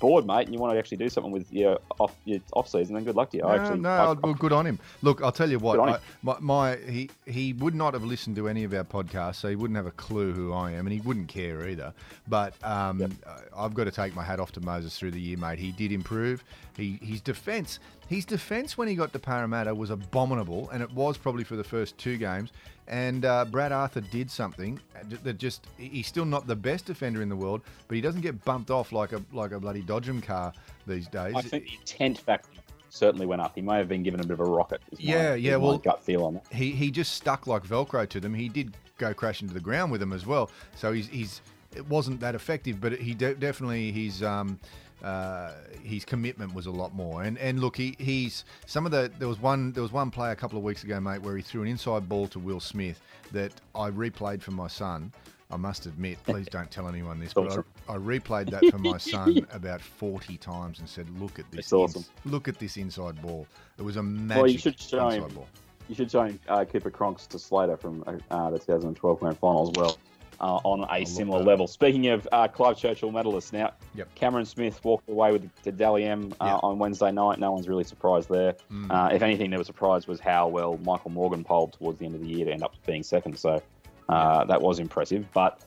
bored, 0.00 0.26
mate, 0.26 0.46
and 0.46 0.52
you 0.54 0.60
want 0.60 0.72
to 0.74 0.78
actually 0.78 0.96
do 0.98 1.08
something 1.08 1.32
with 1.32 1.52
your 1.52 1.78
off 1.98 2.14
your 2.24 2.40
off 2.52 2.68
season, 2.68 2.94
then 2.94 3.04
good 3.04 3.14
luck 3.16 3.30
to 3.30 3.36
you. 3.38 3.44
I 3.44 3.56
No, 3.56 3.62
actually, 3.62 3.80
no, 3.80 3.88
I- 3.90 4.12
well, 4.12 4.34
good 4.34 4.52
on 4.52 4.66
him. 4.66 4.78
Look, 5.02 5.22
I'll 5.22 5.32
tell 5.32 5.50
you 5.50 5.58
what. 5.58 5.78
I, 5.80 5.98
my, 6.22 6.36
my 6.40 6.76
he 6.76 7.10
he 7.26 7.52
would 7.54 7.74
not 7.74 7.94
have 7.94 8.04
listened 8.04 8.36
to 8.36 8.48
any 8.48 8.64
of 8.64 8.74
our 8.74 8.84
podcasts, 8.84 9.36
so 9.36 9.48
he 9.48 9.56
wouldn't 9.56 9.76
have 9.76 9.86
a 9.86 9.92
clue 9.92 10.32
who 10.32 10.52
I 10.52 10.72
am, 10.72 10.86
and 10.86 10.92
he 10.92 11.00
wouldn't 11.00 11.28
care 11.28 11.68
either. 11.68 11.92
But 12.28 12.54
um, 12.64 13.16
I- 13.26 13.64
I've 13.64 13.74
got 13.74 13.84
to 13.84 13.90
take 13.92 14.14
my 14.14 14.24
hat 14.24 14.40
off 14.40 14.52
to 14.52 14.60
Moses 14.60 14.98
through 14.98 15.12
the 15.12 15.20
year, 15.20 15.36
mate. 15.36 15.58
He 15.58 15.72
did 15.72 15.92
improve. 15.92 16.42
He 16.76 16.98
his 17.02 17.20
defence, 17.20 17.78
his 18.08 18.24
defence 18.24 18.76
when 18.76 18.88
he 18.88 18.94
got 18.94 19.12
to 19.12 19.18
Parramatta 19.18 19.74
was 19.74 19.90
abominable, 19.90 20.68
and 20.70 20.82
it 20.82 20.90
was 20.92 21.16
probably 21.16 21.44
for 21.44 21.56
the 21.56 21.64
first 21.64 21.96
two 21.98 22.16
games. 22.16 22.50
And 22.86 23.24
uh, 23.24 23.46
Brad 23.46 23.72
Arthur 23.72 24.02
did 24.02 24.30
something 24.30 24.78
that 25.22 25.38
just 25.38 25.66
he's 25.78 26.06
still 26.06 26.26
not 26.26 26.46
the 26.46 26.56
best 26.56 26.84
defender 26.84 27.22
in 27.22 27.28
the 27.30 27.36
world, 27.36 27.62
but 27.88 27.94
he 27.94 28.00
doesn't 28.02 28.20
get 28.20 28.44
bumped 28.44 28.70
off 28.70 28.92
like 28.92 29.12
a 29.12 29.22
like 29.32 29.52
a 29.52 29.58
bloody 29.60 29.82
Dodgem 29.82 30.22
car 30.22 30.52
these 30.86 31.08
days. 31.08 31.34
I 31.34 31.40
think 31.40 31.64
the 31.64 31.74
intent 31.76 32.18
factor 32.18 32.50
certainly 32.90 33.24
went 33.26 33.40
up. 33.40 33.52
He 33.54 33.62
may 33.62 33.78
have 33.78 33.88
been 33.88 34.02
given 34.02 34.20
a 34.20 34.22
bit 34.24 34.34
of 34.34 34.40
a 34.40 34.44
rocket. 34.44 34.82
is 34.92 34.98
my- 34.98 35.04
Yeah, 35.04 35.34
yeah, 35.34 35.56
well- 35.56 35.78
gut 35.78 36.02
feel 36.04 36.24
on 36.26 36.34
that. 36.34 36.46
he 36.52 36.72
he 36.72 36.90
just 36.90 37.14
stuck 37.14 37.46
like 37.46 37.64
Velcro 37.66 38.06
to 38.08 38.20
them. 38.20 38.34
He 38.34 38.48
did 38.50 38.76
go 38.98 39.14
crashing 39.14 39.48
to 39.48 39.54
the 39.54 39.60
ground 39.60 39.90
with 39.90 40.00
them 40.00 40.12
as 40.12 40.26
well. 40.26 40.50
So 40.76 40.92
he's 40.92 41.08
he's 41.08 41.40
it 41.74 41.88
wasn't 41.88 42.20
that 42.20 42.34
effective, 42.34 42.80
but 42.82 42.92
he 42.92 43.14
de- 43.14 43.34
definitely 43.34 43.90
his 43.92 44.22
um 44.22 44.60
uh, 45.04 45.52
his 45.82 46.04
commitment 46.04 46.54
was 46.54 46.66
a 46.66 46.70
lot 46.70 46.94
more. 46.94 47.22
And 47.22 47.36
and 47.38 47.60
look, 47.60 47.76
he 47.76 47.94
he's 47.98 48.44
some 48.66 48.86
of 48.86 48.92
the 48.92 49.10
there 49.18 49.28
was 49.28 49.38
one 49.40 49.72
there 49.72 49.82
was 49.82 49.92
one 49.92 50.10
play 50.10 50.32
a 50.32 50.36
couple 50.36 50.58
of 50.58 50.64
weeks 50.64 50.82
ago, 50.84 50.98
mate, 51.00 51.20
where 51.22 51.36
he 51.36 51.42
threw 51.42 51.62
an 51.62 51.68
inside 51.68 52.08
ball 52.08 52.26
to 52.28 52.38
Will 52.38 52.60
Smith 52.60 53.00
that 53.32 53.52
I 53.74 53.90
replayed 53.90 54.42
for 54.42 54.52
my 54.52 54.68
son. 54.68 55.12
I 55.50 55.56
must 55.56 55.86
admit, 55.86 56.18
please 56.24 56.46
don't 56.46 56.70
tell 56.70 56.88
anyone 56.88 57.20
this, 57.20 57.34
but 57.34 57.46
Awesome. 57.48 57.64
I, 57.88 57.94
I 57.94 57.96
replayed 57.98 58.50
that 58.50 58.64
for 58.72 58.78
my 58.78 58.96
son 58.96 59.46
about 59.52 59.80
40 59.80 60.36
times 60.38 60.80
and 60.80 60.88
said, 60.88 61.06
"Look 61.20 61.38
at 61.38 61.48
this! 61.52 61.72
Awesome. 61.72 62.00
ins- 62.00 62.10
look 62.24 62.48
at 62.48 62.58
this 62.58 62.76
inside 62.78 63.20
ball. 63.22 63.46
It 63.78 63.82
was 63.82 63.96
a 63.96 64.02
magic 64.02 64.42
Well, 64.42 64.50
you 64.50 64.58
should 64.58 64.80
show 64.80 65.08
inside 65.10 65.28
him. 65.28 65.34
ball." 65.34 65.48
You 65.86 65.94
should 65.94 66.10
show 66.10 66.22
him 66.22 66.40
uh, 66.48 66.64
Cooper 66.64 66.90
Cronks 66.90 67.26
to 67.28 67.38
Slater 67.38 67.76
from 67.76 68.02
uh, 68.30 68.48
the 68.50 68.58
2012 68.58 69.20
Grand 69.20 69.38
Final 69.38 69.68
as 69.68 69.76
well, 69.76 69.98
uh, 70.40 70.56
on 70.64 70.86
a 70.90 71.04
similar 71.04 71.42
level. 71.42 71.66
Speaking 71.66 72.08
of 72.08 72.26
uh, 72.32 72.48
Clive 72.48 72.76
Churchill 72.76 73.10
medalists, 73.12 73.52
now 73.52 73.72
Yep. 73.94 74.14
Cameron 74.14 74.44
Smith 74.44 74.84
walked 74.84 75.08
away 75.08 75.32
with 75.32 75.48
the 75.62 75.72
Dally 75.72 76.04
M 76.04 76.32
uh, 76.40 76.44
Yeah. 76.46 76.56
on 76.62 76.78
Wednesday 76.78 77.12
night. 77.12 77.38
No 77.38 77.52
one's 77.52 77.68
really 77.68 77.84
surprised 77.84 78.28
there. 78.28 78.54
Mm. 78.72 78.90
Uh, 78.90 79.14
if 79.14 79.22
anything, 79.22 79.50
there 79.50 79.58
was 79.58 79.66
surprise 79.66 80.06
was 80.06 80.20
how 80.20 80.48
well 80.48 80.78
Michael 80.84 81.10
Morgan 81.10 81.44
polled 81.44 81.72
towards 81.74 81.98
the 81.98 82.06
end 82.06 82.14
of 82.14 82.20
the 82.20 82.28
year 82.28 82.44
to 82.46 82.52
end 82.52 82.62
up 82.62 82.74
being 82.86 83.02
second. 83.02 83.38
So 83.38 83.62
uh, 84.08 84.44
that 84.44 84.60
was 84.60 84.78
impressive. 84.78 85.26
But 85.32 85.62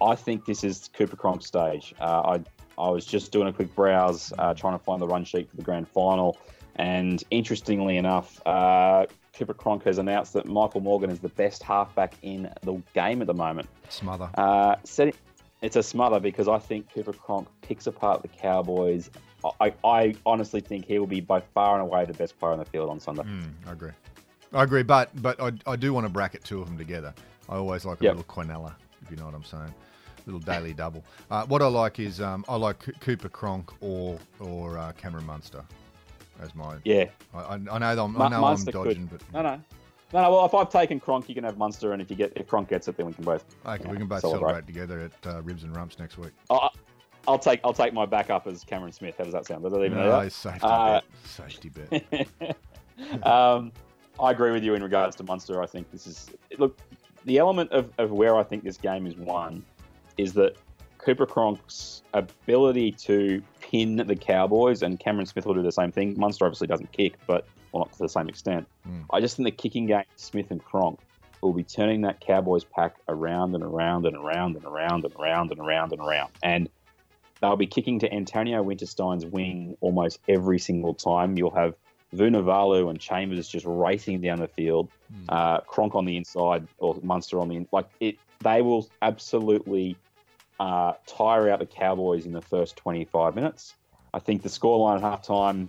I 0.00 0.14
think 0.14 0.44
this 0.44 0.62
is 0.64 0.90
Cooper 0.94 1.16
Cronk's 1.16 1.46
stage. 1.46 1.94
Uh, 2.00 2.38
I 2.38 2.40
I 2.78 2.90
was 2.90 3.06
just 3.06 3.32
doing 3.32 3.48
a 3.48 3.52
quick 3.52 3.74
browse, 3.74 4.32
uh, 4.38 4.52
trying 4.52 4.78
to 4.78 4.84
find 4.84 5.00
the 5.00 5.06
run 5.06 5.24
sheet 5.24 5.48
for 5.50 5.56
the 5.56 5.62
grand 5.62 5.88
final, 5.88 6.36
and 6.76 7.24
interestingly 7.30 7.96
enough, 7.96 8.40
Cooper 9.36 9.54
Cronk 9.54 9.84
has 9.84 9.98
announced 9.98 10.32
that 10.32 10.46
Michael 10.46 10.80
Morgan 10.80 11.10
is 11.10 11.18
the 11.20 11.28
best 11.28 11.62
halfback 11.62 12.14
in 12.22 12.50
the 12.62 12.80
game 12.94 13.20
at 13.20 13.26
the 13.26 13.34
moment. 13.34 13.68
Smother. 13.90 14.30
Uh, 14.34 14.76
setting, 14.84 15.14
it's 15.62 15.76
a 15.76 15.82
smother 15.82 16.18
because 16.20 16.48
I 16.48 16.58
think 16.58 16.92
Cooper 16.92 17.12
Cronk 17.12 17.48
picks 17.62 17.86
apart 17.86 18.22
the 18.22 18.28
Cowboys. 18.28 19.10
I, 19.60 19.74
I 19.84 20.14
honestly 20.24 20.60
think 20.60 20.86
he 20.86 20.98
will 20.98 21.06
be 21.06 21.20
by 21.20 21.40
far 21.40 21.74
and 21.78 21.82
away 21.82 22.04
the 22.04 22.14
best 22.14 22.38
player 22.38 22.52
on 22.52 22.58
the 22.58 22.64
field 22.64 22.88
on 22.90 22.98
Sunday. 22.98 23.22
Mm, 23.22 23.50
I 23.66 23.72
agree. 23.72 23.90
I 24.52 24.62
agree, 24.62 24.82
but 24.82 25.10
but 25.22 25.40
I, 25.40 25.52
I 25.66 25.76
do 25.76 25.92
want 25.92 26.06
to 26.06 26.10
bracket 26.12 26.42
two 26.42 26.60
of 26.60 26.66
them 26.68 26.78
together. 26.78 27.12
I 27.48 27.56
always 27.56 27.84
like 27.84 28.00
a 28.00 28.04
Yep. 28.04 28.16
little 28.16 28.32
Quinella, 28.34 28.74
if 29.02 29.10
you 29.10 29.16
know 29.16 29.26
what 29.26 29.34
I'm 29.34 29.44
saying. 29.44 29.72
Little 30.24 30.40
daily 30.40 30.72
double. 30.72 31.04
Uh, 31.30 31.44
what 31.46 31.62
I 31.62 31.66
like 31.66 32.00
is 32.00 32.20
um, 32.20 32.44
I 32.48 32.56
like 32.56 32.80
Co- 32.80 32.92
Cooper 33.00 33.28
Cronk 33.28 33.70
or 33.80 34.18
or 34.40 34.78
uh, 34.78 34.92
Cameron 34.92 35.26
Munster 35.26 35.62
as 36.42 36.54
my. 36.54 36.76
Yeah, 36.84 37.06
I, 37.34 37.54
I 37.54 37.56
know 37.58 38.04
I'm, 38.04 38.20
I 38.20 38.28
know 38.28 38.40
Munster 38.40 38.70
I'm 38.70 38.84
could. 38.84 38.88
dodging, 38.88 39.06
but 39.06 39.20
no, 39.32 39.42
no, 39.42 39.60
no, 40.12 40.22
no. 40.22 40.30
Well, 40.30 40.46
if 40.46 40.54
I've 40.54 40.70
taken 40.70 41.00
Cronk, 41.00 41.28
you 41.28 41.34
can 41.34 41.44
have 41.44 41.58
Munster, 41.58 41.92
and 41.92 42.02
if 42.02 42.10
you 42.10 42.16
get 42.16 42.32
if 42.36 42.46
Cronk 42.46 42.68
gets 42.68 42.88
it, 42.88 42.96
then 42.96 43.06
we 43.06 43.12
can 43.12 43.24
both. 43.24 43.44
okay, 43.66 43.82
yeah, 43.84 43.90
we 43.90 43.96
can 43.96 44.06
both 44.06 44.20
celebrate, 44.20 44.66
together 44.66 45.00
at 45.24 45.34
uh, 45.34 45.42
Ribs 45.42 45.62
and 45.64 45.74
Rumps 45.76 45.98
next 45.98 46.18
week. 46.18 46.32
I'll, 46.50 46.72
I'll 47.28 47.38
take 47.38 47.60
I'll 47.64 47.72
take 47.72 47.92
my 47.92 48.06
backup 48.06 48.46
as 48.46 48.64
Cameron 48.64 48.92
Smith. 48.92 49.16
How 49.18 49.24
does 49.24 49.32
that 49.32 49.46
sound? 49.46 49.62
Does 49.62 49.72
that 49.72 49.84
even 49.84 49.98
No, 49.98 50.08
know 50.10 50.20
it's 50.20 50.36
safety 50.36 50.60
Uh, 50.62 51.00
bet. 51.00 51.04
Safety 51.24 51.68
bet. 51.70 52.56
um, 53.26 53.72
I 54.20 54.30
agree 54.30 54.52
with 54.52 54.64
you 54.64 54.74
in 54.74 54.82
regards 54.82 55.16
to 55.16 55.24
Munster. 55.24 55.62
I 55.62 55.66
think 55.66 55.90
this 55.90 56.06
is 56.06 56.30
look 56.58 56.78
the 57.24 57.38
element 57.38 57.72
of, 57.72 57.90
of 57.98 58.12
where 58.12 58.36
I 58.36 58.42
think 58.42 58.62
this 58.62 58.76
game 58.76 59.06
is 59.06 59.16
won 59.16 59.64
is 60.16 60.32
that 60.34 60.56
Cooper 60.98 61.26
Cronk's 61.26 62.02
ability 62.14 62.92
to 62.92 63.42
pin 63.70 63.96
the 63.96 64.16
Cowboys 64.16 64.82
and 64.82 64.98
Cameron 64.98 65.26
Smith 65.26 65.46
will 65.46 65.54
do 65.54 65.62
the 65.62 65.72
same 65.72 65.92
thing. 65.92 66.14
Munster 66.18 66.44
obviously 66.44 66.66
doesn't 66.66 66.92
kick, 66.92 67.14
but 67.26 67.46
well 67.72 67.84
not 67.84 67.92
to 67.92 67.98
the 67.98 68.08
same 68.08 68.28
extent. 68.28 68.66
Mm. 68.88 69.04
I 69.12 69.20
just 69.20 69.36
think 69.36 69.46
the 69.46 69.50
kicking 69.50 69.86
game, 69.86 70.04
Smith 70.16 70.50
and 70.50 70.62
Cronk, 70.62 71.00
will 71.40 71.52
be 71.52 71.64
turning 71.64 72.02
that 72.02 72.20
Cowboys 72.20 72.64
pack 72.64 72.96
around 73.08 73.54
and 73.54 73.62
around 73.62 74.06
and 74.06 74.16
around 74.16 74.56
and 74.56 74.64
around 74.64 75.04
and 75.04 75.14
around 75.14 75.50
and 75.50 75.60
around 75.60 75.92
and 75.92 76.00
around. 76.00 76.30
And 76.42 76.68
they'll 77.40 77.56
be 77.56 77.66
kicking 77.66 77.98
to 78.00 78.12
Antonio 78.12 78.62
Winterstein's 78.62 79.26
wing 79.26 79.76
almost 79.80 80.20
every 80.28 80.58
single 80.58 80.94
time. 80.94 81.36
You'll 81.36 81.54
have 81.54 81.74
Vunivalu 82.14 82.88
and 82.88 83.00
Chambers 83.00 83.48
just 83.48 83.66
racing 83.66 84.20
down 84.20 84.38
the 84.38 84.48
field, 84.48 84.88
uh, 85.28 85.60
Cronk 85.60 85.94
on 85.94 86.04
the 86.04 86.16
inside 86.16 86.66
or 86.78 86.96
Munster 87.02 87.40
on 87.40 87.48
the 87.48 87.56
in- 87.56 87.68
like 87.72 87.88
it. 88.00 88.16
They 88.42 88.62
will 88.62 88.88
absolutely 89.02 89.96
uh, 90.58 90.94
tire 91.06 91.50
out 91.50 91.58
the 91.58 91.66
Cowboys 91.66 92.26
in 92.26 92.32
the 92.32 92.42
first 92.42 92.76
25 92.76 93.34
minutes. 93.34 93.74
I 94.14 94.18
think 94.18 94.42
the 94.42 94.48
scoreline 94.48 95.02
at 95.02 95.22
halftime 95.22 95.68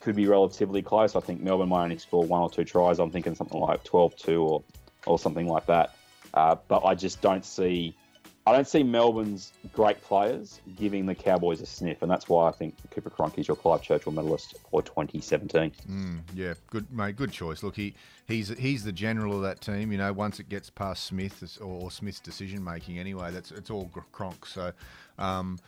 could 0.00 0.16
be 0.16 0.26
relatively 0.26 0.82
close. 0.82 1.14
I 1.14 1.20
think 1.20 1.42
Melbourne 1.42 1.68
might 1.68 1.84
only 1.84 1.98
score 1.98 2.24
one 2.24 2.42
or 2.42 2.50
two 2.50 2.64
tries. 2.64 2.98
I'm 2.98 3.10
thinking 3.10 3.34
something 3.34 3.60
like 3.60 3.84
12-2 3.84 4.42
or 4.42 4.62
or 5.06 5.18
something 5.18 5.48
like 5.48 5.66
that. 5.66 5.94
Uh, 6.32 6.56
but 6.68 6.84
I 6.84 6.94
just 6.94 7.20
don't 7.20 7.44
see 7.44 7.96
I 8.44 8.52
don't 8.52 8.66
see 8.66 8.82
Melbourne's 8.82 9.52
great 9.72 10.02
players 10.02 10.60
giving 10.76 11.06
the 11.06 11.14
Cowboys 11.14 11.60
a 11.60 11.66
sniff, 11.66 12.02
and 12.02 12.10
that's 12.10 12.28
why 12.28 12.48
I 12.48 12.52
think 12.52 12.74
Cooper 12.90 13.10
Cronk 13.10 13.38
is 13.38 13.46
your 13.46 13.56
Clive 13.56 13.82
Churchill 13.82 14.10
medalist 14.10 14.56
for 14.68 14.82
2017. 14.82 15.70
Mm, 15.88 16.20
yeah, 16.34 16.54
good 16.68 16.90
mate, 16.92 17.14
good 17.14 17.30
choice. 17.30 17.62
Look, 17.62 17.76
he 17.76 17.94
he's 18.26 18.48
he's 18.58 18.82
the 18.82 18.92
general 18.92 19.36
of 19.36 19.42
that 19.42 19.60
team. 19.60 19.92
You 19.92 19.98
know, 19.98 20.12
once 20.12 20.40
it 20.40 20.48
gets 20.48 20.70
past 20.70 21.04
Smith 21.04 21.58
or, 21.60 21.66
or 21.66 21.90
Smith's 21.92 22.18
decision 22.18 22.64
making, 22.64 22.98
anyway, 22.98 23.30
that's 23.30 23.52
it's 23.52 23.70
all 23.70 23.88
Cronk. 24.10 24.44
So, 24.44 24.72
um, 25.18 25.60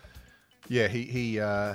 Yeah, 0.68 0.88
he 0.88 1.04
he 1.04 1.38
uh, 1.38 1.74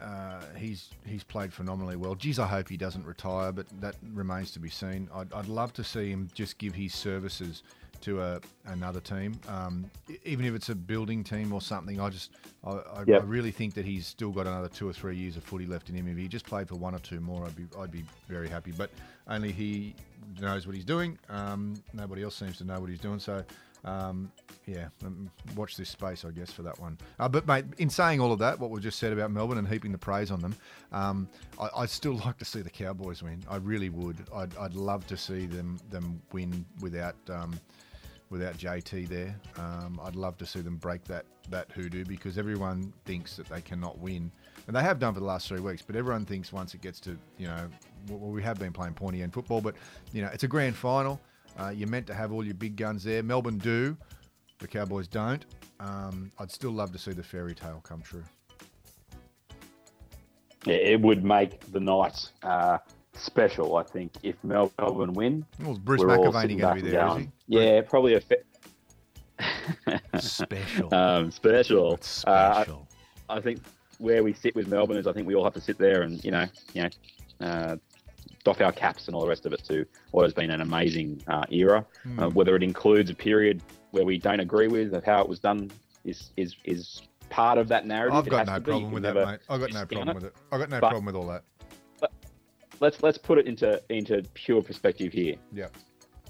uh, 0.00 0.40
he's 0.56 0.88
he's 1.06 1.22
played 1.22 1.52
phenomenally 1.52 1.96
well. 1.96 2.14
Geez, 2.14 2.38
I 2.40 2.46
hope 2.46 2.68
he 2.68 2.76
doesn't 2.76 3.04
retire, 3.04 3.52
but 3.52 3.66
that 3.80 3.96
remains 4.12 4.50
to 4.52 4.58
be 4.58 4.70
seen. 4.70 5.08
I'd, 5.14 5.32
I'd 5.32 5.46
love 5.46 5.72
to 5.74 5.84
see 5.84 6.10
him 6.10 6.28
just 6.34 6.58
give 6.58 6.74
his 6.74 6.94
services 6.94 7.62
to 8.02 8.20
a 8.20 8.40
another 8.66 9.00
team, 9.00 9.38
um, 9.48 9.90
even 10.24 10.44
if 10.44 10.54
it's 10.54 10.68
a 10.68 10.74
building 10.74 11.24
team 11.24 11.52
or 11.52 11.60
something. 11.60 12.00
I 12.00 12.10
just 12.10 12.30
I, 12.64 12.70
I, 12.70 13.04
Yep. 13.06 13.22
I 13.22 13.24
really 13.24 13.50
think 13.50 13.74
that 13.74 13.84
he's 13.84 14.06
still 14.06 14.30
got 14.30 14.46
another 14.46 14.68
two 14.68 14.88
or 14.88 14.92
three 14.92 15.16
years 15.16 15.36
of 15.36 15.44
footy 15.44 15.66
left 15.66 15.88
in 15.88 15.94
him. 15.94 16.08
If 16.08 16.16
he 16.16 16.28
just 16.28 16.46
played 16.46 16.68
for 16.68 16.76
one 16.76 16.94
or 16.94 16.98
two 16.98 17.20
more, 17.20 17.46
I'd 17.46 17.56
be 17.56 17.66
I'd 17.78 17.90
be 17.90 18.04
very 18.28 18.48
happy. 18.48 18.72
But 18.72 18.90
only 19.28 19.52
he 19.52 19.94
knows 20.40 20.66
what 20.66 20.74
he's 20.74 20.84
doing. 20.84 21.18
Um, 21.28 21.82
nobody 21.92 22.22
else 22.22 22.36
seems 22.36 22.58
to 22.58 22.64
know 22.64 22.80
what 22.80 22.90
he's 22.90 23.00
doing. 23.00 23.18
So. 23.18 23.44
Um, 23.82 24.30
yeah, 24.66 24.88
um, 25.04 25.30
watch 25.56 25.76
this 25.76 25.88
space, 25.88 26.24
I 26.24 26.30
guess, 26.30 26.52
for 26.52 26.62
that 26.62 26.78
one. 26.78 26.98
Uh, 27.18 27.28
but 27.28 27.46
mate, 27.46 27.64
in 27.78 27.88
saying 27.88 28.20
all 28.20 28.32
of 28.32 28.38
that, 28.40 28.58
what 28.58 28.70
we 28.70 28.80
just 28.80 28.98
said 28.98 29.12
about 29.12 29.30
Melbourne 29.30 29.58
and 29.58 29.66
heaping 29.66 29.90
the 29.90 29.98
praise 29.98 30.30
on 30.30 30.40
them, 30.40 30.54
um, 30.92 31.28
I, 31.58 31.68
I'd 31.78 31.90
still 31.90 32.14
like 32.24 32.38
to 32.38 32.44
see 32.44 32.60
the 32.60 32.70
Cowboys 32.70 33.22
win. 33.22 33.42
I 33.48 33.56
really 33.56 33.88
would. 33.88 34.18
I'd, 34.34 34.56
I'd 34.58 34.74
love 34.74 35.06
to 35.08 35.16
see 35.16 35.46
them 35.46 35.78
them 35.90 36.20
win 36.32 36.64
without 36.80 37.16
um, 37.30 37.58
without 38.30 38.56
JT 38.56 39.08
there. 39.08 39.34
Um, 39.56 40.00
I'd 40.02 40.16
love 40.16 40.38
to 40.38 40.46
see 40.46 40.60
them 40.60 40.76
break 40.76 41.04
that 41.04 41.26
that 41.50 41.70
hoodoo 41.72 42.04
because 42.04 42.38
everyone 42.38 42.92
thinks 43.04 43.36
that 43.36 43.48
they 43.48 43.60
cannot 43.60 43.98
win, 43.98 44.30
and 44.66 44.74
they 44.74 44.82
have 44.82 44.98
done 44.98 45.12
for 45.12 45.20
the 45.20 45.26
last 45.26 45.48
three 45.48 45.60
weeks. 45.60 45.82
But 45.82 45.96
everyone 45.96 46.24
thinks 46.24 46.52
once 46.52 46.74
it 46.74 46.80
gets 46.80 47.00
to 47.00 47.18
you 47.36 47.48
know, 47.48 47.68
well, 48.08 48.30
we 48.30 48.42
have 48.42 48.58
been 48.58 48.72
playing 48.72 48.94
pointy 48.94 49.22
end 49.22 49.34
football, 49.34 49.60
but 49.60 49.74
you 50.12 50.22
know, 50.22 50.30
it's 50.32 50.44
a 50.44 50.48
grand 50.48 50.76
final. 50.76 51.20
Uh, 51.58 51.68
you're 51.68 51.88
meant 51.88 52.06
to 52.06 52.14
have 52.14 52.32
all 52.32 52.44
your 52.44 52.54
big 52.54 52.76
guns 52.76 53.04
there. 53.04 53.22
Melbourne 53.22 53.58
do, 53.58 53.96
the 54.60 54.68
Cowboys 54.68 55.08
don't. 55.08 55.44
Um, 55.80 56.30
I'd 56.38 56.50
still 56.50 56.70
love 56.70 56.92
to 56.92 56.98
see 56.98 57.12
the 57.12 57.22
fairy 57.22 57.54
tale 57.54 57.80
come 57.82 58.00
true. 58.02 58.24
Yeah, 60.66 60.74
it 60.74 61.00
would 61.00 61.24
make 61.24 61.60
the 61.72 61.80
night 61.80 62.30
uh, 62.42 62.78
special, 63.14 63.76
I 63.76 63.82
think, 63.82 64.12
if 64.22 64.36
Melbourne 64.44 65.14
win. 65.14 65.46
Well, 65.62 65.78
Bruce 65.78 66.02
McAvaney 66.02 66.58
going 66.58 66.76
to 66.78 66.82
be 66.82 66.90
there, 66.90 67.06
is 67.06 67.12
going, 67.12 67.32
Yeah, 67.50 67.80
probably 67.82 68.14
a 68.14 68.20
fa- 68.20 68.36
Special. 70.20 70.94
um, 70.94 71.30
special. 71.32 71.94
It's 71.94 72.24
Uh, 72.24 72.54
special. 72.54 72.88
I 73.28 73.40
think 73.40 73.60
where 73.98 74.22
we 74.22 74.32
sit 74.32 74.54
with 74.54 74.68
Melbourne 74.68 74.96
is 74.96 75.06
I 75.08 75.12
think 75.12 75.26
we 75.26 75.34
all 75.34 75.42
have 75.44 75.54
to 75.54 75.60
sit 75.60 75.76
there 75.76 76.02
and 76.02 76.22
you 76.24 76.30
know 76.30 76.46
you 76.74 76.82
know 76.82 76.88
uh, 77.46 77.76
doff 78.44 78.60
our 78.60 78.70
caps 78.72 79.06
and 79.08 79.14
all 79.16 79.22
the 79.22 79.28
rest 79.28 79.46
of 79.46 79.52
it 79.52 79.64
to 79.64 79.84
what 80.12 80.22
has 80.24 80.32
been 80.32 80.50
an 80.50 80.60
amazing 80.60 81.22
uh, 81.26 81.44
era. 81.50 81.84
Hmm. 82.04 82.20
Uh, 82.20 82.28
whether 82.30 82.54
it 82.54 82.62
includes 82.62 83.10
a 83.10 83.14
period 83.14 83.62
where 83.90 84.04
we 84.04 84.16
don't 84.16 84.40
agree 84.40 84.68
with 84.68 84.94
of 84.94 85.04
how 85.04 85.20
it 85.20 85.28
was 85.28 85.40
done 85.40 85.70
is 86.04 86.30
is 86.36 86.54
is 86.64 87.02
part 87.30 87.58
of 87.58 87.66
that 87.68 87.84
narrative. 87.84 88.16
I've 88.16 88.28
got 88.28 88.46
no 88.46 88.54
to 88.54 88.60
be. 88.60 88.70
You 88.70 88.78
problem 88.78 88.92
with 88.92 89.02
that, 89.02 89.14
mate. 89.14 89.40
I've 89.48 89.60
got 89.60 89.72
no 89.72 89.86
problem 89.86 90.14
with 90.14 90.24
it. 90.24 90.36
I've 90.52 90.60
got 90.60 90.70
no 90.70 90.80
But- 90.80 90.88
problem 90.90 91.04
with 91.06 91.16
all 91.16 91.26
that. 91.26 91.42
Let's 92.78 93.02
let's 93.02 93.18
put 93.18 93.38
it 93.38 93.46
into 93.46 93.82
into 93.90 94.22
pure 94.34 94.62
perspective 94.62 95.12
here. 95.12 95.34
Yeah. 95.52 95.66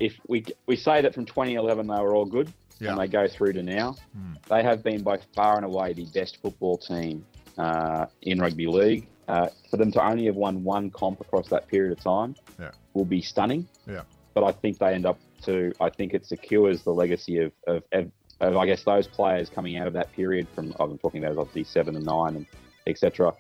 If 0.01 0.15
we 0.27 0.45
we 0.67 0.77
say 0.77 1.03
that 1.03 1.15
from 1.15 1.27
2011 1.27 1.87
they 1.87 1.95
were 2.01 2.15
all 2.15 2.25
good, 2.25 2.53
Yeah. 2.81 2.93
and 2.93 3.01
they 3.01 3.07
go 3.07 3.29
through 3.29 3.53
to 3.55 3.63
now, 3.63 3.95
Hmm. 4.15 4.33
they 4.49 4.63
have 4.63 4.83
been 4.83 5.03
by 5.03 5.19
far 5.37 5.57
and 5.57 5.65
away 5.67 5.93
the 5.93 6.07
best 6.07 6.39
football 6.43 6.79
team 6.79 7.25
uh, 7.59 8.07
in 8.23 8.41
rugby 8.41 8.67
league. 8.67 9.07
Uh, 9.29 9.49
for 9.71 9.77
them 9.77 9.93
to 9.93 10.03
only 10.05 10.25
have 10.25 10.35
won 10.35 10.65
one 10.65 10.91
comp 10.91 11.21
across 11.21 11.49
that 11.51 11.69
period 11.69 11.93
of 11.97 12.03
time 12.03 12.35
Yeah. 12.59 12.71
will 12.95 13.05
be 13.05 13.21
stunning. 13.21 13.69
Yeah. 13.87 14.03
But 14.35 14.43
I 14.45 14.53
think 14.53 14.79
they 14.79 14.95
end 14.95 15.07
up 15.07 15.19
to. 15.43 15.73
I 15.81 15.91
think 15.91 16.15
it 16.15 16.25
secures 16.27 16.83
the 16.83 16.93
legacy 16.93 17.39
of 17.39 17.53
of, 17.67 17.83
of, 17.93 18.11
of 18.41 18.57
I 18.57 18.65
guess 18.67 18.83
those 18.85 19.07
players 19.07 19.51
coming 19.51 19.77
out 19.77 19.87
of 19.87 19.93
that 19.93 20.11
period. 20.13 20.49
From 20.55 20.75
I'm 20.81 20.97
talking 20.99 21.23
about 21.23 21.37
obviously 21.39 21.65
seven 21.65 21.95
and 21.97 22.05
nine 22.07 22.37
and 22.37 22.47
etc. 22.87 23.35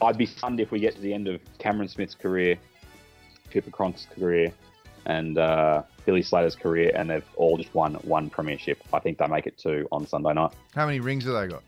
I'd 0.00 0.18
be 0.18 0.26
stunned 0.26 0.58
if 0.60 0.70
we 0.72 0.80
get 0.80 0.94
to 0.96 1.00
the 1.00 1.14
end 1.14 1.28
of 1.28 1.40
Cameron 1.58 1.88
Smith's 1.88 2.14
career, 2.16 2.56
Cooper 3.52 3.70
Cronk's 3.70 4.06
career, 4.06 4.52
and 5.06 5.38
uh, 5.38 5.82
Billy 6.04 6.22
Slater's 6.22 6.54
career, 6.54 6.92
and 6.94 7.10
they've 7.10 7.24
all 7.36 7.56
just 7.56 7.74
won 7.74 7.94
one 7.94 8.30
premiership. 8.30 8.82
I 8.92 8.98
think 8.98 9.18
they 9.18 9.26
make 9.26 9.46
it 9.46 9.58
two 9.58 9.88
on 9.92 10.06
Sunday 10.06 10.32
night. 10.32 10.52
How 10.74 10.86
many 10.86 11.00
rings 11.00 11.24
have 11.24 11.34
they 11.34 11.48
got? 11.48 11.62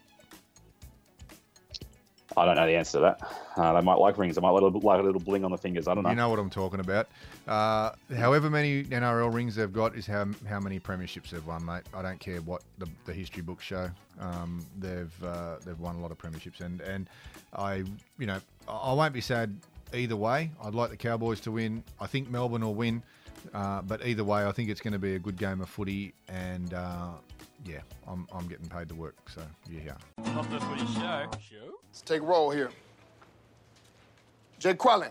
I 2.36 2.44
don't 2.44 2.56
know 2.56 2.66
the 2.66 2.74
answer 2.74 2.98
to 2.98 3.00
that. 3.00 3.32
Uh, 3.56 3.72
they 3.74 3.80
might 3.80 3.98
like 3.98 4.18
rings. 4.18 4.34
They 4.34 4.40
might 4.40 4.50
like 4.50 4.62
a 4.62 4.64
little, 4.64 4.80
like 4.80 5.00
a 5.00 5.02
little 5.02 5.20
bling 5.20 5.44
on 5.44 5.50
the 5.50 5.58
fingers. 5.58 5.86
I 5.86 5.94
don't 5.94 6.02
know. 6.02 6.10
You 6.10 6.16
know 6.16 6.28
what 6.28 6.38
I'm 6.38 6.50
talking 6.50 6.80
about. 6.80 7.08
Uh, 7.46 7.92
however 8.16 8.50
many 8.50 8.84
NRL 8.84 9.32
rings 9.32 9.54
they've 9.54 9.72
got 9.72 9.94
is 9.96 10.06
how 10.06 10.26
how 10.48 10.58
many 10.58 10.80
premierships 10.80 11.30
they've 11.30 11.46
won, 11.46 11.64
mate. 11.64 11.82
I 11.94 12.02
don't 12.02 12.18
care 12.18 12.40
what 12.40 12.62
the, 12.78 12.88
the 13.04 13.12
history 13.12 13.42
books 13.42 13.64
show. 13.64 13.90
Um, 14.20 14.64
they've 14.78 15.24
uh, 15.24 15.56
they've 15.64 15.78
won 15.78 15.96
a 15.96 16.00
lot 16.00 16.10
of 16.10 16.18
premierships, 16.18 16.60
and 16.60 16.80
and 16.80 17.08
I 17.54 17.84
you 18.18 18.26
know 18.26 18.40
I 18.68 18.92
won't 18.92 19.14
be 19.14 19.20
sad 19.20 19.54
either 19.92 20.16
way. 20.16 20.50
I'd 20.62 20.74
like 20.74 20.90
the 20.90 20.96
Cowboys 20.96 21.40
to 21.40 21.52
win. 21.52 21.84
I 22.00 22.06
think 22.06 22.30
Melbourne 22.30 22.62
will 22.62 22.74
win, 22.74 23.02
uh, 23.52 23.82
but 23.82 24.06
either 24.06 24.24
way, 24.24 24.46
I 24.46 24.52
think 24.52 24.70
it's 24.70 24.80
going 24.80 24.92
to 24.92 24.98
be 24.98 25.14
a 25.14 25.18
good 25.18 25.36
game 25.36 25.60
of 25.60 25.68
footy, 25.68 26.14
and 26.28 26.72
uh, 26.72 27.10
yeah, 27.64 27.80
I'm 28.06 28.26
I'm 28.32 28.46
getting 28.48 28.68
paid 28.68 28.88
to 28.88 28.94
work, 28.94 29.16
so 29.28 29.42
yeah, 29.70 29.80
yeah. 29.86 30.32
Not 30.32 30.50
the 30.50 30.60
footy 30.60 30.86
show. 30.86 31.26
Show? 31.40 31.74
Let's 31.88 32.02
take 32.02 32.22
a 32.22 32.24
roll 32.24 32.50
here. 32.50 32.70
Jay 34.58 34.74
Quellen. 34.74 35.10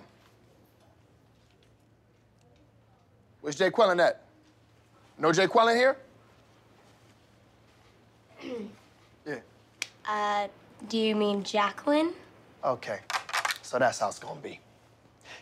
Where's 3.42 3.56
Jay 3.56 3.70
Quellen 3.70 4.00
at? 4.00 4.22
No 5.18 5.32
Jay 5.32 5.48
Quellen 5.48 5.76
here? 5.76 5.98
yeah. 9.28 9.36
Uh, 10.08 10.48
do 10.90 10.98
you 10.98 11.16
mean 11.16 11.44
Jacqueline? 11.44 12.14
Okay. 12.64 13.00
So 13.62 13.80
that's 13.80 14.00
how 14.00 14.10
it's 14.10 14.20
gonna 14.20 14.40
be. 14.40 14.60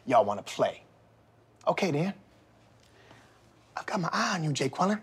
Y'all 0.05 0.25
wanna 0.25 0.43
play. 0.43 0.83
Okay 1.67 1.91
then. 1.91 2.13
I've 3.81 3.87
got 3.87 3.99
my 3.99 4.09
eye 4.13 4.35
on 4.35 4.43
you, 4.43 4.53
Jay 4.53 4.69
Quellen. 4.69 5.01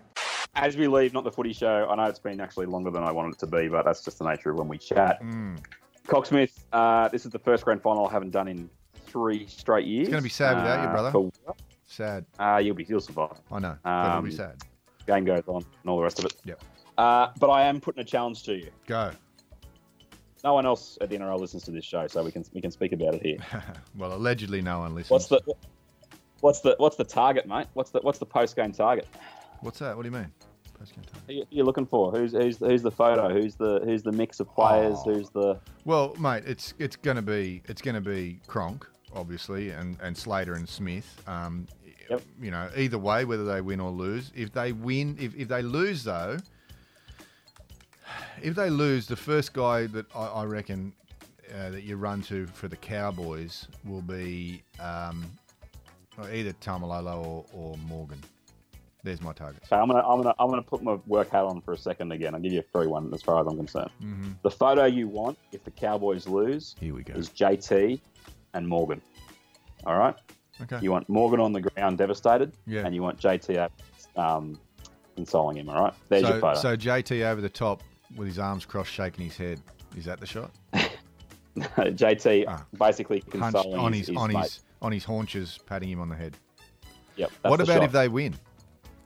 As 0.55 0.77
we 0.77 0.87
leave, 0.87 1.11
not 1.13 1.25
the 1.25 1.31
footy 1.31 1.51
show. 1.51 1.85
I 1.89 1.95
know 1.97 2.03
it's 2.05 2.17
been 2.17 2.39
actually 2.39 2.65
longer 2.65 2.89
than 2.89 3.03
I 3.03 3.11
wanted 3.11 3.33
it 3.33 3.39
to 3.39 3.47
be, 3.47 3.67
but 3.67 3.83
that's 3.83 4.01
just 4.01 4.19
the 4.19 4.25
nature 4.25 4.51
of 4.51 4.55
when 4.55 4.69
we 4.69 4.77
chat. 4.77 5.21
Mm. 5.21 5.57
Cocksmith, 6.07 6.63
uh, 6.71 7.09
this 7.09 7.25
is 7.25 7.31
the 7.33 7.39
first 7.39 7.65
grand 7.65 7.81
final 7.81 8.07
I 8.07 8.11
haven't 8.13 8.29
done 8.31 8.47
in 8.47 8.69
three 9.05 9.45
straight 9.47 9.85
years. 9.85 10.07
It's 10.07 10.11
gonna 10.11 10.21
be 10.21 10.29
sad 10.29 10.55
without 10.55 10.81
you, 10.81 10.87
Uh, 10.87 10.91
brother. 10.93 11.11
for- 11.11 11.29
Sad. 11.87 12.25
Uh, 12.39 12.61
you'll 12.63 12.75
be 12.75 12.85
you'll 12.87 13.01
survive. 13.01 13.35
I 13.51 13.59
know, 13.59 13.75
but 13.83 14.09
it'll 14.11 14.21
be 14.21 14.29
Um, 14.29 14.35
sad. 14.35 14.63
Game 15.07 15.25
goes 15.25 15.43
on 15.47 15.57
and 15.81 15.89
all 15.89 15.97
the 15.97 16.03
rest 16.03 16.19
of 16.19 16.25
it. 16.25 16.35
Yep. 16.45 16.63
Uh, 16.97 17.27
but 17.37 17.49
I 17.49 17.63
am 17.63 17.81
putting 17.81 17.99
a 18.01 18.05
challenge 18.05 18.43
to 18.43 18.53
you. 18.55 18.69
Go. 18.87 19.11
No 20.43 20.53
one 20.53 20.65
else 20.65 20.97
at 21.01 21.09
the 21.09 21.17
NRL 21.17 21.37
listens 21.39 21.63
to 21.63 21.71
this 21.71 21.83
show, 21.83 22.07
so 22.07 22.23
we 22.23 22.31
can 22.31 22.45
we 22.53 22.61
can 22.61 22.71
speak 22.71 22.93
about 22.93 23.15
it 23.15 23.23
here. 23.23 23.37
well, 23.97 24.13
allegedly, 24.13 24.61
no 24.61 24.79
one 24.79 24.95
listens. 24.95 25.11
What's 25.11 25.27
the 25.27 25.41
what's 26.41 26.59
the 26.61 26.75
what's 26.77 26.95
the 26.95 27.03
target, 27.03 27.47
mate? 27.47 27.67
What's 27.73 27.91
the 27.91 27.99
what's 27.99 28.19
the 28.19 28.25
post 28.25 28.55
game 28.55 28.71
target? 28.71 29.07
What's 29.61 29.79
that? 29.79 29.95
What 29.95 30.03
do 30.03 30.09
you 30.09 30.15
mean? 30.15 30.31
Post-game 30.77 31.03
time. 31.03 31.21
Who 31.27 31.33
you- 31.33 31.45
You're 31.49 31.65
looking 31.65 31.85
for 31.85 32.11
who's 32.11 32.31
who's 32.31 32.57
who's 32.57 32.81
the 32.81 32.91
photo? 32.91 33.29
Who's 33.29 33.55
the 33.55 33.81
who's 33.83 34.01
the 34.03 34.11
mix 34.13 34.39
of 34.39 34.49
players? 34.53 34.97
Oh. 35.05 35.13
Who's 35.13 35.29
the 35.29 35.59
Well, 35.85 36.15
mate, 36.19 36.43
it's 36.45 36.73
it's 36.79 36.95
gonna 36.95 37.21
be 37.21 37.61
it's 37.67 37.81
gonna 37.81 37.99
be 38.01 38.39
Cronk, 38.47 38.87
obviously, 39.13 39.71
and, 39.71 39.97
and 40.01 40.15
Slater 40.17 40.53
and 40.53 40.67
Smith. 40.67 41.21
Um, 41.27 41.67
Yep. 42.09 42.21
You 42.41 42.49
know, 42.49 42.69
either 42.75 42.97
way, 42.97 43.23
whether 43.23 43.45
they 43.45 43.61
win 43.61 43.79
or 43.79 43.91
lose. 43.91 44.31
If 44.35 44.51
they 44.51 44.71
win, 44.71 45.15
if, 45.19 45.35
if 45.35 45.47
they 45.47 45.61
lose 45.61 46.03
though, 46.03 46.37
if 48.41 48.55
they 48.55 48.69
lose, 48.71 49.05
the 49.05 49.15
first 49.15 49.53
guy 49.53 49.85
that 49.87 50.05
I, 50.15 50.25
I 50.25 50.43
reckon 50.45 50.93
uh, 51.53 51.69
that 51.69 51.83
you 51.83 51.97
run 51.97 52.23
to 52.23 52.47
for 52.47 52.67
the 52.67 52.75
Cowboys 52.77 53.67
will 53.85 54.01
be 54.01 54.63
um, 54.79 55.23
either 56.27 56.53
Taumalolo 56.53 57.25
or, 57.25 57.45
or 57.53 57.77
Morgan. 57.77 58.19
There's 59.03 59.21
my 59.21 59.31
target. 59.31 59.63
Okay, 59.65 59.77
I'm 59.77 59.87
gonna 59.87 60.05
I'm 60.05 60.21
gonna 60.21 60.35
I'm 60.39 60.49
gonna 60.49 60.61
put 60.61 60.83
my 60.83 60.95
work 61.07 61.29
hat 61.29 61.45
on 61.45 61.61
for 61.61 61.73
a 61.73 61.77
second 61.77 62.11
again. 62.11 62.35
I'll 62.35 62.41
give 62.41 62.51
you 62.51 62.59
a 62.59 62.63
free 62.63 62.85
one 62.87 63.13
as 63.13 63.21
far 63.21 63.39
as 63.39 63.47
I'm 63.47 63.55
concerned. 63.55 63.91
Mhm. 64.03 64.35
The 64.41 64.51
photo 64.51 64.83
you 64.85 65.07
want 65.07 65.37
if 65.53 65.63
the 65.63 65.71
Cowboys 65.71 66.27
lose 66.27 66.75
Here 66.81 66.93
we 66.93 67.03
go. 67.03 67.13
is 67.13 67.29
JT 67.29 68.01
and 68.53 68.67
Morgan. 68.67 69.01
All 69.85 69.97
right. 69.97 70.15
Okay. 70.61 70.79
You 70.81 70.91
want 70.91 71.07
Morgan 71.07 71.39
on 71.39 71.53
the 71.53 71.61
ground 71.61 71.97
devastated, 71.97 72.51
Yeah. 72.67 72.85
and 72.85 72.93
you 72.93 73.01
want 73.01 73.17
JT 73.17 73.69
um, 74.17 74.59
consoling 75.15 75.55
him. 75.57 75.69
All 75.69 75.81
right. 75.85 75.93
There's 76.09 76.23
so, 76.23 76.29
your 76.31 76.41
photo. 76.41 76.59
so 76.59 76.75
JT 76.75 77.23
over 77.25 77.39
the 77.39 77.47
top 77.49 77.81
with 78.17 78.27
his 78.27 78.37
arms 78.37 78.65
crossed, 78.65 78.91
shaking 78.91 79.23
his 79.23 79.37
head. 79.37 79.61
Is 79.95 80.03
that 80.05 80.19
the 80.19 80.25
shot? 80.25 80.51
JT 81.57 82.45
Ah. 82.47 82.65
basically 82.77 83.21
consoling 83.21 83.79
on 83.79 83.93
his, 83.93 84.07
his, 84.07 84.17
on 84.17 84.33
mate. 84.33 84.43
his 84.43 84.59
on 84.81 84.91
his 84.91 85.03
haunches, 85.03 85.59
patting 85.65 85.89
him 85.89 85.99
on 86.01 86.09
the 86.09 86.15
head. 86.15 86.35
Yep. 87.15 87.31
that's 87.41 87.49
what 87.51 87.57
the 87.57 87.63
about 87.63 87.73
shot. 87.75 87.83
if 87.83 87.91
they 87.91 88.07
win? 88.07 88.33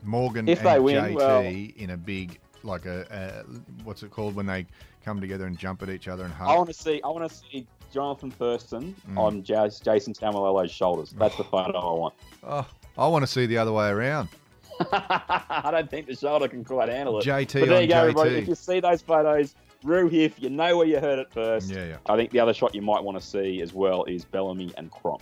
Morgan 0.03 0.47
If 0.47 0.59
and 0.59 0.67
they 0.67 0.79
win, 0.79 0.95
JT 1.03 1.15
well- 1.15 1.41
in 1.43 1.89
a 1.91 1.97
big 1.97 2.39
like 2.63 2.85
a, 2.85 3.05
a 3.11 3.83
what's 3.83 4.03
it 4.03 4.11
called 4.11 4.35
when 4.35 4.45
they 4.45 4.65
come 5.03 5.19
together 5.19 5.45
and 5.47 5.57
jump 5.57 5.81
at 5.83 5.89
each 5.89 6.07
other 6.07 6.23
and 6.25 6.33
hug? 6.33 6.49
I 6.49 6.55
want 6.55 6.67
to 6.67 6.73
see. 6.73 7.01
I 7.03 7.07
want 7.07 7.29
to 7.29 7.35
see 7.35 7.65
Jonathan 7.93 8.31
Thurston 8.31 8.95
Mm. 9.11 9.17
on 9.17 9.43
Jas- 9.43 9.79
Jason 9.79 10.13
Taumalolo's 10.13 10.71
shoulders. 10.71 11.11
That's 11.17 11.35
the 11.37 11.43
photo 11.43 11.77
I 11.77 11.99
want. 11.99 12.13
Oh, 12.43 12.67
I 12.97 13.07
want 13.07 13.23
to 13.23 13.27
see 13.27 13.45
the 13.45 13.57
other 13.57 13.71
way 13.71 13.89
around. 13.89 14.29
I 14.91 15.69
don't 15.71 15.89
think 15.89 16.07
the 16.07 16.15
shoulder 16.15 16.47
can 16.47 16.63
quite 16.63 16.89
handle 16.89 17.19
it. 17.19 17.25
JT 17.25 17.59
but 17.61 17.69
there 17.69 17.81
you 17.81 17.87
go, 17.87 18.01
everybody. 18.01 18.35
If 18.35 18.47
you 18.47 18.55
see 18.55 18.79
those 18.79 19.01
photos, 19.01 19.55
Roo 19.83 20.07
Hiff, 20.07 20.41
you 20.41 20.49
know 20.49 20.77
where 20.77 20.87
you 20.87 20.99
heard 20.99 21.19
it 21.19 21.31
first. 21.31 21.69
Yeah, 21.69 21.85
yeah. 21.85 21.97
I 22.07 22.15
think 22.15 22.31
the 22.31 22.39
other 22.39 22.53
shot 22.53 22.73
you 22.73 22.81
might 22.81 23.03
want 23.03 23.19
to 23.19 23.25
see 23.25 23.61
as 23.61 23.73
well 23.73 24.03
is 24.05 24.25
Bellamy 24.25 24.73
and 24.77 24.89
Cronk. 24.91 25.21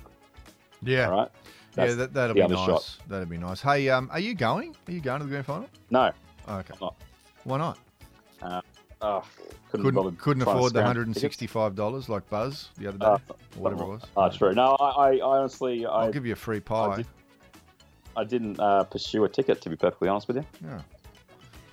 Yeah. 0.84 1.10
All 1.10 1.18
right. 1.18 1.30
Yeah, 1.78 1.94
that, 1.94 2.14
that'll 2.14 2.34
be 2.36 2.42
nice. 2.48 2.66
shot. 2.66 2.98
That'll 3.08 3.26
be 3.26 3.38
nice. 3.38 3.62
Hey, 3.62 3.88
um, 3.90 4.10
are 4.12 4.20
you 4.20 4.34
going? 4.36 4.76
Are 4.88 4.92
you 4.92 5.00
going 5.00 5.20
to 5.20 5.26
the 5.26 5.30
grand 5.32 5.46
final? 5.46 5.70
No. 5.90 6.12
Oh, 6.48 6.58
okay. 6.58 6.74
not. 6.82 6.96
Why 7.46 7.58
not? 7.58 7.78
Oh, 9.04 9.24
couldn't, 9.72 9.86
Couldn't, 9.96 10.18
couldn't 10.20 10.44
afford 10.44 10.74
the 10.74 10.84
hundred 10.84 11.08
and 11.08 11.16
tickets. 11.16 11.22
sixty-five 11.36 11.76
dollars 11.76 12.08
like 12.10 12.30
Buzz 12.30 12.70
the 12.78 12.88
other 12.88 12.98
day, 13.00 13.06
Uh, 13.06 13.18
or 13.30 13.36
whatever 13.56 13.84
it 13.84 13.88
was. 13.88 14.02
Oh, 14.16 14.30
true. 14.30 14.54
No, 14.54 14.76
I, 14.80 14.90
I, 14.90 15.10
I 15.18 15.20
honestly, 15.22 15.86
I, 15.86 15.90
I'll 16.06 16.12
give 16.12 16.26
you 16.26 16.34
a 16.34 16.36
free 16.36 16.60
pie. 16.60 16.98
did- 16.98 17.08
I 18.18 18.26
didn't 18.26 18.60
uh, 18.60 18.84
pursue 18.84 19.24
a 19.24 19.30
ticket 19.30 19.62
to 19.62 19.70
be 19.70 19.76
perfectly 19.78 20.10
honest 20.10 20.28
with 20.28 20.38
you. 20.38 20.46
Yeah, 20.64 20.82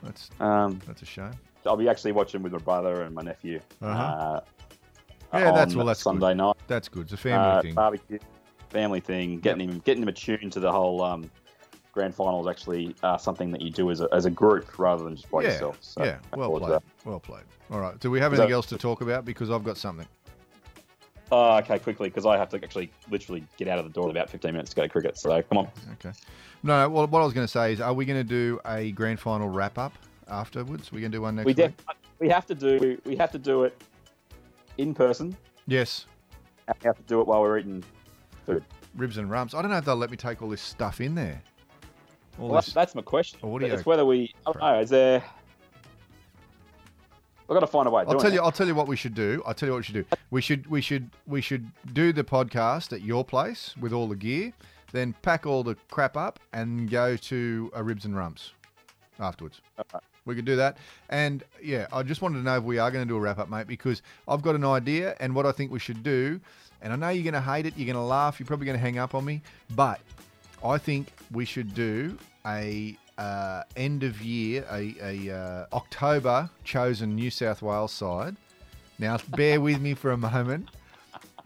that's 0.04 0.30
Um, 0.38 0.80
that's 0.86 1.02
a 1.02 1.06
shame. 1.06 1.32
I'll 1.66 1.76
be 1.76 1.88
actually 1.88 2.12
watching 2.12 2.42
with 2.42 2.52
my 2.52 2.58
brother 2.58 3.02
and 3.02 3.12
my 3.14 3.22
nephew. 3.22 3.60
Uh-huh. 3.82 4.00
Uh, 4.00 4.40
Yeah, 5.34 5.50
that's 5.50 5.74
well, 5.74 5.84
that's 5.84 6.00
Sunday 6.00 6.28
good. 6.28 6.36
night. 6.36 6.56
That's 6.68 6.88
good. 6.88 7.02
It's 7.02 7.12
a 7.12 7.16
family 7.16 7.48
Uh, 7.58 7.62
thing. 7.62 7.74
Barbecue, 7.74 8.18
family 8.68 9.00
thing. 9.00 9.40
Getting 9.40 9.68
him, 9.68 9.78
getting 9.84 10.02
him 10.02 10.08
attuned 10.08 10.52
to 10.52 10.60
the 10.60 10.70
whole 10.70 11.02
um, 11.02 11.30
grand 11.92 12.14
final 12.14 12.40
is 12.40 12.46
actually 12.50 12.94
uh, 13.02 13.16
something 13.16 13.50
that 13.50 13.60
you 13.60 13.70
do 13.70 13.90
as 13.90 14.00
a, 14.00 14.08
as 14.12 14.24
a 14.24 14.30
group 14.30 14.78
rather 14.78 15.04
than 15.04 15.16
just 15.16 15.30
by 15.30 15.42
yeah, 15.42 15.48
yourself. 15.50 15.78
So 15.80 16.04
yeah. 16.04 16.18
Well 16.36 16.58
played. 16.58 16.80
Well 17.04 17.20
played. 17.20 17.44
All 17.70 17.80
right. 17.80 17.98
Do 17.98 18.10
we 18.10 18.20
have 18.20 18.32
anything 18.32 18.48
that- 18.48 18.54
else 18.54 18.66
to 18.66 18.78
talk 18.78 19.00
about? 19.00 19.24
Because 19.24 19.50
I've 19.50 19.64
got 19.64 19.76
something. 19.76 20.06
Oh, 21.30 21.58
okay, 21.58 21.78
quickly 21.78 22.08
because 22.08 22.24
I 22.24 22.38
have 22.38 22.48
to 22.50 22.56
actually 22.56 22.90
literally 23.10 23.44
get 23.58 23.68
out 23.68 23.78
of 23.78 23.84
the 23.84 23.90
door 23.90 24.04
in 24.04 24.10
about 24.12 24.30
15 24.30 24.50
minutes 24.50 24.70
to 24.70 24.76
go 24.76 24.82
to 24.82 24.88
cricket. 24.88 25.18
So 25.18 25.42
come 25.42 25.58
on. 25.58 25.68
Okay. 25.94 26.16
No, 26.62 26.80
no, 26.80 26.88
well, 26.88 27.06
what 27.06 27.20
I 27.20 27.24
was 27.24 27.34
going 27.34 27.46
to 27.46 27.50
say 27.52 27.74
is, 27.74 27.82
are 27.82 27.92
we 27.92 28.06
going 28.06 28.18
to 28.18 28.24
do 28.24 28.58
a 28.64 28.92
grand 28.92 29.20
final 29.20 29.46
wrap 29.48 29.76
up 29.76 29.92
afterwards? 30.28 30.90
We're 30.90 31.00
going 31.00 31.12
to 31.12 31.18
do 31.18 31.22
one 31.22 31.36
next 31.36 31.44
We 31.44 31.52
week. 31.52 31.56
def- 31.56 31.96
we 32.18 32.28
have 32.30 32.46
to 32.46 32.54
do 32.54 32.98
we 33.04 33.14
have 33.16 33.30
to 33.32 33.38
do 33.38 33.64
it 33.64 33.80
in 34.78 34.94
person. 34.94 35.36
Yes. 35.66 36.06
And 36.66 36.76
we 36.82 36.86
have 36.86 36.96
to 36.96 37.02
do 37.02 37.20
it 37.20 37.26
while 37.26 37.42
we're 37.42 37.58
eating 37.58 37.84
Ribs 38.94 39.18
and 39.18 39.30
rumps. 39.30 39.54
I 39.54 39.62
don't 39.62 39.70
know 39.70 39.76
if 39.78 39.84
they'll 39.84 39.96
let 39.96 40.10
me 40.10 40.16
take 40.16 40.42
all 40.42 40.48
this 40.48 40.62
stuff 40.62 41.00
in 41.00 41.14
there. 41.14 41.42
All 42.38 42.46
Well, 42.46 42.54
that's, 42.54 42.68
this. 42.68 42.74
that's 42.74 42.94
my 42.94 43.02
question. 43.02 43.38
audio 43.42 43.72
It's 43.74 43.86
whether 43.86 44.04
we. 44.04 44.34
I 44.46 44.52
don't 44.52 44.60
know. 44.60 44.80
Is 44.80 44.90
there? 44.90 45.22
I've 47.50 47.54
got 47.54 47.60
to 47.60 47.66
find 47.66 47.88
a 47.88 47.90
way. 47.90 48.04
I'll 48.06 48.18
tell 48.18 48.32
you. 48.32 48.40
it. 48.40 48.42
I'll 48.42 48.52
tell 48.52 48.66
you 48.66 48.74
what 48.74 48.88
we 48.88 48.96
should 48.96 49.14
do. 49.14 49.42
I'll 49.46 49.54
tell 49.54 49.68
you 49.68 49.72
what 49.72 49.78
we 49.78 49.84
should 49.84 49.94
do. 49.94 50.04
We 50.30 50.40
should. 50.40 50.66
We 50.66 50.80
should. 50.80 51.10
We 51.26 51.40
should 51.40 51.70
do 51.94 52.12
the 52.12 52.24
podcast 52.24 52.92
at 52.92 53.02
your 53.02 53.24
place 53.24 53.74
with 53.80 53.92
all 53.92 54.06
the 54.08 54.16
gear. 54.16 54.52
Then 54.92 55.14
pack 55.22 55.46
all 55.46 55.62
the 55.62 55.76
crap 55.90 56.16
up 56.16 56.38
and 56.52 56.90
go 56.90 57.16
to 57.16 57.70
a 57.74 57.82
ribs 57.82 58.04
and 58.04 58.16
rumps 58.16 58.52
afterwards. 59.18 59.60
We 60.24 60.34
could 60.34 60.44
do 60.44 60.56
that. 60.56 60.76
And 61.08 61.42
yeah, 61.62 61.86
I 61.92 62.02
just 62.02 62.22
wanted 62.22 62.38
to 62.38 62.42
know 62.44 62.56
if 62.58 62.64
we 62.64 62.78
are 62.78 62.90
going 62.90 63.04
to 63.04 63.08
do 63.08 63.16
a 63.16 63.20
wrap 63.20 63.38
up, 63.38 63.48
mate, 63.50 63.66
because 63.66 64.02
I've 64.26 64.42
got 64.42 64.54
an 64.54 64.64
idea 64.64 65.16
and 65.20 65.34
what 65.34 65.46
I 65.46 65.52
think 65.52 65.70
we 65.70 65.78
should 65.78 66.02
do. 66.02 66.40
And 66.82 66.92
I 66.92 66.96
know 66.96 67.08
you're 67.08 67.24
going 67.24 67.34
to 67.34 67.40
hate 67.40 67.66
it. 67.66 67.74
You're 67.76 67.92
going 67.92 67.96
to 67.96 68.08
laugh. 68.08 68.38
You're 68.38 68.46
probably 68.46 68.66
going 68.66 68.78
to 68.78 68.82
hang 68.82 68.98
up 68.98 69.14
on 69.14 69.24
me. 69.24 69.42
But 69.74 70.00
I 70.64 70.78
think 70.78 71.12
we 71.32 71.44
should 71.44 71.74
do 71.74 72.16
a 72.46 72.96
uh, 73.18 73.62
end 73.76 74.04
of 74.04 74.22
year, 74.22 74.64
a, 74.70 74.94
a 75.02 75.36
uh, 75.36 75.66
October 75.76 76.48
chosen 76.64 77.14
New 77.14 77.30
South 77.30 77.62
Wales 77.62 77.92
side. 77.92 78.36
Now, 78.98 79.18
bear 79.36 79.60
with 79.60 79.80
me 79.80 79.94
for 79.94 80.12
a 80.12 80.16
moment. 80.16 80.70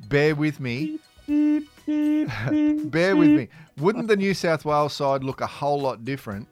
Bear 0.08 0.34
with 0.34 0.60
me. 0.60 0.98
bear 1.26 3.16
with 3.16 3.30
me. 3.30 3.48
Wouldn't 3.78 4.08
the 4.08 4.16
New 4.16 4.34
South 4.34 4.64
Wales 4.64 4.92
side 4.92 5.24
look 5.24 5.40
a 5.40 5.46
whole 5.46 5.80
lot 5.80 6.04
different 6.04 6.48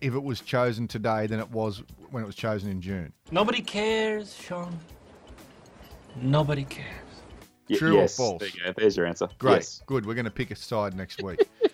if 0.00 0.14
it 0.14 0.22
was 0.22 0.40
chosen 0.40 0.88
today 0.88 1.26
than 1.26 1.40
it 1.40 1.50
was 1.50 1.82
when 2.10 2.22
it 2.22 2.26
was 2.26 2.36
chosen 2.36 2.70
in 2.70 2.80
June? 2.80 3.12
Nobody 3.30 3.62
cares, 3.62 4.34
Sean. 4.36 4.78
Nobody 6.16 6.64
cares. 6.64 7.09
True 7.78 8.00
or 8.00 8.08
false? 8.08 8.40
There 8.40 8.48
you 8.48 8.64
go. 8.64 8.72
There's 8.76 8.96
your 8.96 9.06
answer. 9.06 9.28
Great. 9.38 9.54
Yes. 9.56 9.82
Good. 9.86 10.06
We're 10.06 10.14
going 10.14 10.24
to 10.24 10.30
pick 10.30 10.50
a 10.50 10.56
side 10.56 10.94
next 10.94 11.22
week. 11.22 11.40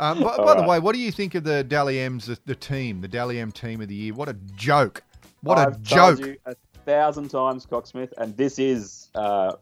Um, 0.00 0.22
by 0.22 0.34
by 0.38 0.54
the 0.54 0.60
right. 0.60 0.68
way, 0.68 0.78
what 0.78 0.94
do 0.94 0.98
you 0.98 1.12
think 1.12 1.34
of 1.34 1.44
the 1.44 1.62
Dally 1.62 2.00
M's, 2.00 2.24
the, 2.24 2.38
the 2.46 2.54
team, 2.54 3.02
the 3.02 3.06
Dally 3.06 3.38
M 3.38 3.52
team 3.52 3.82
of 3.82 3.88
the 3.88 3.94
year? 3.94 4.14
What 4.14 4.30
a 4.30 4.36
joke. 4.56 5.02
What 5.42 5.58
a 5.58 5.60
I've 5.60 5.82
told 5.82 6.16
joke. 6.16 6.26
you 6.26 6.36
a 6.46 6.54
thousand 6.86 7.28
times, 7.28 7.66
Cocksmith, 7.66 8.14
and 8.16 8.34
this 8.34 8.58
is 8.58 9.10
uh, 9.14 9.56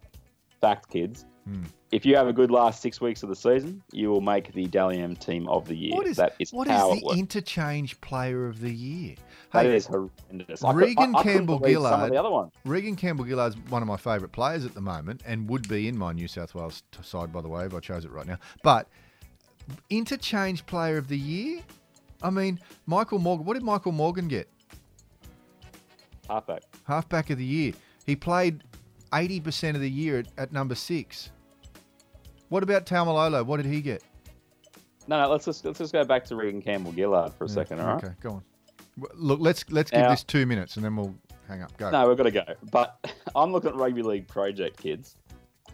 fact, 0.60 0.90
kids. 0.90 1.24
Hmm. 1.44 1.64
If 1.90 2.04
you 2.04 2.16
have 2.16 2.28
a 2.28 2.32
good 2.34 2.50
last 2.50 2.82
six 2.82 3.00
weeks 3.00 3.22
of 3.22 3.30
the 3.30 3.36
season, 3.36 3.82
you 3.92 4.10
will 4.10 4.20
make 4.20 4.52
the 4.52 4.66
Dally 4.66 4.98
M 5.00 5.16
team 5.16 5.48
of 5.48 5.66
the 5.66 5.74
year. 5.74 5.94
What 5.94 6.06
is, 6.06 6.18
that 6.18 6.34
is 6.38 6.52
what 6.52 6.68
is 6.68 6.74
the 6.76 7.14
interchange 7.16 7.98
player 8.02 8.46
of 8.46 8.60
the 8.60 8.70
year? 8.70 9.14
That 9.54 9.64
Hey, 9.64 9.74
is 9.76 9.86
horrendous. 9.86 10.62
Regan 10.62 11.14
I- 11.14 11.18
I 11.18 11.22
couldn't 11.22 11.32
Campbell 11.38 11.58
believe 11.58 11.76
Some 11.76 11.84
of 11.84 11.90
Gillard. 12.00 12.12
the 12.12 12.16
other 12.18 12.30
ones. 12.30 12.52
Regan 12.66 12.94
Campbell 12.94 13.24
Gillard's 13.24 13.56
one 13.70 13.80
of 13.80 13.88
my 13.88 13.96
favourite 13.96 14.32
players 14.32 14.66
at 14.66 14.74
the 14.74 14.82
moment 14.82 15.22
and 15.24 15.48
would 15.48 15.66
be 15.66 15.88
in 15.88 15.96
my 15.96 16.12
New 16.12 16.28
South 16.28 16.54
Wales 16.54 16.82
side, 17.02 17.32
by 17.32 17.40
the 17.40 17.48
way, 17.48 17.64
if 17.64 17.72
I 17.72 17.80
chose 17.80 18.04
it 18.04 18.10
right 18.10 18.26
now. 18.26 18.36
But 18.62 18.86
interchange 19.88 20.66
player 20.66 20.98
of 20.98 21.08
the 21.08 21.18
year? 21.18 21.60
I 22.22 22.28
mean, 22.28 22.60
Michael 22.84 23.18
Morgan. 23.18 23.46
What 23.46 23.54
did 23.54 23.62
Michael 23.62 23.92
Morgan 23.92 24.28
get? 24.28 24.48
Halfback. 26.28 26.62
Halfback 26.86 27.30
of 27.30 27.38
the 27.38 27.44
year. 27.44 27.72
He 28.04 28.14
played 28.14 28.62
80% 29.12 29.74
of 29.74 29.80
the 29.80 29.90
year 29.90 30.18
at, 30.18 30.26
at 30.36 30.52
number 30.52 30.74
six. 30.74 31.30
What 32.48 32.62
about 32.62 32.86
Taumalolo? 32.86 33.44
What 33.44 33.58
did 33.58 33.66
he 33.66 33.80
get? 33.80 34.02
No, 35.06 35.20
no. 35.22 35.30
Let's 35.30 35.44
just 35.44 35.64
let's 35.64 35.78
just 35.78 35.92
go 35.92 36.04
back 36.04 36.24
to 36.26 36.36
Regan 36.36 36.62
Campbell 36.62 36.92
Gillard 36.92 37.32
for 37.34 37.44
a 37.44 37.48
second. 37.48 37.80
All 37.80 37.86
right. 37.94 38.04
Okay, 38.04 38.14
go 38.20 38.30
on. 38.30 38.42
Look, 39.14 39.40
let's 39.40 39.64
let's 39.70 39.90
give 39.90 40.00
Now- 40.00 40.10
this 40.10 40.24
two 40.24 40.46
minutes 40.46 40.76
and 40.76 40.84
then 40.84 40.96
we'll 40.96 41.14
hang 41.46 41.62
up. 41.62 41.76
Go. 41.76 41.90
No, 41.90 42.08
we've 42.08 42.16
got 42.16 42.24
to 42.24 42.30
go. 42.30 42.44
But 42.70 42.98
I'm 43.36 43.52
looking 43.52 43.70
at 43.70 43.76
Rugby 43.76 44.02
League 44.02 44.28
Project, 44.28 44.76
kids. 44.78 45.16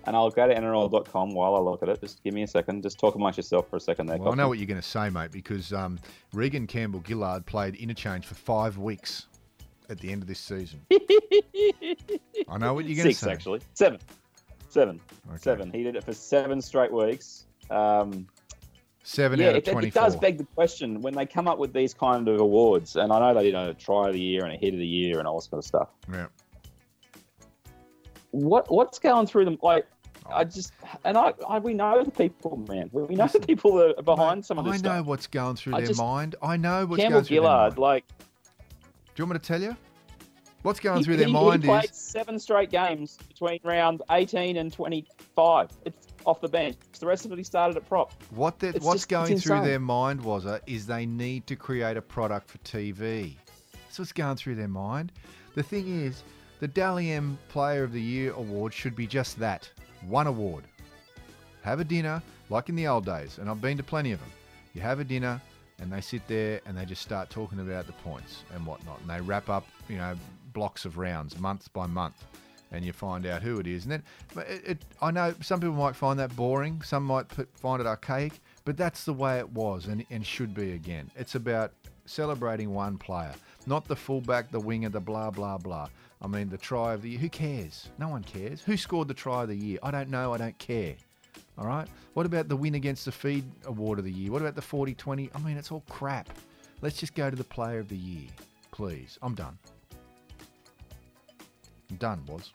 And 0.06 0.14
I'll 0.14 0.28
go 0.28 0.46
to 0.46 0.54
NRL.com 0.54 1.30
while 1.32 1.56
I 1.56 1.60
look 1.60 1.82
at 1.82 1.88
it. 1.88 1.98
Just 1.98 2.22
give 2.22 2.34
me 2.34 2.42
a 2.42 2.46
second. 2.46 2.82
Just 2.82 2.98
talk 2.98 3.14
amongst 3.14 3.38
yourself 3.38 3.70
for 3.70 3.76
a 3.76 3.80
second 3.80 4.04
there. 4.04 4.18
Well, 4.18 4.32
I 4.32 4.34
know 4.34 4.48
what 4.48 4.58
you're 4.58 4.66
going 4.66 4.80
to 4.80 4.86
say, 4.86 5.08
mate, 5.08 5.30
because 5.32 5.72
um, 5.72 5.98
Regan 6.34 6.66
Campbell 6.66 7.02
Gillard 7.06 7.46
played 7.46 7.74
interchange 7.76 8.26
for 8.26 8.34
five 8.34 8.76
weeks 8.76 9.28
at 9.88 9.98
the 10.00 10.12
end 10.12 10.20
of 10.20 10.28
this 10.28 10.40
season. 10.40 10.84
I 10.90 12.58
know 12.58 12.74
what 12.74 12.84
you're 12.84 12.96
going 12.96 13.08
to 13.08 13.14
Six, 13.14 13.20
say. 13.20 13.32
actually. 13.32 13.60
Seven. 13.72 13.98
Seven. 14.74 15.00
Okay. 15.28 15.36
Seven. 15.38 15.70
He 15.72 15.84
did 15.84 15.94
it 15.94 16.02
for 16.02 16.12
seven 16.12 16.60
straight 16.60 16.92
weeks. 16.92 17.46
Um, 17.70 18.26
Seven 19.04 19.38
yeah, 19.38 19.50
out 19.50 19.56
of 19.56 19.68
it, 19.68 19.84
it 19.84 19.94
does 19.94 20.16
beg 20.16 20.38
the 20.38 20.44
question 20.44 21.00
when 21.00 21.14
they 21.14 21.26
come 21.26 21.46
up 21.46 21.58
with 21.58 21.72
these 21.72 21.94
kind 21.94 22.26
of 22.26 22.40
awards, 22.40 22.96
and 22.96 23.12
I 23.12 23.20
know 23.20 23.34
they 23.34 23.44
did 23.44 23.54
a 23.54 23.72
try 23.74 24.08
of 24.08 24.14
the 24.14 24.20
year 24.20 24.44
and 24.44 24.52
a 24.54 24.56
hit 24.56 24.72
of 24.74 24.80
the 24.80 24.86
year 24.86 25.18
and 25.20 25.28
all 25.28 25.36
this 25.38 25.46
kind 25.46 25.58
of 25.60 25.64
stuff. 25.64 25.88
yeah. 26.12 26.26
What 28.32 28.68
what's 28.70 28.98
going 28.98 29.26
through 29.26 29.44
them? 29.44 29.58
Like, 29.62 29.86
Oh. 30.26 30.36
I 30.36 30.44
just 30.44 30.72
and 31.04 31.18
I, 31.18 31.34
I 31.48 31.58
we 31.58 31.74
know 31.74 32.02
the 32.02 32.10
people, 32.10 32.56
man. 32.68 32.88
We 32.92 33.14
know 33.14 33.26
the 33.26 33.40
people 33.40 33.74
that 33.74 33.94
are 33.98 34.02
behind 34.02 34.44
some 34.44 34.58
of 34.58 34.64
this 34.64 34.72
I 34.74 34.76
know 34.78 34.94
stuff. 34.96 35.06
what's 35.06 35.26
going 35.26 35.54
through 35.56 35.74
I 35.74 35.80
their 35.80 35.88
just- 35.88 36.00
mind. 36.00 36.34
I 36.42 36.56
know 36.56 36.86
what's 36.86 37.02
Campbell 37.02 37.18
going 37.20 37.24
through 37.26 37.36
their 37.36 37.42
Gillard, 37.42 37.72
mind. 37.72 37.78
like 37.78 38.04
Do 38.18 38.24
you 39.16 39.24
want 39.26 39.34
me 39.34 39.38
to 39.40 39.44
tell 39.46 39.60
you? 39.62 39.76
What's 40.64 40.80
going 40.80 40.96
he, 40.96 41.04
through 41.04 41.18
their 41.18 41.26
he- 41.26 41.32
mind 41.32 41.62
he 41.62 41.68
played 41.68 41.90
is 41.90 41.96
seven 41.96 42.38
straight 42.38 42.70
games 42.70 43.18
between 43.28 43.60
round 43.64 44.00
18 44.10 44.56
and 44.56 44.72
25. 44.72 45.68
It's 45.84 46.06
off 46.24 46.40
the 46.40 46.48
bench. 46.48 46.78
The 46.98 47.06
rest 47.06 47.26
of 47.26 47.32
it 47.32 47.36
he 47.36 47.44
started 47.44 47.76
at 47.76 47.86
prop. 47.86 48.14
what 48.30 48.58
that 48.60 48.80
what's 48.80 49.00
just- 49.00 49.08
going 49.10 49.38
through 49.38 49.60
their 49.60 49.78
mind 49.78 50.22
was 50.24 50.46
uh, 50.46 50.60
is 50.66 50.86
they 50.86 51.04
need 51.04 51.46
to 51.48 51.54
create 51.54 51.98
a 51.98 52.02
product 52.02 52.48
for 52.48 52.56
TV. 52.58 53.36
That's 53.84 53.98
what's 53.98 54.12
going 54.12 54.36
through 54.36 54.54
their 54.54 54.66
mind. 54.68 55.12
The 55.54 55.62
thing 55.62 55.86
is, 56.02 56.22
the 56.60 56.68
Dally 56.68 57.10
M 57.10 57.38
Player 57.50 57.84
of 57.84 57.92
the 57.92 58.00
Year 58.00 58.32
award 58.32 58.72
should 58.72 58.96
be 58.96 59.06
just 59.06 59.38
that 59.40 59.68
one 60.08 60.26
award. 60.26 60.64
Have 61.60 61.78
a 61.78 61.84
dinner, 61.84 62.22
like 62.48 62.70
in 62.70 62.74
the 62.74 62.86
old 62.86 63.04
days, 63.04 63.36
and 63.36 63.50
I've 63.50 63.60
been 63.60 63.76
to 63.76 63.82
plenty 63.82 64.12
of 64.12 64.20
them. 64.20 64.32
You 64.72 64.80
have 64.80 64.98
a 64.98 65.04
dinner, 65.04 65.42
and 65.78 65.92
they 65.92 66.00
sit 66.00 66.26
there 66.26 66.62
and 66.64 66.76
they 66.76 66.86
just 66.86 67.02
start 67.02 67.28
talking 67.28 67.60
about 67.60 67.86
the 67.86 67.92
points 67.92 68.44
and 68.54 68.64
whatnot, 68.64 68.98
and 69.02 69.10
they 69.10 69.20
wrap 69.20 69.50
up, 69.50 69.66
you 69.90 69.98
know, 69.98 70.16
blocks 70.54 70.86
of 70.86 70.96
rounds, 70.96 71.38
month 71.38 71.70
by 71.74 71.86
month, 71.86 72.24
and 72.72 72.82
you 72.84 72.92
find 72.92 73.26
out 73.26 73.42
who 73.42 73.60
it 73.60 73.66
is. 73.66 73.84
And 73.84 73.92
then, 73.92 74.02
it, 74.48 74.62
it, 74.66 74.84
I 75.02 75.10
know 75.10 75.34
some 75.42 75.60
people 75.60 75.74
might 75.74 75.94
find 75.94 76.18
that 76.18 76.34
boring, 76.34 76.80
some 76.80 77.04
might 77.04 77.28
p- 77.28 77.44
find 77.54 77.82
it 77.82 77.86
archaic, 77.86 78.32
but 78.64 78.78
that's 78.78 79.04
the 79.04 79.12
way 79.12 79.38
it 79.38 79.50
was 79.52 79.86
and, 79.86 80.06
and 80.10 80.24
should 80.24 80.54
be 80.54 80.72
again. 80.72 81.10
It's 81.16 81.34
about 81.34 81.72
celebrating 82.06 82.72
one 82.72 82.96
player, 82.96 83.34
not 83.66 83.86
the 83.86 83.96
fullback, 83.96 84.50
the 84.50 84.60
winger, 84.60 84.88
the 84.88 85.00
blah 85.00 85.30
blah 85.30 85.58
blah. 85.58 85.88
I 86.22 86.26
mean, 86.26 86.48
the 86.48 86.56
try 86.56 86.94
of 86.94 87.02
the 87.02 87.10
year. 87.10 87.18
Who 87.18 87.28
cares? 87.28 87.90
No 87.98 88.08
one 88.08 88.22
cares. 88.24 88.62
Who 88.62 88.78
scored 88.78 89.08
the 89.08 89.14
try 89.14 89.42
of 89.42 89.48
the 89.48 89.56
year? 89.56 89.78
I 89.82 89.90
don't 89.90 90.08
know. 90.08 90.32
I 90.32 90.38
don't 90.38 90.56
care. 90.58 90.94
All 91.58 91.66
right. 91.66 91.86
What 92.14 92.24
about 92.26 92.48
the 92.48 92.56
win 92.56 92.74
against 92.74 93.04
the 93.04 93.12
feed 93.12 93.44
award 93.66 93.98
of 93.98 94.04
the 94.04 94.12
year? 94.12 94.32
What 94.32 94.40
about 94.40 94.54
the 94.54 94.62
40 94.62 94.94
20? 94.94 95.30
I 95.34 95.38
mean, 95.40 95.56
it's 95.56 95.70
all 95.70 95.84
crap. 95.88 96.30
Let's 96.80 96.96
just 96.96 97.14
go 97.14 97.30
to 97.30 97.36
the 97.36 97.44
player 97.44 97.78
of 97.78 97.88
the 97.88 97.96
year, 97.96 98.28
please. 98.72 99.18
I'm 99.22 99.34
done. 99.34 99.58
Done, 101.98 102.22
Was. 102.26 102.52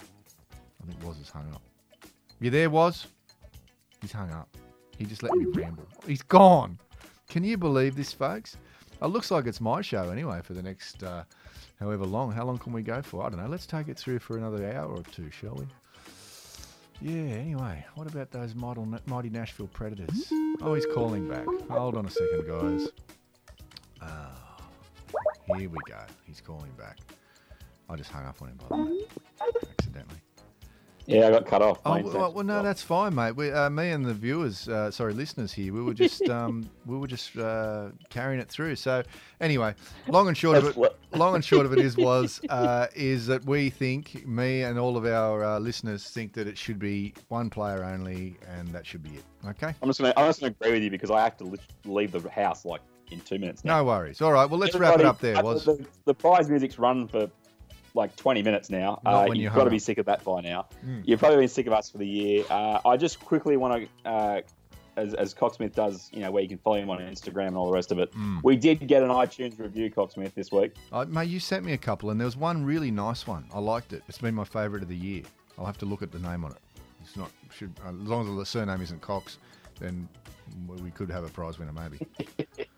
I 0.00 0.86
think 0.86 1.04
Was 1.04 1.18
has 1.18 1.28
hung 1.28 1.50
up. 1.54 1.62
You 2.40 2.50
there, 2.50 2.70
Was? 2.70 3.06
He's 4.00 4.12
hung 4.12 4.30
up. 4.30 4.48
He 4.98 5.04
just 5.04 5.22
let 5.22 5.32
me 5.32 5.46
ramble. 5.46 5.86
He's 6.06 6.22
gone. 6.22 6.78
Can 7.28 7.44
you 7.44 7.56
believe 7.56 7.96
this, 7.96 8.12
folks? 8.12 8.56
It 9.02 9.06
looks 9.06 9.30
like 9.30 9.46
it's 9.46 9.60
my 9.60 9.82
show 9.82 10.10
anyway 10.10 10.40
for 10.42 10.54
the 10.54 10.62
next 10.62 11.02
uh, 11.02 11.24
however 11.78 12.06
long. 12.06 12.32
How 12.32 12.44
long 12.44 12.58
can 12.58 12.72
we 12.72 12.82
go 12.82 13.02
for? 13.02 13.24
I 13.24 13.28
don't 13.28 13.38
know. 13.38 13.48
Let's 13.48 13.66
take 13.66 13.88
it 13.88 13.98
through 13.98 14.20
for 14.20 14.38
another 14.38 14.72
hour 14.72 14.90
or 14.90 15.02
two, 15.02 15.30
shall 15.30 15.54
we? 15.54 15.66
Yeah, 17.02 17.34
anyway, 17.34 17.84
what 17.94 18.10
about 18.10 18.30
those 18.30 18.54
mighty, 18.54 18.80
mighty 19.06 19.28
Nashville 19.28 19.66
Predators? 19.66 20.32
Oh, 20.62 20.72
he's 20.74 20.86
calling 20.86 21.28
back. 21.28 21.44
Hold 21.68 21.96
on 21.96 22.06
a 22.06 22.10
second, 22.10 22.48
guys. 22.48 22.88
Ah, 24.00 24.56
here 25.58 25.68
we 25.68 25.76
go. 25.86 25.98
He's 26.26 26.40
calling 26.40 26.70
back. 26.78 26.98
I 27.88 27.96
just 27.96 28.10
hung 28.10 28.24
up 28.24 28.40
on 28.42 28.48
him, 28.48 28.58
by 28.68 28.76
the 28.76 28.84
way, 28.84 29.72
accidentally. 29.78 30.20
Yeah, 31.06 31.28
I 31.28 31.30
got 31.30 31.46
cut 31.46 31.62
off. 31.62 31.78
Oh, 31.86 32.00
well, 32.02 32.32
well, 32.32 32.44
no, 32.44 32.62
that's 32.64 32.82
fine, 32.82 33.14
mate. 33.14 33.36
We, 33.36 33.52
uh, 33.52 33.70
me 33.70 33.90
and 33.90 34.04
the 34.04 34.12
viewers, 34.12 34.68
uh, 34.68 34.90
sorry, 34.90 35.14
listeners 35.14 35.52
here, 35.52 35.72
we 35.72 35.80
were 35.80 35.94
just, 35.94 36.22
um, 36.28 36.68
we 36.84 36.98
were 36.98 37.06
just 37.06 37.36
uh, 37.38 37.90
carrying 38.10 38.40
it 38.40 38.48
through. 38.48 38.74
So, 38.74 39.04
anyway, 39.40 39.74
long 40.08 40.26
and 40.26 40.36
short 40.36 40.58
of 40.58 40.76
it, 40.76 40.96
long 41.16 41.36
and 41.36 41.44
short 41.44 41.64
of 41.64 41.72
it 41.72 41.78
is 41.78 41.96
was 41.96 42.40
uh, 42.48 42.88
is 42.94 43.28
that 43.28 43.44
we 43.44 43.70
think, 43.70 44.26
me 44.26 44.62
and 44.62 44.78
all 44.78 44.96
of 44.96 45.06
our 45.06 45.44
uh, 45.44 45.58
listeners 45.60 46.10
think 46.10 46.32
that 46.32 46.48
it 46.48 46.58
should 46.58 46.80
be 46.80 47.14
one 47.28 47.50
player 47.50 47.84
only, 47.84 48.36
and 48.48 48.66
that 48.68 48.84
should 48.84 49.04
be 49.04 49.10
it. 49.10 49.24
Okay. 49.48 49.72
I'm 49.80 49.88
just 49.88 50.00
gonna 50.00 50.12
I'm 50.16 50.26
just 50.26 50.40
gonna 50.40 50.54
agree 50.60 50.72
with 50.72 50.82
you 50.82 50.90
because 50.90 51.12
I 51.12 51.22
have 51.22 51.36
to 51.36 51.56
leave 51.84 52.10
the 52.10 52.28
house 52.30 52.64
like 52.64 52.80
in 53.12 53.20
two 53.20 53.38
minutes 53.38 53.64
now. 53.64 53.78
No 53.78 53.84
worries. 53.84 54.20
All 54.20 54.32
right. 54.32 54.50
Well, 54.50 54.58
let's 54.58 54.74
wrap 54.74 54.98
it 54.98 55.06
up 55.06 55.20
there. 55.20 55.40
Was 55.40 55.64
the, 55.64 55.86
the 56.04 56.14
prize 56.14 56.48
music's 56.48 56.80
run 56.80 57.06
for 57.06 57.30
like 57.96 58.14
20 58.16 58.42
minutes 58.42 58.70
now. 58.70 59.00
Uh, 59.04 59.28
you've 59.32 59.54
got 59.54 59.64
to 59.64 59.70
be 59.70 59.78
sick 59.78 59.98
of 59.98 60.06
that 60.06 60.22
by 60.22 60.40
now. 60.40 60.66
Mm. 60.84 61.02
You've 61.04 61.18
probably 61.18 61.38
been 61.38 61.48
sick 61.48 61.66
of 61.66 61.72
us 61.72 61.90
for 61.90 61.98
the 61.98 62.06
year. 62.06 62.44
Uh, 62.48 62.80
I 62.84 62.96
just 62.96 63.18
quickly 63.20 63.56
want 63.56 63.88
to, 64.04 64.08
uh, 64.08 64.40
as, 64.96 65.14
as 65.14 65.34
Cocksmith 65.34 65.74
does, 65.74 66.08
you 66.12 66.20
know, 66.20 66.30
where 66.30 66.42
you 66.42 66.48
can 66.48 66.58
follow 66.58 66.76
him 66.76 66.90
on 66.90 66.98
Instagram 66.98 67.48
and 67.48 67.56
all 67.56 67.66
the 67.66 67.72
rest 67.72 67.90
of 67.90 67.98
it. 67.98 68.12
Mm. 68.12 68.40
We 68.44 68.56
did 68.56 68.86
get 68.86 69.02
an 69.02 69.08
iTunes 69.08 69.58
review, 69.58 69.90
Cocksmith, 69.90 70.34
this 70.34 70.52
week. 70.52 70.74
Uh, 70.92 71.04
mate, 71.06 71.28
you 71.28 71.40
sent 71.40 71.64
me 71.64 71.72
a 71.72 71.78
couple, 71.78 72.10
and 72.10 72.20
there 72.20 72.26
was 72.26 72.36
one 72.36 72.64
really 72.64 72.90
nice 72.90 73.26
one. 73.26 73.46
I 73.52 73.58
liked 73.58 73.92
it. 73.92 74.02
It's 74.08 74.18
been 74.18 74.34
my 74.34 74.44
favourite 74.44 74.82
of 74.82 74.88
the 74.88 74.96
year. 74.96 75.22
I'll 75.58 75.66
have 75.66 75.78
to 75.78 75.86
look 75.86 76.02
at 76.02 76.12
the 76.12 76.18
name 76.18 76.44
on 76.44 76.52
it. 76.52 76.58
It's 77.02 77.16
not 77.16 77.30
should 77.56 77.72
as 77.86 77.94
long 77.94 78.28
as 78.28 78.36
the 78.36 78.44
surname 78.44 78.82
isn't 78.82 79.00
Cox, 79.00 79.38
then 79.80 80.08
we 80.82 80.90
could 80.90 81.10
have 81.10 81.24
a 81.24 81.28
prize 81.28 81.58
winner 81.58 81.72
maybe. 81.72 81.98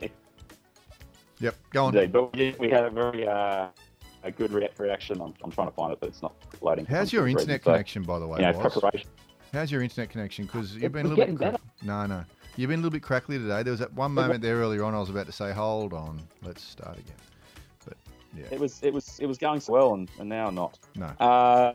yep, 1.40 1.56
go 1.70 1.86
on. 1.86 1.96
Indeed, 1.96 2.12
but 2.12 2.36
we, 2.36 2.54
we 2.60 2.70
had 2.70 2.84
a 2.84 2.90
very 2.90 3.26
uh, 3.26 3.68
a 4.22 4.30
good 4.30 4.52
re- 4.52 4.68
reaction. 4.78 5.20
I'm, 5.20 5.34
I'm 5.42 5.50
trying 5.50 5.68
to 5.68 5.74
find 5.74 5.92
it, 5.92 6.00
but 6.00 6.08
it's 6.08 6.22
not 6.22 6.34
loading. 6.60 6.86
How's 6.86 7.12
your 7.12 7.28
internet 7.28 7.62
So, 7.62 7.70
connection, 7.72 8.02
by 8.02 8.18
the 8.18 8.26
way? 8.26 8.40
You 8.40 8.52
know, 8.52 8.58
preparation. 8.58 9.08
How's 9.52 9.70
your 9.72 9.82
internet 9.82 10.10
connection? 10.10 10.44
Because 10.46 10.74
you've 10.76 10.92
been 10.92 11.06
a 11.06 11.08
little 11.08 11.24
bit. 11.26 11.36
cra- 11.36 11.58
No, 11.82 12.06
no. 12.06 12.24
You've 12.56 12.68
been 12.68 12.80
a 12.80 12.82
little 12.82 12.90
bit 12.90 13.02
crackly 13.02 13.38
today. 13.38 13.62
There 13.62 13.70
was 13.70 13.80
that 13.80 13.92
one 13.94 14.12
moment 14.12 14.42
there 14.42 14.56
earlier 14.56 14.84
on. 14.84 14.94
I 14.94 14.98
was 14.98 15.10
about 15.10 15.26
to 15.26 15.32
say, 15.32 15.52
"Hold 15.52 15.92
on, 15.92 16.20
let's 16.42 16.62
start 16.62 16.98
again." 16.98 17.14
But 17.86 17.96
yeah, 18.36 18.44
It 18.50 18.58
was 18.58 18.82
it 18.82 18.92
was 18.92 19.18
it 19.20 19.26
was 19.26 19.38
going 19.38 19.60
so 19.60 19.72
well, 19.74 19.94
and, 19.94 20.10
and 20.18 20.28
now 20.28 20.50
not. 20.50 20.78
no. 20.96 21.06
Uh, 21.20 21.72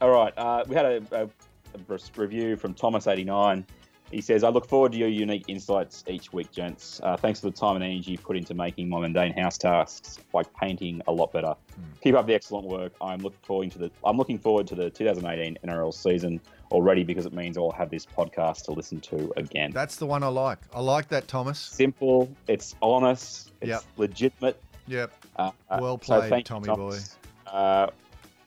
all 0.00 0.10
right. 0.10 0.32
Uh, 0.36 0.64
we 0.68 0.76
had 0.76 0.84
a, 0.86 1.02
a, 1.12 1.24
a 1.24 1.98
review 2.16 2.56
from 2.56 2.74
Thomas89. 2.74 3.64
He 4.10 4.20
says, 4.20 4.44
I 4.44 4.48
look 4.50 4.66
forward 4.68 4.92
to 4.92 4.98
your 4.98 5.08
unique 5.08 5.44
insights 5.48 6.04
each 6.06 6.32
week, 6.32 6.52
gents. 6.52 7.00
Uh, 7.02 7.16
thanks 7.16 7.40
for 7.40 7.46
the 7.46 7.56
time 7.56 7.76
and 7.76 7.84
energy 7.84 8.12
you 8.12 8.18
put 8.18 8.36
into 8.36 8.54
making 8.54 8.88
my 8.88 9.00
mundane 9.00 9.32
house 9.32 9.58
tasks 9.58 10.18
like 10.32 10.46
painting 10.54 11.02
a 11.08 11.12
lot 11.12 11.32
better. 11.32 11.54
Keep 12.02 12.14
up 12.14 12.26
the 12.26 12.34
excellent 12.34 12.66
work. 12.66 12.92
I'm 13.00 13.20
looking 13.20 13.40
forward 13.42 13.70
to 13.72 13.78
the 13.78 13.90
I'm 14.04 14.16
looking 14.16 14.38
forward 14.38 14.66
to 14.68 14.74
the 14.74 14.90
2018 14.90 15.58
NRL 15.66 15.92
season 15.92 16.40
already 16.70 17.02
because 17.02 17.26
it 17.26 17.32
means 17.32 17.56
I'll 17.56 17.70
have 17.72 17.90
this 17.90 18.06
podcast 18.06 18.64
to 18.64 18.72
listen 18.72 19.00
to 19.00 19.32
again. 19.36 19.72
That's 19.72 19.96
the 19.96 20.06
one 20.06 20.22
I 20.22 20.28
like. 20.28 20.58
I 20.74 20.80
like 20.80 21.08
that, 21.08 21.26
Thomas. 21.26 21.58
Simple, 21.58 22.28
it's 22.46 22.76
honest, 22.82 23.52
it's 23.60 23.68
Yep. 23.68 23.82
legitimate. 23.96 24.62
Yep. 24.86 25.12
Uh, 25.36 25.50
uh, 25.70 25.78
Well 25.80 25.98
so 26.02 26.20
played, 26.20 26.38
you, 26.38 26.44
Tommy 26.44 26.66
Thomas. 26.66 27.16
Uh, 27.46 27.86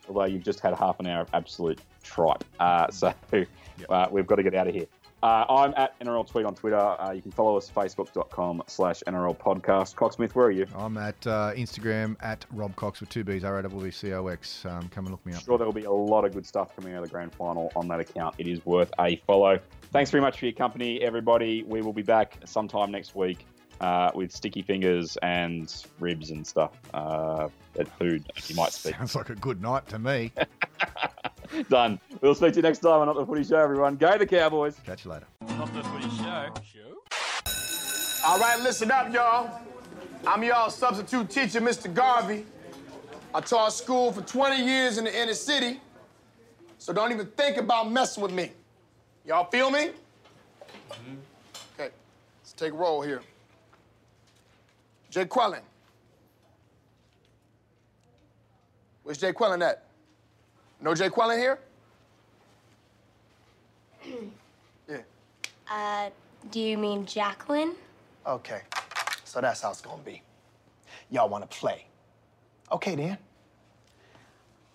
although 0.07 0.25
you've 0.25 0.43
just 0.43 0.59
had 0.59 0.73
half 0.75 0.99
an 0.99 1.07
hour 1.07 1.21
of 1.21 1.29
absolute 1.33 1.79
tripe. 2.03 2.43
Uh, 2.59 2.89
so 2.91 3.13
uh, 3.89 4.07
we've 4.11 4.27
got 4.27 4.35
to 4.35 4.43
get 4.43 4.53
out 4.55 4.67
of 4.67 4.73
here. 4.75 4.85
Uh, 5.23 5.45
I'm 5.49 5.73
at 5.75 5.99
NRL 5.99 6.27
Tweet 6.27 6.45
on 6.45 6.53
Twitter. 6.53 6.77
Uh, 6.77 7.11
you 7.11 7.21
can 7.21 7.31
follow 7.31 7.57
us 7.57 7.69
facebook.com 7.69 8.61
slash 8.67 9.01
NRL 9.07 9.35
podcast. 9.35 9.95
Cocksmith, 9.95 10.35
where 10.35 10.45
are 10.45 10.51
you? 10.51 10.67
I'm 10.75 10.97
at 10.97 11.15
uh, 11.25 11.53
Instagram 11.55 12.15
at 12.21 12.45
Rob 12.51 12.75
Cox 12.75 12.99
with 12.99 13.09
two 13.09 13.23
B's, 13.23 13.43
R 13.43 13.59
A 13.59 13.63
W 13.63 13.85
B 13.85 13.91
C 13.91 14.13
O 14.13 14.27
X. 14.27 14.65
Um, 14.65 14.87
come 14.89 15.05
and 15.05 15.11
look 15.11 15.25
me 15.25 15.33
up. 15.33 15.43
sure 15.43 15.57
there 15.57 15.65
will 15.65 15.73
be 15.73 15.85
a 15.85 15.91
lot 15.91 16.23
of 16.23 16.33
good 16.33 16.45
stuff 16.45 16.75
coming 16.75 16.93
out 16.93 17.03
of 17.03 17.09
the 17.09 17.11
grand 17.11 17.33
final 17.33 17.71
on 17.75 17.87
that 17.87 17.99
account. 17.99 18.35
It 18.37 18.47
is 18.47 18.63
worth 18.65 18.91
a 18.99 19.15
follow. 19.27 19.59
Thanks 19.91 20.11
very 20.11 20.21
much 20.21 20.37
for 20.37 20.45
your 20.45 20.53
company, 20.53 21.01
everybody. 21.01 21.63
We 21.63 21.81
will 21.81 21.93
be 21.93 22.03
back 22.03 22.37
sometime 22.45 22.91
next 22.91 23.15
week 23.15 23.45
uh, 23.81 24.11
with 24.13 24.31
sticky 24.31 24.61
fingers 24.61 25.17
and 25.21 25.83
ribs 25.99 26.31
and 26.31 26.45
stuff. 26.45 26.71
Uh, 26.93 27.49
and 27.77 27.87
food, 27.93 28.23
you 28.47 28.55
might 28.55 28.71
speak. 28.71 28.95
Sounds 28.95 29.15
like 29.15 29.29
a 29.29 29.35
good 29.35 29.61
night 29.61 29.87
to 29.89 29.99
me. 29.99 30.31
Done. 31.69 31.99
We'll 32.21 32.35
speak 32.35 32.53
to 32.53 32.57
you 32.57 32.61
next 32.63 32.79
time 32.79 32.99
on 32.99 33.07
Not 33.07 33.15
the 33.15 33.25
Footy 33.25 33.43
Show, 33.43 33.57
everyone. 33.57 33.95
Go 33.95 34.17
the 34.17 34.25
Cowboys. 34.25 34.77
Catch 34.85 35.05
you 35.05 35.11
later. 35.11 35.27
Not 35.41 35.73
the 35.73 35.83
footy 35.83 36.09
show. 36.17 36.49
Show? 36.63 38.27
All 38.27 38.39
right, 38.39 38.59
listen 38.61 38.91
up, 38.91 39.13
y'all. 39.13 39.61
I'm 40.25 40.43
y'all 40.43 40.69
substitute 40.69 41.29
teacher, 41.29 41.61
Mr. 41.61 41.93
Garvey. 41.93 42.45
I 43.33 43.41
taught 43.41 43.71
school 43.71 44.11
for 44.11 44.21
20 44.21 44.65
years 44.65 44.97
in 44.97 45.05
the 45.05 45.21
inner 45.21 45.33
city, 45.33 45.79
so 46.79 46.91
don't 46.91 47.11
even 47.11 47.27
think 47.27 47.57
about 47.57 47.91
messing 47.91 48.23
with 48.23 48.33
me. 48.33 48.51
Y'all 49.25 49.49
feel 49.49 49.69
me? 49.69 49.91
Okay, 51.79 51.91
let's 52.41 52.53
take 52.55 52.73
a 52.73 52.75
roll 52.75 53.01
here. 53.01 53.21
Jay 55.17 55.25
Quellen. 55.25 55.61
Where's 59.01 59.17
Jay 59.17 59.33
Quellen 59.33 59.67
at? 59.67 59.85
No 60.79 60.93
Jay 60.93 61.09
Quellen 61.09 61.39
here? 61.39 61.57
yeah. 64.87 64.97
Uh, 65.71 66.11
do 66.51 66.59
you 66.59 66.77
mean 66.77 67.03
Jacqueline? 67.07 67.73
Okay, 68.27 68.61
so 69.23 69.41
that's 69.41 69.61
how 69.61 69.71
it's 69.71 69.81
gonna 69.81 70.03
be. 70.03 70.21
Y'all 71.09 71.29
wanna 71.29 71.47
play. 71.47 71.87
Okay 72.71 72.93
then. 72.93 73.17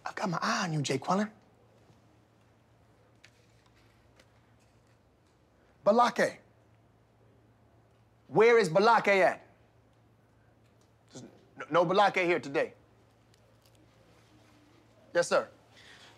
I've 0.04 0.16
got 0.16 0.28
my 0.28 0.40
eye 0.42 0.64
on 0.64 0.72
you, 0.72 0.82
Jay 0.82 0.98
Quellen. 0.98 1.30
Balake. 5.86 6.38
Where 8.26 8.58
is 8.58 8.68
Balake 8.68 9.20
at? 9.22 9.41
There's 11.62 11.72
no 11.72 11.84
no 11.84 11.94
Balake 11.94 12.24
here 12.24 12.40
today. 12.40 12.72
Yes, 15.14 15.28
sir. 15.28 15.46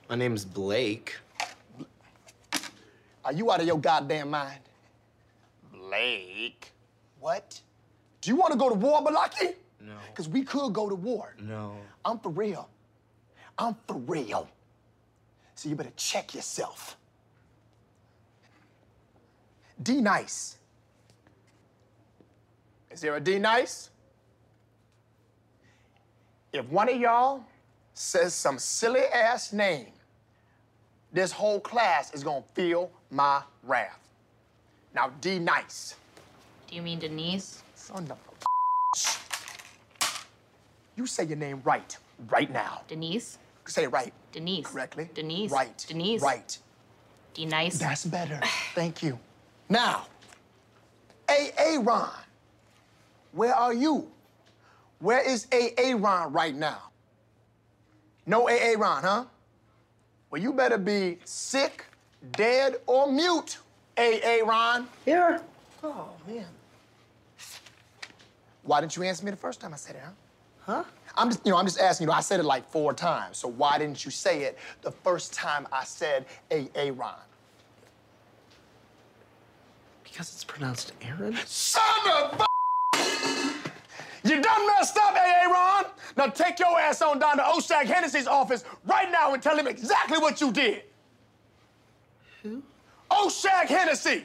My 0.09 0.17
name's 0.17 0.45
Blake. 0.45 1.17
Are 3.25 3.33
you 3.33 3.51
out 3.51 3.61
of 3.61 3.67
your 3.67 3.79
goddamn 3.79 4.31
mind? 4.31 4.61
Blake. 5.73 6.73
What? 7.21 7.61
Do 8.21 8.31
you 8.31 8.37
want 8.37 8.53
to 8.53 8.59
go 8.59 8.69
to 8.69 8.75
war, 8.75 9.03
Balaki? 9.03 9.55
No. 9.81 9.93
Because 10.09 10.29
we 10.29 10.45
could 10.45 10.73
go 10.73 10.89
to 10.89 10.95
war. 10.95 11.35
No. 11.39 11.77
I'm 12.05 12.19
for 12.19 12.31
real. 12.31 12.69
I'm 13.59 13.77
for 13.87 13.97
real. 13.97 14.49
So 15.57 15.69
you 15.69 15.75
better 15.75 15.93
check 15.97 16.35
yourself. 16.35 16.97
D 19.83 20.01
nice. 20.01 20.57
Is 22.91 23.01
there 23.01 23.17
a 23.17 23.21
D 23.21 23.39
nice? 23.39 23.91
If 26.55 26.67
one 26.69 26.89
of 26.89 27.01
y'all 27.01 27.45
says 27.95 28.33
some 28.33 28.61
silly 28.61 29.01
ass 29.13 29.53
name, 29.53 29.89
this 31.13 31.33
whole 31.33 31.59
class 31.59 32.15
is 32.15 32.23
gonna 32.23 32.45
feel 32.55 32.93
my 33.11 33.43
wrath. 33.65 33.99
Now, 34.95 35.11
D 35.21 35.41
nice. 35.41 35.97
Do 36.69 36.77
you 36.77 36.83
mean 36.83 37.01
Denise? 37.01 37.65
Son 37.75 38.05
of 38.05 38.13
a 38.13 38.17
You 40.95 41.07
say 41.07 41.25
your 41.25 41.39
name 41.39 41.61
right, 41.65 41.97
right 42.29 42.53
now. 42.53 42.83
Denise? 42.87 43.39
Say 43.67 43.83
it 43.85 43.89
right. 43.89 44.13
Denise. 44.31 44.69
Correctly. 44.69 45.11
Denise. 45.13 45.51
Right. 45.51 45.85
Denise. 45.89 46.23
Right. 46.23 46.57
D 47.35 47.47
nice. 47.47 47.79
That's 47.79 48.05
better. 48.05 48.41
Thank 48.77 49.03
you. 49.03 49.19
Now, 49.69 50.07
AA 51.29 51.81
Ron, 51.81 52.11
where 53.33 53.57
are 53.57 53.75
you? 53.75 54.14
Where 54.99 55.21
is 55.21 55.47
AA 55.53 55.97
Ron 55.97 56.33
right 56.33 56.55
now? 56.55 56.91
No 58.27 58.49
AA 58.49 58.75
Ron, 58.79 59.03
huh? 59.03 59.25
Well, 60.31 60.41
you 60.41 60.53
better 60.53 60.79
be 60.79 61.19
sick, 61.25 61.85
dead, 62.33 62.77
or 62.87 63.11
mute, 63.11 63.59
AA 63.99 64.41
Ron. 64.45 64.89
Here. 65.05 65.41
Oh, 65.83 66.09
man. 66.27 66.47
Why 68.63 68.81
didn't 68.81 68.97
you 68.97 69.03
answer 69.03 69.25
me 69.25 69.31
the 69.31 69.37
first 69.37 69.61
time 69.61 69.75
I 69.75 69.77
said 69.77 69.97
it, 69.97 70.03
huh? 70.05 70.11
Huh? 70.61 70.85
I'm 71.17 71.29
just, 71.29 71.45
you 71.45 71.53
know, 71.53 71.59
I'm 71.59 71.67
just 71.67 71.79
asking 71.79 72.07
you. 72.07 72.09
Know, 72.09 72.17
I 72.17 72.21
said 72.21 72.41
it 72.41 72.45
like 72.45 72.69
four 72.71 72.95
times. 72.95 73.37
So 73.37 73.49
why 73.49 73.79
didn't 73.79 74.05
you 74.05 74.11
say 74.11 74.43
it 74.45 74.59
the 74.81 74.91
first 74.91 75.33
time 75.33 75.69
I 75.71 75.85
said 75.85 76.25
AA 76.51 76.91
Ron? 76.95 77.15
Because 80.03 80.33
it's 80.33 80.45
pronounced 80.45 80.93
Aaron? 81.03 81.37
Son 81.45 81.83
of 82.17 82.47
You 84.25 84.41
done 84.41 84.67
messed 84.67 84.97
up, 84.97 85.15
AA 85.15 85.51
Ron. 85.51 85.85
Now 86.17 86.27
take 86.29 86.59
your 86.59 86.81
ass 86.81 87.03
on 87.03 87.19
down 87.19 87.37
to 87.37 87.43
Oshag 87.43 87.85
Hennessy's 87.85 88.27
office 88.27 88.65
right 88.87 89.11
now 89.11 89.35
and 89.35 89.43
tell 89.43 89.57
him 89.57 89.67
exactly 89.67 90.19
what 90.19 90.41
you 90.41 90.51
did. 90.51 90.83
Who? 92.43 92.63
Oshag 93.11 93.67
Hennessy. 93.67 94.25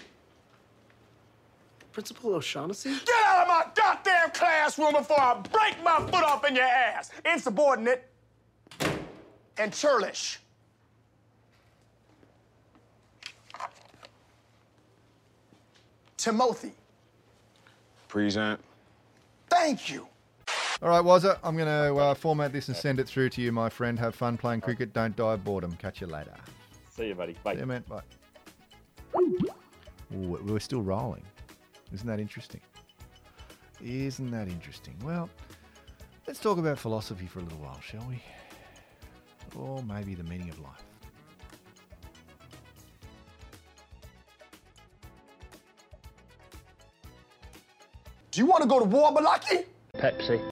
Principal 1.91 2.35
O'Shaughnessy? 2.35 2.91
Get 2.91 3.09
out 3.25 3.41
of 3.41 3.47
my 3.49 3.65
goddamn 3.75 4.31
classroom 4.31 4.93
before 4.93 5.19
I 5.19 5.33
break 5.51 5.83
my 5.83 5.97
foot 5.97 6.23
off 6.23 6.45
in 6.47 6.55
your 6.55 6.63
ass. 6.63 7.11
Insubordinate 7.25 8.07
and 9.57 9.73
churlish. 9.73 10.39
Timothy. 16.15 16.71
Present. 18.07 18.61
Thank 19.49 19.89
you. 19.89 20.07
All 20.81 20.89
right, 20.89 21.03
Wazza, 21.03 21.37
I'm 21.43 21.57
going 21.57 21.67
to 21.67 21.95
uh, 21.99 22.13
format 22.13 22.53
this 22.53 22.69
and 22.69 22.77
send 22.77 22.99
it 22.99 23.07
through 23.07 23.29
to 23.31 23.41
you, 23.41 23.51
my 23.51 23.69
friend. 23.69 23.99
Have 23.99 24.15
fun 24.15 24.37
playing 24.37 24.61
cricket. 24.61 24.93
Don't 24.93 25.15
die 25.15 25.33
of 25.33 25.43
boredom. 25.43 25.73
Catch 25.73 25.99
you 26.01 26.07
later. 26.07 26.33
See 26.89 27.07
you, 27.07 27.15
buddy. 27.15 27.35
Bye. 27.43 27.55
See 27.55 27.59
you, 27.59 27.65
man. 27.65 27.83
Bye. 27.89 28.01
Ooh, 30.15 30.39
we're 30.43 30.59
still 30.59 30.81
rolling. 30.81 31.23
Isn't 31.93 32.07
that 32.07 32.19
interesting? 32.19 32.61
Isn't 33.83 34.31
that 34.31 34.47
interesting? 34.47 34.95
Well, 35.03 35.29
let's 36.27 36.39
talk 36.39 36.57
about 36.57 36.79
philosophy 36.79 37.27
for 37.27 37.39
a 37.39 37.43
little 37.43 37.59
while, 37.59 37.79
shall 37.81 38.05
we? 38.07 38.21
Or 39.55 39.83
maybe 39.83 40.15
the 40.15 40.23
meaning 40.23 40.49
of 40.49 40.59
life. 40.59 40.83
Do 48.39 48.45
you 48.45 48.49
want 48.49 48.63
to 48.63 48.69
go 48.69 48.79
to 48.79 48.85
war, 48.85 49.11
Malaki? 49.11 49.65
Pepsi. 49.97 50.39